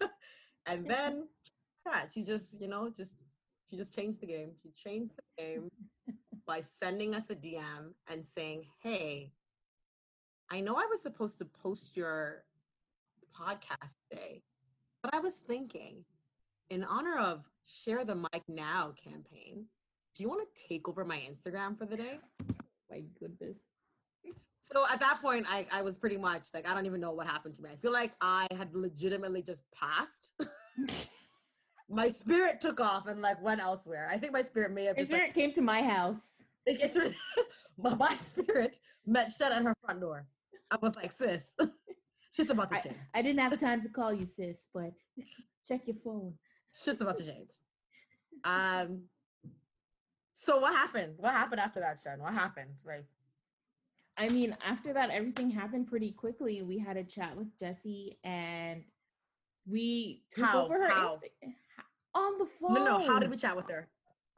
and 0.66 0.88
then, 0.88 1.28
yeah, 1.86 2.02
she 2.12 2.22
just, 2.22 2.60
you 2.60 2.68
know, 2.68 2.90
just 2.90 3.16
she 3.68 3.76
just 3.76 3.94
changed 3.94 4.20
the 4.20 4.26
game. 4.26 4.50
She 4.62 4.70
changed 4.70 5.12
the 5.16 5.42
game 5.42 5.70
by 6.46 6.62
sending 6.80 7.14
us 7.14 7.24
a 7.30 7.34
DM 7.34 7.92
and 8.08 8.24
saying, 8.36 8.64
Hey, 8.82 9.32
I 10.50 10.60
know 10.60 10.74
I 10.74 10.86
was 10.88 11.02
supposed 11.02 11.38
to 11.38 11.44
post 11.44 11.96
your 11.96 12.44
podcast 13.36 13.94
today, 14.10 14.42
but 15.02 15.14
I 15.14 15.20
was 15.20 15.34
thinking, 15.34 16.04
in 16.70 16.84
honor 16.84 17.18
of 17.18 17.44
Share 17.64 18.04
the 18.04 18.14
Mic 18.14 18.42
Now 18.48 18.92
campaign, 19.02 19.66
do 20.14 20.22
you 20.22 20.28
want 20.28 20.42
to 20.54 20.62
take 20.68 20.88
over 20.88 21.04
my 21.04 21.18
Instagram 21.18 21.76
for 21.76 21.86
the 21.86 21.96
day? 21.96 22.18
My 22.90 23.02
goodness. 23.18 23.56
So 24.60 24.84
at 24.92 24.98
that 25.00 25.20
point, 25.20 25.46
I, 25.48 25.66
I 25.72 25.82
was 25.82 25.96
pretty 25.96 26.16
much 26.16 26.48
like, 26.54 26.68
I 26.68 26.74
don't 26.74 26.86
even 26.86 27.00
know 27.00 27.12
what 27.12 27.26
happened 27.26 27.54
to 27.56 27.62
me. 27.62 27.70
I 27.72 27.76
feel 27.76 27.92
like 27.92 28.12
I 28.20 28.46
had 28.56 28.74
legitimately 28.74 29.42
just 29.42 29.62
passed. 29.72 30.30
my 31.88 32.08
spirit 32.08 32.60
took 32.60 32.80
off 32.80 33.06
and 33.06 33.20
like 33.22 33.40
went 33.42 33.60
elsewhere. 33.60 34.08
I 34.10 34.18
think 34.18 34.32
my 34.32 34.42
spirit 34.42 34.72
may 34.72 34.84
have. 34.84 34.96
Your 34.96 35.06
spirit 35.06 35.28
like, 35.28 35.34
came 35.34 35.52
to 35.52 35.62
my 35.62 35.82
house. 35.82 36.42
my, 37.78 37.94
my 37.94 38.14
spirit 38.16 38.78
met 39.06 39.30
shut 39.30 39.52
at 39.52 39.62
her 39.62 39.74
front 39.84 40.00
door. 40.00 40.26
I 40.70 40.76
was 40.82 40.96
like, 40.96 41.12
sis, 41.12 41.54
she's 42.36 42.50
about 42.50 42.70
to 42.70 42.82
change. 42.82 42.96
I, 43.14 43.20
I 43.20 43.22
didn't 43.22 43.38
have 43.38 43.58
time 43.60 43.82
to 43.82 43.88
call 43.88 44.12
you, 44.12 44.26
sis, 44.26 44.66
but 44.74 44.92
check 45.68 45.82
your 45.86 45.96
phone. 46.04 46.34
She's 46.72 47.00
about 47.00 47.16
to 47.18 47.24
change. 47.24 47.50
Um. 48.44 49.04
So 50.34 50.58
what 50.60 50.74
happened? 50.74 51.14
What 51.16 51.32
happened 51.32 51.60
after 51.60 51.80
that, 51.80 51.98
Shen? 52.02 52.20
What 52.20 52.34
happened? 52.34 52.70
Like. 52.84 53.06
I 54.18 54.30
mean, 54.30 54.56
after 54.66 54.94
that, 54.94 55.10
everything 55.10 55.50
happened 55.50 55.88
pretty 55.88 56.10
quickly. 56.10 56.62
We 56.62 56.78
had 56.78 56.96
a 56.96 57.04
chat 57.04 57.36
with 57.36 57.48
Jessi, 57.60 58.16
and 58.24 58.82
we 59.70 60.22
took 60.30 60.46
How? 60.46 60.64
over 60.64 60.74
her. 60.74 60.88
How? 60.88 61.16
Insta- 61.16 61.52
on 62.16 62.38
the 62.38 62.46
phone. 62.60 62.74
No, 62.74 62.98
no. 62.98 63.06
How 63.06 63.18
did 63.18 63.30
we 63.30 63.36
chat 63.36 63.54
with 63.54 63.70
her? 63.70 63.86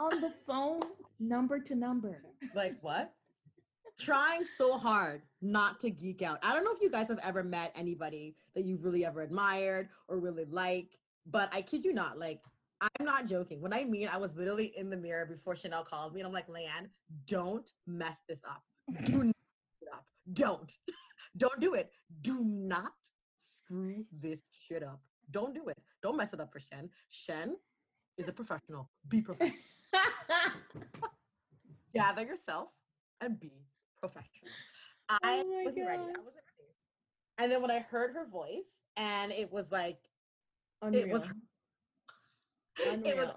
On 0.00 0.20
the 0.20 0.30
phone, 0.30 0.80
number 1.20 1.58
to 1.58 1.74
number. 1.74 2.22
Like 2.54 2.76
what? 2.82 3.12
Trying 3.98 4.46
so 4.46 4.78
hard 4.78 5.22
not 5.42 5.80
to 5.80 5.90
geek 5.90 6.22
out. 6.22 6.38
I 6.42 6.54
don't 6.54 6.64
know 6.64 6.72
if 6.72 6.80
you 6.80 6.90
guys 6.90 7.08
have 7.08 7.20
ever 7.24 7.42
met 7.42 7.72
anybody 7.74 8.36
that 8.54 8.64
you've 8.64 8.84
really 8.84 9.04
ever 9.04 9.22
admired 9.22 9.88
or 10.08 10.18
really 10.18 10.44
like, 10.44 10.98
but 11.26 11.48
I 11.52 11.62
kid 11.62 11.84
you 11.84 11.92
not, 11.92 12.18
like 12.18 12.40
I'm 12.80 13.04
not 13.04 13.26
joking. 13.26 13.60
When 13.60 13.72
I 13.72 13.84
mean 13.84 14.08
I 14.08 14.16
was 14.18 14.36
literally 14.36 14.72
in 14.76 14.88
the 14.88 14.96
mirror 14.96 15.26
before 15.26 15.56
Chanel 15.56 15.82
called 15.82 16.14
me 16.14 16.20
and 16.20 16.26
I'm 16.28 16.32
like, 16.32 16.48
Leanne, 16.48 16.88
don't 17.26 17.68
mess 17.86 18.18
this 18.28 18.40
up. 18.48 18.62
Do 19.04 19.24
not 19.24 19.34
up. 19.92 20.04
Don't. 20.32 20.72
don't 21.36 21.60
do 21.60 21.74
it. 21.74 21.90
Do 22.22 22.44
not 22.44 22.92
screw 23.36 24.04
this 24.12 24.42
shit 24.52 24.84
up. 24.84 25.00
Don't 25.32 25.54
do 25.54 25.68
it. 25.68 25.78
Don't 26.02 26.16
mess 26.16 26.32
it 26.32 26.40
up 26.40 26.52
for 26.52 26.60
Shen. 26.60 26.88
Shen 27.10 27.56
is 28.18 28.28
a 28.28 28.32
professional. 28.32 28.90
Be 29.08 29.22
professional. 29.22 29.56
Gather 31.94 32.24
yourself 32.24 32.68
and 33.20 33.40
be 33.40 33.52
professional. 33.98 34.50
I 35.08 35.42
oh 35.46 35.62
wasn't 35.64 35.86
God. 35.86 35.90
ready. 35.90 36.02
I 36.02 36.06
wasn't 36.06 36.26
ready. 36.26 36.74
And 37.38 37.50
then 37.50 37.62
when 37.62 37.70
I 37.70 37.78
heard 37.78 38.12
her 38.14 38.26
voice, 38.26 38.64
and 38.96 39.32
it 39.32 39.50
was 39.50 39.70
like, 39.70 39.98
Unreal. 40.82 41.04
it 41.04 41.10
was, 41.10 41.22
Unreal. 42.86 43.06
it 43.06 43.16
was 43.16 43.32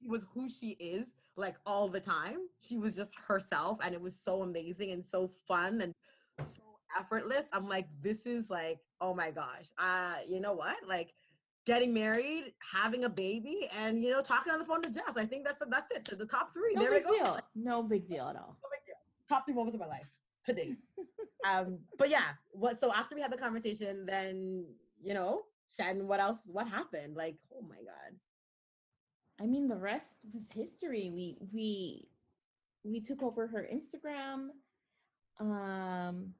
she 0.00 0.08
was 0.08 0.24
who 0.34 0.48
she 0.48 0.70
is 0.80 1.06
like 1.36 1.56
all 1.66 1.88
the 1.88 2.00
time. 2.00 2.38
She 2.60 2.78
was 2.78 2.96
just 2.96 3.12
herself, 3.20 3.78
and 3.84 3.94
it 3.94 4.00
was 4.00 4.18
so 4.18 4.42
amazing 4.42 4.90
and 4.90 5.04
so 5.04 5.30
fun 5.46 5.82
and 5.82 5.92
so 6.40 6.62
effortless. 6.98 7.46
I'm 7.52 7.68
like, 7.68 7.86
this 8.02 8.26
is 8.26 8.50
like, 8.50 8.78
oh 9.00 9.14
my 9.14 9.30
gosh. 9.30 9.66
Uh, 9.78 10.16
you 10.28 10.40
know 10.40 10.54
what? 10.54 10.76
Like 10.86 11.12
getting 11.66 11.92
married, 11.92 12.52
having 12.72 13.04
a 13.04 13.08
baby, 13.08 13.68
and 13.76 14.02
you 14.02 14.10
know, 14.10 14.22
talking 14.22 14.52
on 14.52 14.58
the 14.58 14.64
phone 14.64 14.82
to 14.82 14.90
Jess. 14.90 15.16
I 15.16 15.24
think 15.24 15.44
that's 15.44 15.58
that's 15.68 15.90
it. 15.94 16.18
The 16.18 16.26
top 16.26 16.52
three. 16.52 16.74
No 16.74 16.82
there 16.82 16.90
big 16.90 17.04
we 17.08 17.18
go. 17.18 17.24
Deal. 17.24 17.38
No 17.54 17.82
big 17.82 18.08
deal 18.08 18.28
at 18.28 18.36
all. 18.36 18.56
No 18.62 18.68
big 18.70 18.86
deal. 18.86 18.96
Top 19.28 19.46
three 19.46 19.54
moments 19.54 19.74
of 19.74 19.80
my 19.80 19.86
life 19.86 20.08
today. 20.44 20.74
um, 21.48 21.78
but 21.98 22.08
yeah, 22.08 22.30
what 22.52 22.78
so 22.80 22.92
after 22.92 23.14
we 23.14 23.20
had 23.20 23.32
the 23.32 23.36
conversation, 23.36 24.06
then 24.06 24.66
you 25.00 25.14
know, 25.14 25.42
Shannon, 25.74 26.08
what 26.08 26.20
else? 26.20 26.38
What 26.46 26.68
happened? 26.68 27.16
Like, 27.16 27.36
oh 27.54 27.62
my 27.62 27.76
god. 27.76 28.16
I 29.40 29.46
mean, 29.46 29.68
the 29.68 29.76
rest 29.76 30.18
was 30.32 30.44
history. 30.54 31.10
We 31.12 31.36
we 31.52 32.08
we 32.84 33.00
took 33.00 33.22
over 33.22 33.46
her 33.46 33.68
Instagram. 33.72 34.48
Um, 35.40 36.34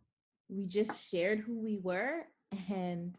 we 0.48 0.66
just 0.66 0.92
shared 1.10 1.40
who 1.40 1.58
we 1.58 1.78
were 1.78 2.26
and 2.68 3.16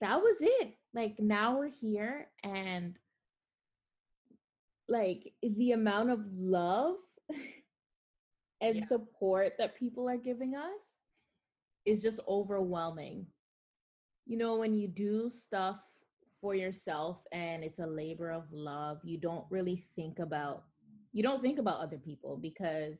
that 0.00 0.20
was 0.20 0.36
it 0.40 0.74
like 0.94 1.14
now 1.18 1.58
we're 1.58 1.68
here 1.68 2.28
and 2.42 2.98
like 4.88 5.32
the 5.42 5.72
amount 5.72 6.10
of 6.10 6.20
love 6.36 6.96
and 8.60 8.76
yeah. 8.76 8.86
support 8.86 9.54
that 9.58 9.78
people 9.78 10.08
are 10.08 10.16
giving 10.16 10.54
us 10.54 10.80
is 11.86 12.02
just 12.02 12.20
overwhelming 12.28 13.26
you 14.26 14.36
know 14.36 14.56
when 14.56 14.74
you 14.74 14.88
do 14.88 15.30
stuff 15.30 15.76
for 16.40 16.54
yourself 16.54 17.18
and 17.32 17.64
it's 17.64 17.78
a 17.78 17.86
labor 17.86 18.30
of 18.30 18.44
love 18.52 18.98
you 19.04 19.18
don't 19.18 19.44
really 19.50 19.84
think 19.96 20.18
about 20.18 20.64
you 21.12 21.22
don't 21.22 21.42
think 21.42 21.58
about 21.58 21.80
other 21.80 21.98
people 21.98 22.36
because 22.36 22.98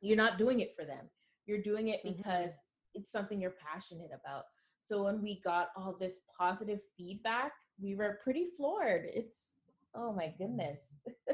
you're 0.00 0.16
not 0.16 0.38
doing 0.38 0.60
it 0.60 0.74
for 0.76 0.84
them 0.84 1.08
you're 1.46 1.62
doing 1.62 1.88
it 1.88 2.04
mm-hmm. 2.04 2.16
because 2.16 2.52
mm-hmm. 2.52 3.00
it's 3.00 3.10
something 3.10 3.40
you're 3.40 3.54
passionate 3.72 4.10
about. 4.14 4.44
So 4.82 5.04
when 5.04 5.22
we 5.22 5.40
got 5.44 5.68
all 5.76 5.96
this 5.98 6.20
positive 6.36 6.80
feedback, 6.96 7.52
we 7.80 7.94
were 7.94 8.18
pretty 8.22 8.48
floored. 8.56 9.04
It's 9.04 9.58
oh 9.94 10.12
my 10.12 10.34
goodness. 10.36 10.80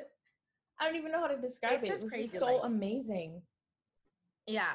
I 0.81 0.85
don't 0.85 0.97
even 0.97 1.11
know 1.11 1.21
how 1.21 1.29
to 1.29 1.41
describe 1.41 1.81
it's 1.83 1.91
it. 1.91 1.93
It 1.95 2.03
was 2.03 2.11
crazy, 2.11 2.29
just 2.29 2.39
so 2.39 2.47
like, 2.47 2.61
amazing. 2.65 3.43
Yeah. 4.47 4.75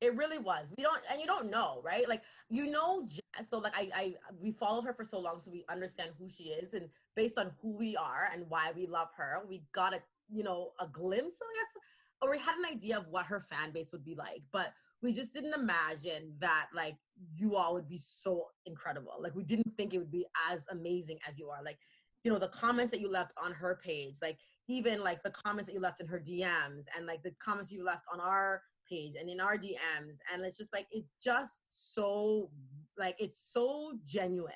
It 0.00 0.16
really 0.16 0.38
was. 0.38 0.74
We 0.76 0.82
don't, 0.82 1.00
and 1.12 1.20
you 1.20 1.26
don't 1.26 1.48
know, 1.48 1.80
right? 1.84 2.08
Like 2.08 2.22
you 2.50 2.70
know, 2.72 3.06
so 3.48 3.58
like 3.58 3.72
I, 3.76 3.88
I, 3.94 4.14
we 4.40 4.50
followed 4.50 4.84
her 4.84 4.92
for 4.92 5.04
so 5.04 5.20
long, 5.20 5.38
so 5.38 5.52
we 5.52 5.64
understand 5.68 6.10
who 6.18 6.28
she 6.28 6.44
is, 6.44 6.74
and 6.74 6.88
based 7.14 7.38
on 7.38 7.52
who 7.62 7.70
we 7.70 7.96
are 7.96 8.28
and 8.32 8.44
why 8.48 8.72
we 8.76 8.86
love 8.86 9.08
her, 9.16 9.44
we 9.48 9.62
got 9.72 9.94
a, 9.94 10.00
you 10.28 10.42
know, 10.42 10.72
a 10.80 10.88
glimpse, 10.88 11.36
I 11.40 11.54
guess, 11.54 11.82
or 12.20 12.32
we 12.32 12.38
had 12.38 12.56
an 12.56 12.64
idea 12.64 12.98
of 12.98 13.06
what 13.08 13.26
her 13.26 13.38
fan 13.38 13.70
base 13.70 13.92
would 13.92 14.04
be 14.04 14.16
like, 14.16 14.42
but 14.52 14.72
we 15.02 15.12
just 15.12 15.34
didn't 15.34 15.54
imagine 15.54 16.32
that 16.38 16.68
like 16.74 16.96
you 17.34 17.56
all 17.56 17.74
would 17.74 17.88
be 17.88 17.98
so 17.98 18.46
incredible. 18.66 19.14
Like 19.20 19.34
we 19.34 19.42
didn't 19.42 19.76
think 19.76 19.94
it 19.94 19.98
would 19.98 20.12
be 20.12 20.26
as 20.50 20.60
amazing 20.70 21.18
as 21.28 21.38
you 21.38 21.48
are. 21.48 21.62
Like, 21.64 21.78
you 22.22 22.32
know, 22.32 22.38
the 22.38 22.48
comments 22.48 22.92
that 22.92 23.00
you 23.00 23.10
left 23.10 23.32
on 23.42 23.52
her 23.52 23.80
page, 23.84 24.16
like 24.22 24.38
even 24.68 25.02
like 25.02 25.22
the 25.24 25.30
comments 25.30 25.66
that 25.66 25.74
you 25.74 25.80
left 25.80 26.00
in 26.00 26.06
her 26.06 26.20
DMs 26.20 26.84
and 26.96 27.04
like 27.04 27.22
the 27.24 27.32
comments 27.42 27.72
you 27.72 27.84
left 27.84 28.04
on 28.12 28.20
our 28.20 28.62
page 28.88 29.14
and 29.18 29.28
in 29.28 29.40
our 29.40 29.56
DMs. 29.56 30.18
And 30.32 30.44
it's 30.44 30.56
just 30.56 30.72
like 30.72 30.86
it's 30.92 31.10
just 31.22 31.92
so 31.92 32.50
like 32.96 33.16
it's 33.18 33.50
so 33.52 33.94
genuine. 34.04 34.52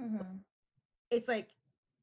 Mm-hmm. 0.00 0.36
It's 1.10 1.26
like 1.26 1.48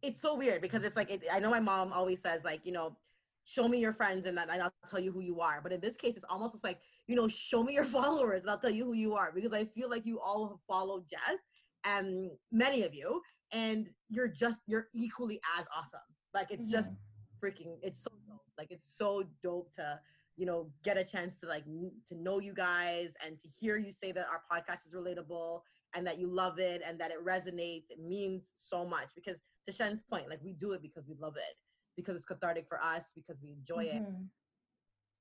it's 0.01 0.21
so 0.21 0.35
weird 0.35 0.61
because 0.61 0.83
it's 0.83 0.97
like 0.97 1.09
it, 1.09 1.23
I 1.31 1.39
know 1.39 1.49
my 1.49 1.61
mom 1.61 1.93
always 1.93 2.21
says 2.21 2.43
like, 2.43 2.65
you 2.65 2.73
know, 2.73 2.97
show 3.45 3.67
me 3.67 3.77
your 3.79 3.93
friends 3.93 4.25
and, 4.25 4.37
and 4.37 4.61
I'll 4.61 4.73
tell 4.89 4.99
you 4.99 5.11
who 5.11 5.21
you 5.21 5.39
are. 5.39 5.61
But 5.63 5.71
in 5.71 5.79
this 5.79 5.95
case, 5.95 6.15
it's 6.15 6.25
almost 6.29 6.63
like, 6.63 6.79
you 7.07 7.15
know, 7.15 7.27
show 7.27 7.63
me 7.63 7.73
your 7.73 7.83
followers 7.97 8.41
and 8.41 8.49
I'll 8.49 8.59
tell 8.59 8.69
you 8.69 8.85
who 8.85 8.93
you 8.93 9.15
are 9.15 9.31
because 9.33 9.53
I 9.53 9.65
feel 9.65 9.89
like 9.89 10.05
you 10.05 10.19
all 10.19 10.59
follow 10.67 11.05
Jess 11.09 11.39
and 11.85 12.31
many 12.51 12.83
of 12.83 12.93
you, 12.93 13.21
and 13.51 13.87
you're 14.09 14.27
just, 14.27 14.61
you're 14.65 14.87
equally 14.93 15.39
as 15.57 15.67
awesome. 15.77 15.99
Like 16.33 16.51
it's 16.51 16.67
just 16.69 16.91
mm-hmm. 16.91 17.45
freaking. 17.45 17.77
It's 17.81 18.03
so 18.03 18.11
dope. 18.27 18.41
Like 18.57 18.67
it's 18.71 18.97
so 18.97 19.23
dope 19.41 19.73
to 19.75 19.99
you 20.35 20.45
know 20.45 20.69
get 20.83 20.97
a 20.97 21.03
chance 21.03 21.37
to 21.39 21.47
like 21.47 21.63
to 21.63 22.15
know 22.15 22.39
you 22.39 22.53
guys 22.53 23.09
and 23.25 23.39
to 23.39 23.47
hear 23.47 23.77
you 23.77 23.91
say 23.91 24.11
that 24.11 24.27
our 24.29 24.41
podcast 24.51 24.85
is 24.85 24.93
relatable 24.93 25.61
and 25.95 26.05
that 26.05 26.19
you 26.19 26.27
love 26.27 26.59
it 26.59 26.81
and 26.85 26.99
that 26.99 27.11
it 27.11 27.25
resonates. 27.25 27.89
It 27.89 27.99
means 27.99 28.51
so 28.53 28.85
much 28.85 29.09
because 29.15 29.41
to 29.65 29.71
Shen's 29.71 30.01
point, 30.01 30.29
like 30.29 30.43
we 30.43 30.53
do 30.53 30.73
it 30.73 30.81
because 30.81 31.05
we 31.07 31.15
love 31.19 31.37
it, 31.37 31.55
because 31.95 32.15
it's 32.15 32.25
cathartic 32.25 32.67
for 32.67 32.81
us, 32.81 33.03
because 33.15 33.41
we 33.41 33.51
enjoy 33.51 33.85
it. 33.85 34.03
Mhm. 34.03 34.29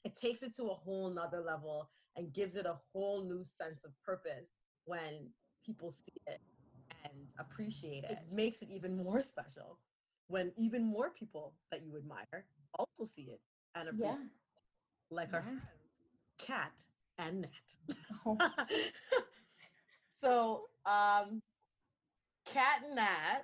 It 0.05 0.16
takes 0.16 0.43
it 0.43 0.55
to 0.57 0.64
a 0.64 0.75
whole 0.75 1.09
nother 1.11 1.41
level 1.41 1.91
and 2.16 2.33
gives 2.33 2.57
it 2.57 2.66
a 2.66 2.75
whole 2.93 3.25
new 3.25 3.43
sense 3.45 3.85
of 3.85 3.99
purpose 4.03 4.53
when 4.85 5.33
people 5.64 5.91
see 5.91 6.20
it 6.27 6.41
and 7.05 7.33
appreciate 7.39 8.05
it. 8.05 8.11
It 8.12 8.33
makes 8.33 8.62
it 8.62 8.70
even 8.70 8.97
more 8.97 9.22
special 9.22 9.81
when 10.29 10.53
even 10.57 10.85
more 10.85 11.11
people 11.11 11.55
that 11.70 11.83
you 11.83 11.97
admire 11.97 12.47
also 12.79 13.05
see 13.05 13.31
it 13.31 13.41
and 13.75 13.89
appreciate 13.89 14.14
Yeah. 14.14 14.25
it, 14.25 14.31
like 15.11 15.33
our 15.35 15.43
friends, 15.43 15.62
Kat 16.39 16.85
and 17.18 17.43
Nat. 17.43 17.97
Oh, 18.27 18.39
so 20.09 20.68
um 20.87 21.43
Kat 22.47 22.83
and 22.85 22.97
Nat 22.97 23.43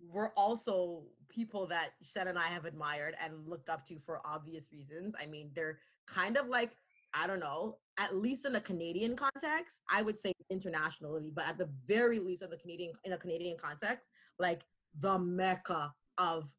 were 0.00 0.32
also 0.36 1.04
people 1.32 1.66
that 1.66 1.90
Shen 2.02 2.28
and 2.28 2.38
I 2.38 2.48
have 2.48 2.64
admired 2.64 3.14
and 3.22 3.46
looked 3.46 3.68
up 3.68 3.84
to 3.86 3.98
for 3.98 4.20
obvious 4.24 4.68
reasons. 4.72 5.14
I 5.20 5.26
mean, 5.26 5.50
they're 5.54 5.78
kind 6.06 6.36
of 6.36 6.48
like, 6.48 6.72
I 7.14 7.26
don't 7.26 7.40
know, 7.40 7.78
at 7.98 8.14
least 8.14 8.46
in 8.46 8.54
a 8.54 8.60
Canadian 8.60 9.16
context, 9.16 9.80
I 9.90 10.02
would 10.02 10.18
say 10.18 10.32
internationally, 10.50 11.30
but 11.34 11.46
at 11.46 11.58
the 11.58 11.68
very 11.86 12.18
least 12.18 12.42
in 12.42 12.50
the 12.50 12.56
Canadian 12.56 12.92
in 13.04 13.12
a 13.12 13.18
Canadian 13.18 13.56
context, 13.58 14.08
like 14.38 14.62
the 15.00 15.18
mecca 15.18 15.92
of 16.18 16.50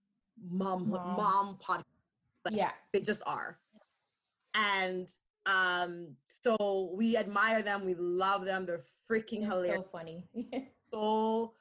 mom 0.49 0.89
Mom. 0.89 1.15
mom 1.15 1.57
podcast. 1.57 1.84
yeah. 2.51 2.71
They 2.91 3.01
just 3.01 3.21
are. 3.26 3.59
And 4.55 5.07
um, 5.45 6.15
so 6.26 6.93
we 6.95 7.17
admire 7.17 7.61
them, 7.61 7.86
we 7.86 7.95
love 7.95 8.45
them, 8.45 8.65
they're 8.65 8.84
freaking 9.09 9.41
They're 9.41 9.49
hilarious 9.49 9.86
so 9.86 9.89
funny. 9.91 10.28
so 10.93 11.53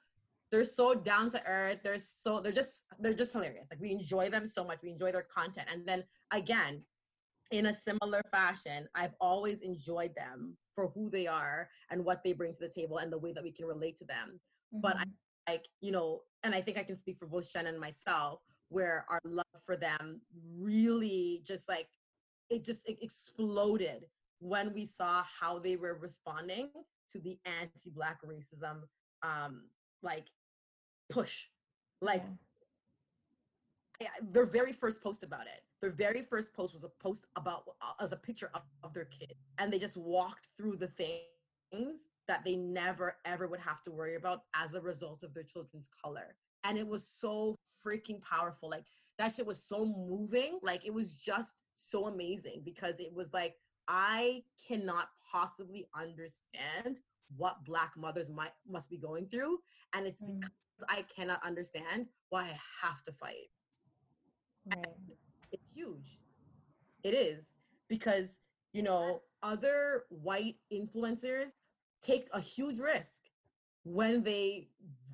they're 0.53 0.62
so 0.64 0.94
down 0.94 1.30
to 1.30 1.42
earth 1.46 1.78
they're 1.82 1.98
so 1.98 2.38
they're 2.38 2.53
just 2.53 2.84
they're 3.00 3.14
just 3.14 3.32
hilarious. 3.32 3.66
Like 3.70 3.80
we 3.80 3.90
enjoy 3.90 4.28
them 4.30 4.46
so 4.46 4.62
much 4.62 4.80
we 4.82 4.90
enjoy 4.90 5.11
their 5.11 5.22
content. 5.34 5.66
And 5.72 5.88
then 5.88 6.05
again 6.30 6.84
in 7.50 7.66
a 7.66 7.74
similar 7.74 8.22
fashion 8.30 8.86
i've 8.94 9.14
always 9.20 9.61
enjoyed 9.61 10.14
them 10.14 10.57
for 10.74 10.88
who 10.94 11.11
they 11.11 11.26
are 11.26 11.68
and 11.90 12.03
what 12.05 12.22
they 12.24 12.32
bring 12.32 12.53
to 12.53 12.61
the 12.61 12.68
table 12.68 12.98
and 12.98 13.12
the 13.12 13.18
way 13.18 13.32
that 13.32 13.42
we 13.42 13.50
can 13.53 13.66
relate 13.66 13.96
to 13.96 14.05
them. 14.05 14.40
But 14.72 14.96
I- 14.96 15.05
Mhm. 15.05 15.12
like 15.48 15.66
you 15.80 15.90
know 15.90 16.22
and 16.44 16.55
i 16.55 16.61
think 16.62 16.76
i 16.78 16.84
can 16.84 16.96
speak 16.96 17.18
for 17.18 17.26
both 17.26 17.46
shen 17.48 17.66
and 17.66 17.80
myself 17.80 18.40
where 18.68 19.05
our 19.11 19.20
love 19.24 19.61
for 19.66 19.76
them 19.76 20.20
really 20.57 21.42
just 21.44 21.68
like 21.68 21.88
it 22.48 22.64
just 22.64 22.88
it 22.88 22.98
exploded 23.03 24.07
when 24.38 24.72
we 24.72 24.84
saw 24.84 25.22
how 25.40 25.59
they 25.59 25.76
were 25.76 25.94
responding 25.98 26.70
to 27.09 27.18
the 27.20 27.38
anti-black 27.61 28.18
racism 28.22 28.82
um 29.22 29.68
like 30.03 30.28
push 31.12 31.48
like 32.00 32.24
I- 34.00 34.08
their 34.32 34.46
very 34.46 34.72
first 34.72 35.00
post 35.02 35.22
about 35.22 35.46
it 35.46 35.60
their 35.80 35.90
very 35.90 36.22
first 36.22 36.52
post 36.54 36.72
was 36.72 36.84
a 36.84 36.88
post 36.88 37.26
about 37.36 37.64
uh, 37.80 37.92
as 38.00 38.12
a 38.12 38.16
picture 38.16 38.50
of, 38.54 38.62
of 38.82 38.92
their 38.92 39.04
kid 39.06 39.34
and 39.58 39.72
they 39.72 39.78
just 39.78 39.96
walked 39.96 40.48
through 40.56 40.76
the 40.76 40.88
things 40.88 41.98
that 42.28 42.44
they 42.44 42.56
never 42.56 43.16
ever 43.24 43.46
would 43.46 43.60
have 43.60 43.82
to 43.82 43.90
worry 43.90 44.16
about 44.16 44.42
as 44.54 44.74
a 44.74 44.80
result 44.80 45.22
of 45.22 45.32
their 45.34 45.42
children's 45.44 45.88
color 46.02 46.34
and 46.64 46.78
it 46.78 46.86
was 46.86 47.06
so 47.06 47.54
freaking 47.84 48.20
powerful 48.22 48.68
like 48.70 48.84
that 49.18 49.32
shit 49.32 49.46
was 49.46 49.62
so 49.62 49.84
moving 49.86 50.58
like 50.62 50.84
it 50.84 50.94
was 50.94 51.16
just 51.16 51.62
so 51.72 52.06
amazing 52.06 52.62
because 52.64 52.98
it 52.98 53.12
was 53.12 53.32
like 53.32 53.54
i 53.88 54.42
cannot 54.68 55.08
possibly 55.30 55.86
understand 55.96 57.00
what 57.36 57.64
black 57.64 57.92
mothers 57.96 58.30
might 58.30 58.52
must 58.68 58.90
be 58.90 58.96
going 58.98 59.26
through 59.26 59.58
and 59.94 60.06
it's 60.06 60.20
Mm. 60.22 60.40
because 60.40 60.50
i 60.89 61.03
cannot 61.14 61.45
understand 61.45 62.07
why 62.30 62.43
i 62.45 62.59
have 62.87 63.03
to 63.05 63.12
fight 63.12 63.49
Right. 64.66 64.87
it's 65.51 65.68
huge 65.74 66.20
it 67.03 67.14
is 67.14 67.47
because 67.89 68.28
you 68.72 68.83
know 68.83 69.22
other 69.43 70.05
white 70.09 70.57
influencers 70.72 71.51
take 72.01 72.28
a 72.33 72.41
huge 72.41 72.78
risk 72.78 73.22
when 73.85 74.22
they 74.22 74.68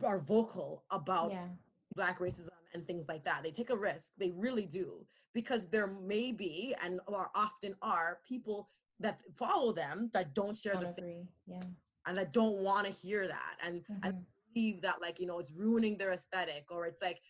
are 0.04 0.18
vocal 0.20 0.84
about 0.90 1.30
Yeah. 1.32 1.48
black 1.94 2.18
racism 2.18 2.50
and 2.74 2.86
things 2.86 3.08
like 3.08 3.24
that 3.24 3.42
they 3.42 3.50
take 3.50 3.70
a 3.70 3.76
risk 3.76 4.10
they 4.18 4.32
really 4.32 4.66
do 4.66 5.06
because 5.32 5.66
there 5.68 5.86
may 5.86 6.30
be 6.32 6.74
and 6.82 7.00
are 7.08 7.30
often 7.34 7.74
are 7.80 8.20
people 8.28 8.68
that 9.00 9.20
follow 9.36 9.72
them 9.72 10.10
that 10.12 10.34
don't 10.34 10.56
share 10.56 10.74
Don't 10.74 10.82
the 10.84 10.92
same. 10.92 11.28
Yeah. 11.46 11.60
and 12.06 12.16
that 12.18 12.32
don't 12.34 12.62
want 12.62 12.86
to 12.86 12.92
hear 12.92 13.26
that 13.26 13.56
and 13.64 13.82
and 14.02 14.14
mm-hmm. 14.14 14.22
Believe 14.58 14.82
that 14.82 15.00
like 15.00 15.20
you 15.20 15.26
know 15.26 15.38
it's 15.38 15.52
ruining 15.52 15.96
their 15.96 16.10
aesthetic 16.12 16.64
or 16.70 16.86
it's 16.86 17.00
like 17.00 17.20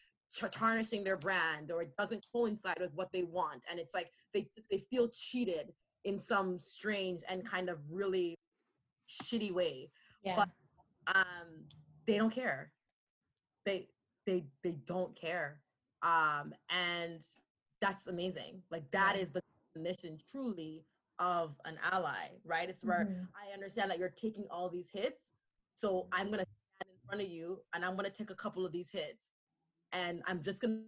tarnishing 0.51 1.05
their 1.05 1.17
brand 1.19 1.71
or 1.71 1.83
it 1.83 1.95
doesn't 1.99 2.27
coincide 2.35 2.81
with 2.81 2.95
what 2.95 3.13
they 3.13 3.23
want 3.23 3.63
and 3.71 3.79
it's 3.79 3.93
like 3.93 4.11
they 4.33 4.43
just- 4.57 4.69
they 4.71 4.79
feel 4.91 5.09
cheated 5.09 5.75
in 6.05 6.19
some 6.19 6.59
strange 6.59 7.23
and 7.29 7.45
kind 7.47 7.69
of 7.69 7.79
really 7.91 8.35
shitty 9.11 9.53
way 9.53 9.91
Yeah. 10.23 10.43
um 11.09 11.67
they 12.07 12.17
don't 12.17 12.31
care 12.31 12.73
they 13.67 13.91
they 14.25 14.47
they 14.63 14.73
don't 14.87 15.15
care 15.15 15.61
um 16.03 16.55
and 16.71 17.21
that's 17.83 18.07
amazing 18.07 18.63
like 18.71 18.91
that 18.93 19.17
Yeah. 19.17 19.23
is 19.23 19.31
the 19.33 19.43
definition 19.75 20.17
truly 20.31 20.83
of 21.19 21.61
an 21.67 21.79
ally 21.93 22.29
right 22.45 22.71
it's 22.71 22.85
where 22.85 23.05
Mhm. 23.05 23.29
I 23.35 23.53
understand 23.53 23.91
that 23.91 23.99
you're 23.99 24.09
taking 24.27 24.47
all 24.51 24.71
these 24.71 24.89
hits. 24.89 25.35
So 25.75 26.09
I'm 26.11 26.29
gonna 26.33 26.43
stand 26.45 26.49
in 26.49 26.58
front 27.09 27.23
of 27.23 27.29
you 27.29 27.61
and 27.75 27.85
I'm 27.85 27.97
gonna 27.97 28.11
take 28.11 28.31
a 28.31 28.35
couple 28.35 28.65
of 28.67 28.73
these 28.73 28.91
hits. 28.91 29.25
And 29.93 30.23
I'm 30.27 30.43
just 30.43 30.61
gonna 30.61 30.83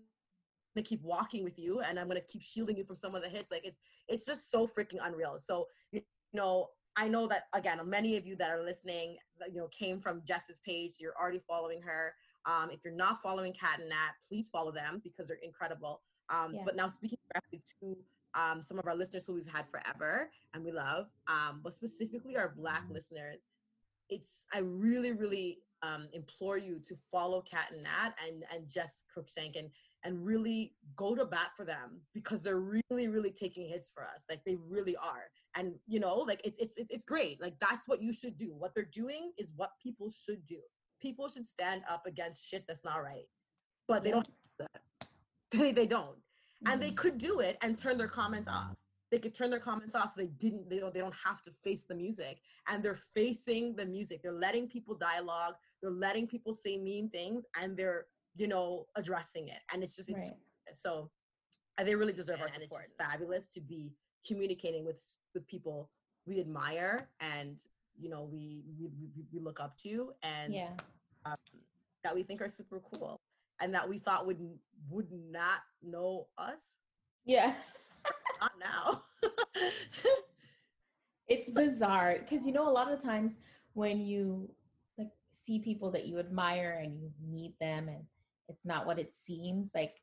keep 0.85 1.03
walking 1.03 1.43
with 1.45 1.59
you 1.59 1.81
and 1.81 1.99
I'm 1.99 2.07
gonna 2.07 2.21
keep 2.21 2.43
shielding 2.43 2.77
you 2.77 2.85
from 2.85 2.97
some 2.97 3.15
of 3.15 3.23
the 3.23 3.29
hits. 3.29 3.51
Like 3.51 3.65
it's 3.65 3.81
it's 4.09 4.25
just 4.25 4.51
so 4.51 4.67
freaking 4.67 4.99
unreal. 5.03 5.39
So 5.39 5.67
you 5.93 6.03
know, 6.33 6.69
I 6.97 7.09
know 7.09 7.27
that 7.29 7.45
again, 7.55 7.79
many 7.85 8.17
of 8.17 8.27
you 8.27 8.37
that 8.37 8.51
are 8.51 8.63
listening, 8.63 9.17
you 9.49 9.59
know, 9.59 9.69
came 9.69 10.01
from 10.01 10.23
Jess's 10.27 10.61
page. 10.61 10.97
You're 11.01 11.17
already 11.21 11.41
following 11.47 11.81
her. 11.83 12.15
Um, 12.47 12.71
if 12.71 12.81
you're 12.85 12.95
not 12.95 13.23
following 13.23 13.53
Kat 13.53 13.81
and 13.81 13.89
Nat, 13.89 14.13
please 14.27 14.49
follow 14.49 14.73
them 14.73 15.01
because 15.05 15.29
they're 15.29 15.39
incredible. 15.43 16.03
Um, 16.31 16.55
Yeah. 16.55 16.63
But 16.65 16.77
now 16.77 16.89
speaking 16.89 17.19
directly 17.33 17.63
to 17.81 17.97
um, 18.35 18.63
some 18.63 18.79
of 18.79 18.87
our 18.87 18.95
listeners 18.95 19.27
who 19.27 19.35
we've 19.35 19.47
had 19.47 19.67
forever 19.69 20.31
and 20.55 20.65
we 20.65 20.73
love, 20.73 21.09
um, 21.27 21.61
but 21.63 21.73
specifically 21.73 22.37
our 22.37 22.55
Black 22.57 22.85
listeners, 22.89 23.41
it's 24.09 24.45
I 24.53 24.61
really, 24.61 25.13
really 25.13 25.59
um, 25.83 26.09
implore 26.13 26.59
you 26.59 26.79
to 26.81 26.95
follow 27.11 27.41
Kat 27.43 27.67
and 27.73 27.83
Nat 27.83 28.13
and 28.27 28.45
and 28.55 28.69
Jess 28.69 29.05
Cruickshank 29.15 29.57
and 29.59 29.71
and 30.05 30.25
really 30.25 30.75
go 30.97 31.15
to 31.15 31.25
bat 31.25 31.51
for 31.57 31.65
them 31.65 32.01
because 32.15 32.43
they're 32.43 32.61
really, 32.61 33.09
really 33.09 33.31
taking 33.31 33.69
hits 33.69 33.91
for 33.91 34.03
us. 34.05 34.25
Like 34.29 34.43
they 34.45 34.57
really 34.69 34.97
are. 34.97 35.31
And 35.57 35.75
you 35.87 36.01
know, 36.01 36.17
like 36.19 36.41
it's 36.45 36.57
it's 36.59 36.77
it's 36.77 36.91
it's 36.91 37.05
great. 37.05 37.41
Like 37.41 37.55
that's 37.61 37.89
what 37.89 38.03
you 38.03 38.13
should 38.13 38.37
do. 38.37 38.55
What 38.57 38.75
they're 38.75 38.85
doing 38.85 39.33
is 39.39 39.49
what 39.57 39.71
people 39.83 40.11
should 40.11 40.45
do. 40.47 40.61
People 41.01 41.29
should 41.29 41.47
stand 41.47 41.83
up 41.89 42.07
against 42.07 42.47
shit 42.49 42.65
that's 42.69 42.85
not 42.85 43.03
right, 43.03 43.27
but 43.89 44.05
they 44.05 44.11
don't. 44.11 44.27
do. 44.59 44.67
They 45.53 45.73
they 45.73 45.87
don't 45.87 46.17
and 46.67 46.81
they 46.81 46.91
Mhm. 46.93 46.97
could 46.97 47.19
do 47.19 47.41
it 47.41 47.59
and 47.63 47.77
turn 47.77 47.99
their 47.99 48.07
comments 48.07 48.49
off 48.49 48.77
they 49.11 49.19
could 49.19 49.35
turn 49.35 49.51
their 49.51 49.59
comments 49.61 49.95
off 49.95 50.15
so 50.15 50.21
they 50.21 50.27
didn't 50.29 50.69
they 50.71 50.79
don't, 50.79 50.95
they 50.95 51.01
don't 51.01 51.15
have 51.25 51.43
to 51.43 51.51
face 51.65 51.85
the 51.85 51.95
music 51.95 52.41
and 52.69 52.83
they're 52.83 52.99
facing 53.15 53.75
the 53.75 53.85
music 53.85 54.23
they're 54.23 54.33
letting 54.33 54.69
people 54.69 54.95
dialogue 54.95 55.55
they're 55.83 55.91
letting 55.91 56.27
people 56.27 56.55
say 56.55 56.79
mean 56.79 57.09
things 57.11 57.45
and 57.61 57.77
they're 57.77 58.07
you 58.37 58.47
know 58.47 58.87
addressing 58.97 59.49
it 59.49 59.59
and 59.73 59.83
it's 59.83 59.97
just 59.97 60.09
it's 60.09 60.19
Right. 60.21 60.37
so 60.73 61.11
they 61.85 61.95
really 61.95 62.13
deserve 62.13 62.41
our 62.41 62.49
support 62.49 62.83
just- 62.83 62.83
it's 62.85 62.93
fabulous 62.99 63.53
to 63.55 63.61
be 63.61 63.93
communicating 64.27 64.85
with 64.85 65.03
with 65.35 65.47
people 65.47 65.91
we 66.27 66.39
admire 66.41 67.09
and 67.21 67.59
you 67.99 68.09
know 68.09 68.25
we 68.31 68.63
we, 68.79 68.89
we, 69.17 69.25
we 69.33 69.41
look 69.41 69.59
up 69.61 69.77
to 69.79 70.13
and 70.23 70.55
Yeah. 70.55 70.71
um, 71.25 71.37
that 72.05 72.15
we 72.15 72.23
think 72.23 72.41
are 72.41 72.49
super 72.49 72.81
cool 72.81 73.21
and 73.61 73.75
that 73.75 73.89
we 73.89 73.99
thought 73.99 74.27
would 74.27 74.39
would 74.89 75.11
not 75.13 75.61
know 75.83 76.29
us 76.39 76.79
Yeah. 77.25 77.55
not 78.41 78.53
now 78.61 79.03
it's 81.29 81.51
bizarre 81.51 82.17
because 82.19 82.47
you 82.47 82.53
know 82.53 82.69
a 82.69 82.71
lot 82.73 82.91
of 82.93 83.01
times 83.03 83.39
when 83.75 84.01
you 84.01 84.51
like 84.99 85.11
see 85.31 85.59
people 85.59 85.91
that 85.91 86.07
you 86.07 86.19
admire 86.19 86.81
and 86.83 86.99
you 87.01 87.11
meet 87.29 87.55
them 87.61 87.89
and 87.89 88.03
it's 88.49 88.67
not 88.67 88.87
what 88.87 88.99
it 88.99 89.13
seems 89.13 89.73
like 89.75 89.95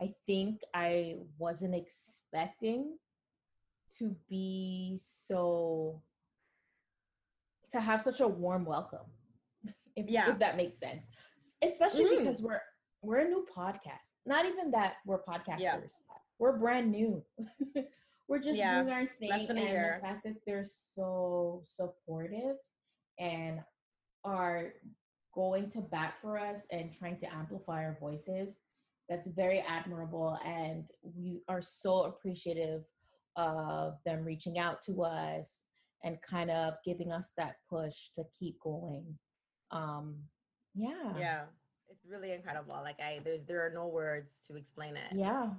i 0.00 0.12
think 0.26 0.60
i 0.74 1.14
wasn't 1.38 1.74
expecting 1.74 2.96
to 3.98 4.14
be 4.28 4.96
so 5.00 6.02
to 7.70 7.80
have 7.80 8.00
such 8.02 8.20
a 8.20 8.28
warm 8.28 8.64
welcome 8.64 9.06
if, 9.96 10.08
Yeah. 10.08 10.30
if 10.30 10.38
that 10.38 10.56
makes 10.56 10.78
sense 10.78 11.08
especially 11.62 12.04
Mm. 12.06 12.18
because 12.18 12.42
we're 12.42 12.60
we're 13.02 13.18
a 13.18 13.28
new 13.28 13.44
podcast. 13.54 14.14
Not 14.24 14.46
even 14.46 14.70
that 14.70 14.94
we're 15.04 15.18
podcasters. 15.22 15.60
Yeah. 15.60 16.16
We're 16.38 16.58
brand 16.58 16.90
new. 16.90 17.22
we're 18.28 18.38
just 18.38 18.58
yeah. 18.58 18.82
doing 18.82 18.92
our 18.92 19.06
thing. 19.06 19.30
and 19.32 19.58
the 19.58 19.98
fact 20.00 20.24
that 20.24 20.36
they're 20.46 20.64
so 20.64 21.62
supportive 21.64 22.56
and 23.18 23.60
are 24.24 24.72
going 25.34 25.70
to 25.70 25.80
bat 25.80 26.14
for 26.20 26.38
us 26.38 26.66
and 26.70 26.92
trying 26.92 27.18
to 27.18 27.32
amplify 27.34 27.84
our 27.84 27.96
voices, 28.00 28.58
that's 29.08 29.28
very 29.28 29.60
admirable. 29.60 30.38
And 30.44 30.84
we 31.02 31.42
are 31.48 31.60
so 31.60 32.04
appreciative 32.04 32.84
of 33.36 33.98
them 34.04 34.24
reaching 34.24 34.58
out 34.58 34.80
to 34.82 35.02
us 35.02 35.64
and 36.04 36.20
kind 36.22 36.50
of 36.50 36.74
giving 36.84 37.12
us 37.12 37.32
that 37.36 37.56
push 37.68 38.10
to 38.14 38.24
keep 38.38 38.60
going. 38.60 39.18
Um, 39.70 40.16
yeah. 40.74 41.12
Yeah. 41.18 41.42
It's 41.88 42.04
really 42.08 42.32
incredible. 42.32 42.78
Like 42.82 43.00
I 43.00 43.20
there's 43.24 43.44
there 43.44 43.64
are 43.64 43.70
no 43.70 43.86
words 43.86 44.40
to 44.48 44.56
explain 44.56 44.96
it. 44.96 45.14
Yeah. 45.14 45.50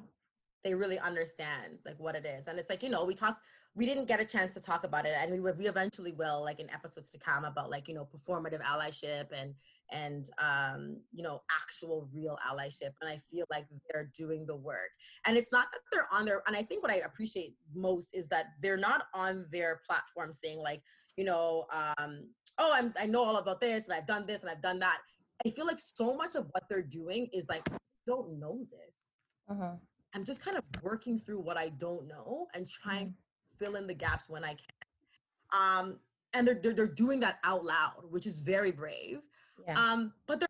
They 0.65 0.73
really 0.73 0.99
understand 0.99 1.77
like 1.85 1.97
what 1.97 2.15
it 2.15 2.25
is. 2.25 2.47
And 2.47 2.59
it's 2.59 2.69
like, 2.69 2.83
you 2.83 2.89
know, 2.89 3.05
we 3.05 3.13
talked 3.13 3.39
we 3.75 3.85
didn't 3.85 4.05
get 4.07 4.21
a 4.21 4.25
chance 4.25 4.53
to 4.53 4.61
talk 4.61 4.85
about 4.85 5.05
it 5.05 5.13
and 5.19 5.43
we 5.43 5.51
we 5.51 5.67
eventually 5.67 6.13
will 6.13 6.41
like 6.41 6.59
in 6.59 6.69
episodes 6.71 7.11
to 7.11 7.19
come 7.19 7.45
about 7.45 7.69
like, 7.69 7.87
you 7.87 7.93
know, 7.93 8.07
performative 8.13 8.61
allyship 8.63 9.27
and 9.31 9.53
and 9.91 10.29
um, 10.41 10.97
you 11.13 11.21
know, 11.21 11.43
actual 11.51 12.09
real 12.11 12.37
allyship. 12.49 12.93
And 13.01 13.09
I 13.09 13.21
feel 13.29 13.45
like 13.51 13.67
they're 13.91 14.09
doing 14.17 14.47
the 14.47 14.55
work. 14.55 14.89
And 15.25 15.37
it's 15.37 15.51
not 15.51 15.67
that 15.71 15.81
they're 15.91 16.07
on 16.11 16.25
their 16.25 16.41
and 16.47 16.55
I 16.55 16.63
think 16.63 16.81
what 16.81 16.91
I 16.91 16.97
appreciate 17.05 17.53
most 17.75 18.15
is 18.15 18.27
that 18.29 18.47
they're 18.61 18.77
not 18.77 19.03
on 19.13 19.45
their 19.51 19.81
platform 19.87 20.31
saying 20.33 20.59
like, 20.59 20.81
you 21.17 21.25
know, 21.25 21.67
um, 21.71 22.29
oh, 22.57 22.71
I'm 22.73 22.93
I 22.99 23.05
know 23.05 23.23
all 23.23 23.37
about 23.37 23.61
this 23.61 23.85
and 23.85 23.93
I've 23.93 24.07
done 24.07 24.25
this 24.25 24.41
and 24.41 24.49
I've 24.49 24.63
done 24.63 24.79
that. 24.79 24.97
I 25.45 25.49
feel 25.49 25.67
like 25.67 25.79
so 25.79 26.15
much 26.15 26.35
of 26.35 26.47
what 26.51 26.63
they're 26.69 26.81
doing 26.81 27.27
is 27.33 27.45
like, 27.49 27.67
don't 28.07 28.39
know 28.39 28.65
this. 28.71 28.95
Uh-huh. 29.49 29.75
I'm 30.15 30.23
just 30.23 30.43
kind 30.43 30.57
of 30.57 30.63
working 30.81 31.19
through 31.19 31.41
what 31.41 31.57
I 31.57 31.69
don't 31.69 32.07
know 32.07 32.47
and 32.55 32.67
trying 32.67 33.07
mm-hmm. 33.07 33.59
to 33.59 33.65
fill 33.65 33.75
in 33.75 33.85
the 33.85 33.93
gaps 33.93 34.29
when 34.29 34.43
I 34.45 34.55
can. 34.55 34.69
Um, 35.51 35.99
and 36.33 36.47
they're, 36.47 36.59
they're, 36.61 36.73
they're 36.73 36.87
doing 36.87 37.19
that 37.19 37.39
out 37.43 37.65
loud, 37.65 38.03
which 38.09 38.25
is 38.25 38.39
very 38.39 38.71
brave. 38.71 39.19
Yeah. 39.67 39.77
Um, 39.77 40.13
but 40.25 40.39
they're 40.39 40.47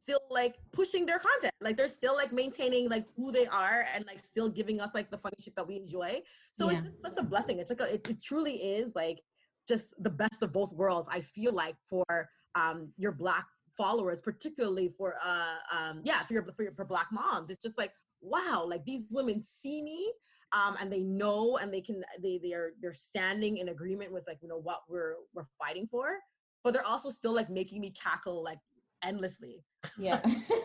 still 0.00 0.20
like 0.30 0.56
pushing 0.72 1.06
their 1.06 1.18
content. 1.18 1.52
Like 1.60 1.76
they're 1.76 1.88
still 1.88 2.14
like 2.14 2.32
maintaining 2.32 2.88
like 2.88 3.04
who 3.16 3.32
they 3.32 3.46
are 3.46 3.84
and 3.94 4.04
like 4.06 4.24
still 4.24 4.48
giving 4.48 4.80
us 4.80 4.90
like 4.94 5.10
the 5.10 5.18
funny 5.18 5.36
shit 5.40 5.56
that 5.56 5.66
we 5.66 5.76
enjoy. 5.76 6.20
So 6.52 6.66
yeah. 6.66 6.72
it's 6.72 6.82
just 6.82 7.02
such 7.02 7.16
a 7.18 7.22
blessing. 7.22 7.58
It's 7.58 7.70
like 7.70 7.80
a, 7.80 7.94
it, 7.94 8.08
it 8.08 8.22
truly 8.22 8.54
is 8.54 8.92
like 8.94 9.20
just 9.68 9.92
the 9.98 10.10
best 10.10 10.42
of 10.42 10.52
both 10.52 10.72
worlds. 10.72 11.08
I 11.10 11.20
feel 11.20 11.52
like 11.52 11.76
for 11.88 12.28
um 12.54 12.92
your 12.96 13.12
black 13.12 13.46
followers, 13.76 14.20
particularly 14.20 14.92
for 14.96 15.14
uh 15.24 15.56
um 15.76 16.02
yeah 16.04 16.24
for 16.26 16.34
your 16.34 16.44
for, 16.56 16.62
your, 16.64 16.72
for 16.74 16.84
black 16.84 17.08
moms. 17.12 17.50
It's 17.50 17.62
just 17.62 17.78
like 17.78 17.92
wow, 18.20 18.64
like 18.68 18.84
these 18.84 19.06
women 19.10 19.42
see 19.42 19.82
me 19.82 20.12
um, 20.52 20.76
and 20.80 20.92
they 20.92 21.00
know 21.00 21.58
and 21.58 21.72
they 21.72 21.80
can 21.80 22.02
they 22.22 22.38
they 22.42 22.52
are 22.52 22.72
they're 22.80 22.94
standing 22.94 23.58
in 23.58 23.68
agreement 23.68 24.12
with 24.12 24.24
like 24.26 24.38
you 24.42 24.48
know 24.48 24.60
what 24.60 24.80
we're 24.88 25.14
we're 25.34 25.46
fighting 25.58 25.86
for 25.90 26.18
but 26.62 26.74
they're 26.74 26.86
also 26.86 27.10
still 27.10 27.32
like 27.32 27.48
making 27.48 27.80
me 27.80 27.90
cackle 27.90 28.42
like 28.42 28.58
endlessly. 29.02 29.62
Yeah. 29.98 30.20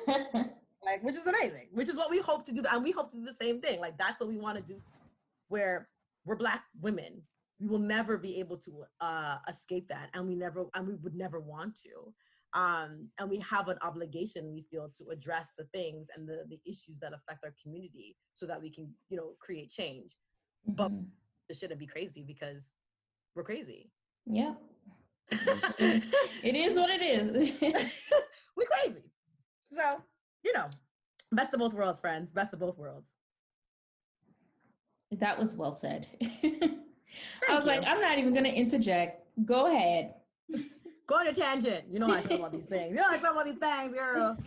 Like 0.84 1.02
which 1.04 1.16
is 1.16 1.26
amazing 1.26 1.70
which 1.72 1.90
is 1.90 1.96
what 1.98 2.12
we 2.12 2.20
hope 2.20 2.46
to 2.46 2.52
do 2.52 2.62
and 2.72 2.84
we 2.84 2.92
hope 2.92 3.10
to 3.10 3.18
do 3.18 3.26
the 3.26 3.34
same 3.34 3.60
thing 3.60 3.80
like 3.80 3.98
that's 3.98 4.20
what 4.20 4.30
we 4.30 4.38
want 4.38 4.58
to 4.58 4.64
do 4.64 4.80
where 5.48 5.90
we're 6.26 6.36
black 6.36 6.64
women. 6.80 7.24
We 7.60 7.68
will 7.68 7.80
never 7.80 8.20
be 8.20 8.40
able 8.40 8.58
to 8.58 8.84
uh 9.02 9.38
escape 9.50 9.88
that 9.88 10.12
and 10.14 10.28
we 10.28 10.36
never 10.36 10.68
and 10.76 10.88
we 10.88 10.94
would 11.02 11.16
never 11.16 11.40
want 11.40 11.76
to 11.78 12.14
um, 12.56 13.10
and 13.20 13.30
we 13.30 13.38
have 13.40 13.68
an 13.68 13.78
obligation 13.82 14.54
we 14.54 14.62
feel 14.72 14.90
to 14.98 15.10
address 15.12 15.48
the 15.58 15.66
things 15.66 16.08
and 16.16 16.28
the, 16.28 16.46
the 16.50 16.60
issues 16.66 16.98
that 17.02 17.12
affect 17.14 17.44
our 17.44 17.54
community 17.62 18.16
so 18.34 18.46
that 18.46 18.62
we 18.62 18.72
can 18.72 18.90
you 19.10 19.18
know 19.18 19.34
create 19.40 19.70
change. 19.70 20.16
Mm-hmm. 20.68 20.76
but 20.76 20.92
this 21.48 21.60
shouldn't 21.60 21.80
be 21.80 21.86
crazy 21.86 22.24
because 22.26 22.74
we're 23.36 23.44
crazy. 23.44 23.92
Yeah. 24.26 24.54
It 25.80 26.56
is 26.56 26.78
what 26.78 26.90
it 26.90 27.02
is. 27.02 27.52
We're 28.56 28.68
crazy. 28.68 29.04
So 29.68 30.02
you 30.44 30.54
know 30.54 30.68
best 31.32 31.54
of 31.54 31.60
both 31.60 31.74
worlds 31.74 32.00
friends. 32.00 32.32
Best 32.32 32.54
of 32.54 32.60
both 32.60 32.78
worlds. 32.78 33.10
That 35.12 35.38
was 35.38 35.56
well 35.56 35.74
said. 35.74 36.08
I 36.24 37.56
was 37.56 37.66
you. 37.66 37.72
like 37.72 37.84
i'm 37.88 38.00
not 38.02 38.18
even 38.18 38.34
gonna 38.34 38.50
interject. 38.50 39.28
Go 39.46 39.68
ahead 39.68 40.14
go 41.08 41.16
on 41.16 41.28
a 41.28 41.34
tangent. 41.34 41.86
You 41.90 42.00
know 42.00 42.10
I 42.10 42.22
feel 42.22 42.38
about 42.38 42.52
these 42.52 42.66
things. 42.66 42.96
You 42.96 43.02
know 43.02 43.08
I 43.10 43.18
feel 43.18 43.32
about 43.32 43.46
these 43.46 43.56
things, 43.56 43.96
girl. 43.96 44.38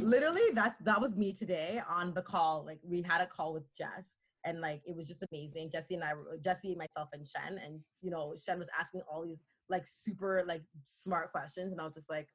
Literally, 0.00 0.50
that's 0.52 0.76
that 0.78 1.00
was 1.00 1.16
me 1.16 1.32
today 1.32 1.80
on 1.88 2.14
the 2.14 2.22
call. 2.22 2.64
Like 2.64 2.80
we 2.82 3.02
had 3.02 3.20
a 3.20 3.26
call 3.26 3.52
with 3.52 3.64
Jess, 3.74 4.16
and 4.44 4.60
like 4.60 4.82
it 4.86 4.96
was 4.96 5.08
just 5.08 5.24
amazing. 5.30 5.70
Jessi 5.70 5.92
and 5.92 6.04
I, 6.04 6.12
Jessi, 6.40 6.76
myself, 6.76 7.08
and 7.12 7.26
Shen, 7.26 7.60
and 7.64 7.80
you 8.02 8.10
know 8.10 8.34
Shen 8.42 8.58
was 8.58 8.68
asking 8.78 9.02
all 9.08 9.24
these 9.24 9.42
like 9.68 9.86
super 9.86 10.44
like 10.46 10.62
smart 10.84 11.32
questions, 11.32 11.72
and 11.72 11.80
I 11.80 11.84
was 11.84 11.94
just 11.94 12.10
like, 12.10 12.28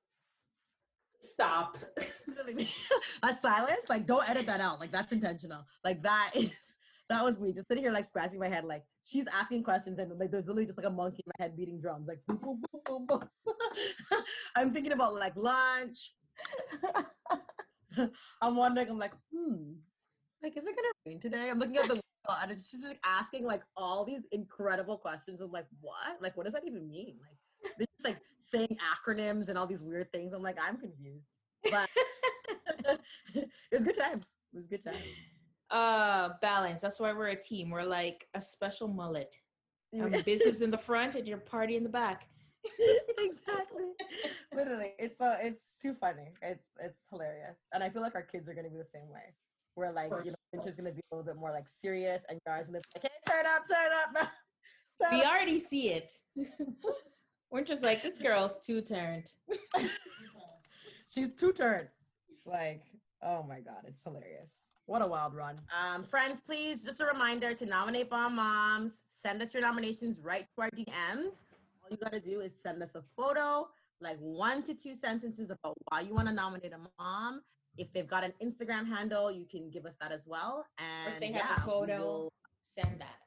stop. 1.19 1.77
that's 3.21 3.41
silence. 3.41 3.89
Like 3.89 4.05
don't 4.05 4.27
edit 4.29 4.45
that 4.47 4.61
out. 4.61 4.79
Like 4.79 4.91
that's 4.91 5.11
intentional. 5.11 5.65
Like 5.83 6.01
that 6.03 6.31
is 6.35 6.70
that 7.11 7.23
was 7.23 7.39
me 7.39 7.51
just 7.51 7.67
sitting 7.67 7.83
here 7.83 7.91
like 7.91 8.05
scratching 8.05 8.39
my 8.39 8.47
head 8.47 8.63
like 8.63 8.83
she's 9.03 9.25
asking 9.27 9.63
questions 9.63 9.99
and 9.99 10.17
like 10.19 10.31
there's 10.31 10.47
literally 10.47 10.65
just 10.65 10.77
like 10.77 10.87
a 10.87 10.89
monkey 10.89 11.21
in 11.25 11.31
my 11.37 11.43
head 11.43 11.55
beating 11.57 11.79
drums 11.79 12.07
like 12.07 12.19
boom 12.27 12.39
boom 12.41 12.61
boom 12.71 12.81
boom 12.85 13.05
boom 13.07 13.53
i'm 14.55 14.71
thinking 14.71 14.93
about 14.93 15.13
like 15.13 15.35
lunch. 15.35 16.13
I'm 18.41 18.55
wondering 18.55 18.89
i'm 18.89 18.97
like 18.97 19.13
hmm 19.33 19.73
like 20.43 20.57
is 20.57 20.65
it 20.65 20.75
gonna 20.75 20.87
rain 21.05 21.19
today? 21.19 21.49
I'm 21.49 21.59
looking 21.59 21.77
at 21.77 21.87
the 21.87 22.01
and 22.41 22.51
it's 22.51 22.69
just 22.71 22.83
like 22.83 22.99
asking 23.05 23.45
like 23.45 23.61
all 23.75 24.05
these 24.05 24.21
incredible 24.31 24.97
questions. 24.97 25.41
I'm 25.41 25.51
like 25.51 25.67
what? 25.81 26.21
Like 26.21 26.35
what 26.35 26.45
does 26.45 26.53
that 26.53 26.63
even 26.65 26.87
mean? 26.87 27.17
Like 27.21 27.73
they're 27.77 27.87
just 27.97 28.05
like 28.05 28.17
saying 28.39 28.77
acronyms 28.93 29.49
and 29.49 29.57
all 29.57 29.67
these 29.67 29.83
weird 29.83 30.11
things. 30.11 30.33
I'm 30.33 30.41
like 30.41 30.57
i'm 30.59 30.77
confused. 30.77 31.27
But 31.69 31.89
it 33.35 33.49
was 33.71 33.83
good 33.83 33.95
times. 33.95 34.29
It 34.53 34.57
was 34.57 34.67
good 34.67 34.83
times 34.83 35.05
uh 35.71 36.29
balance. 36.41 36.81
That's 36.81 36.99
why 36.99 37.13
we're 37.13 37.29
a 37.29 37.35
team. 37.35 37.69
We're 37.69 37.83
like 37.83 38.27
a 38.33 38.41
special 38.41 38.87
mullet. 38.87 39.35
I'm 39.99 40.11
business 40.25 40.61
in 40.61 40.71
the 40.71 40.77
front 40.77 41.15
and 41.15 41.27
your 41.27 41.37
party 41.37 41.75
in 41.75 41.83
the 41.83 41.89
back. 41.89 42.27
Exactly. 43.19 43.85
Literally. 44.53 44.93
It's 44.99 45.17
so 45.17 45.35
it's 45.41 45.77
too 45.81 45.93
funny. 45.93 46.29
It's 46.41 46.69
it's 46.83 46.99
hilarious. 47.09 47.57
And 47.73 47.83
i 47.83 47.89
feel 47.89 48.01
like 48.01 48.15
our 48.15 48.23
kids 48.23 48.49
are 48.49 48.53
going 48.53 48.65
to 48.65 48.71
be 48.71 48.77
the 48.77 48.85
same 48.93 49.09
way. 49.09 49.33
Where 49.75 49.91
like 49.91 50.11
you 50.25 50.31
know 50.31 50.37
winter's 50.53 50.75
going 50.75 50.89
to 50.89 50.93
be 50.93 51.01
a 51.11 51.15
little 51.15 51.25
bit 51.25 51.39
more 51.39 51.51
like 51.51 51.65
serious 51.69 52.21
and 52.29 52.39
guys 52.45 52.67
going 52.67 52.81
to 52.81 52.87
be 52.93 52.99
like 52.99 53.11
hey 53.11 53.31
turn 53.31 53.45
up 53.45 53.67
turn 53.67 53.91
up 53.93 54.27
turn 55.01 55.17
we 55.17 55.23
up. 55.23 55.33
already 55.33 55.59
see 55.59 55.91
it. 55.91 56.11
We're 57.51 57.63
just 57.63 57.83
like 57.83 58.01
this 58.01 58.17
girl's 58.17 58.57
too 58.65 58.81
turned. 58.81 59.27
She's 61.13 61.31
too 61.35 61.53
turned. 61.53 61.87
Like 62.45 62.83
oh 63.23 63.43
my 63.43 63.59
god 63.59 63.83
it's 63.87 64.01
hilarious 64.03 64.60
what 64.91 65.01
a 65.01 65.07
wild 65.07 65.33
run. 65.33 65.57
Um, 65.71 66.03
friends, 66.03 66.41
please, 66.41 66.83
just 66.83 66.99
a 66.99 67.05
reminder 67.05 67.53
to 67.53 67.65
nominate 67.65 68.09
Bomb 68.09 68.35
Moms. 68.35 68.91
Send 69.13 69.41
us 69.41 69.53
your 69.53 69.63
nominations 69.63 70.19
right 70.19 70.45
to 70.53 70.63
our 70.63 70.69
DMs. 70.71 71.45
All 71.81 71.89
you 71.89 71.95
got 71.95 72.11
to 72.11 72.19
do 72.19 72.41
is 72.41 72.51
send 72.61 72.83
us 72.83 72.89
a 72.95 73.01
photo, 73.15 73.69
like 74.01 74.17
one 74.19 74.63
to 74.63 74.73
two 74.73 74.95
sentences 75.01 75.49
about 75.49 75.77
why 75.87 76.01
you 76.01 76.13
want 76.13 76.27
to 76.27 76.33
nominate 76.33 76.73
a 76.73 77.01
mom. 77.01 77.41
If 77.77 77.93
they've 77.93 78.05
got 78.05 78.25
an 78.25 78.33
Instagram 78.43 78.85
handle, 78.85 79.31
you 79.31 79.45
can 79.49 79.71
give 79.71 79.85
us 79.85 79.93
that 80.01 80.11
as 80.11 80.23
well. 80.25 80.65
And 80.77 81.13
if 81.13 81.19
they 81.21 81.37
have 81.37 81.45
yeah, 81.57 81.63
a 81.63 81.65
photo, 81.65 81.97
will, 81.99 82.33
send 82.65 82.99
that. 82.99 83.19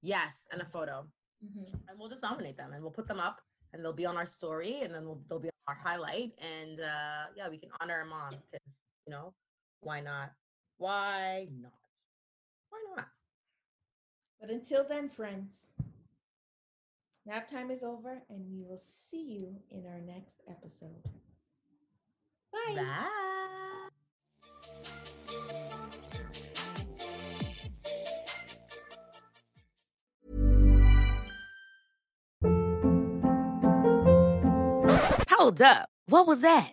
Yes, 0.00 0.46
and 0.52 0.62
a 0.62 0.64
photo. 0.64 1.04
Mm-hmm. 1.44 1.76
And 1.86 1.98
we'll 1.98 2.08
just 2.08 2.22
nominate 2.22 2.56
them 2.56 2.72
and 2.72 2.80
we'll 2.80 2.92
put 2.92 3.06
them 3.06 3.20
up 3.20 3.42
and 3.74 3.84
they'll 3.84 3.92
be 3.92 4.06
on 4.06 4.16
our 4.16 4.24
story 4.24 4.80
and 4.80 4.94
then 4.94 5.04
we'll, 5.04 5.20
they'll 5.28 5.38
be 5.38 5.48
on 5.48 5.74
our 5.74 5.74
highlight. 5.74 6.32
And 6.40 6.80
uh, 6.80 7.24
yeah, 7.36 7.50
we 7.50 7.58
can 7.58 7.68
honor 7.78 7.98
our 7.98 8.06
mom 8.06 8.30
because, 8.30 8.74
you 9.06 9.12
know, 9.12 9.34
why 9.80 10.00
not? 10.00 10.30
Why 10.80 11.46
not? 11.60 11.72
Why 12.70 12.78
not? 12.96 13.08
But 14.40 14.48
until 14.48 14.82
then, 14.88 15.10
friends, 15.10 15.68
nap 17.26 17.48
time 17.48 17.70
is 17.70 17.82
over 17.82 18.22
and 18.30 18.50
we 18.50 18.62
will 18.62 18.78
see 18.78 19.20
you 19.20 19.56
in 19.70 19.84
our 19.84 20.00
next 20.00 20.40
episode. 20.48 21.04
Bye. 22.50 22.76
Bye. 22.76 23.08
Hold 35.28 35.60
up. 35.60 35.90
What 36.06 36.26
was 36.26 36.40
that? 36.40 36.72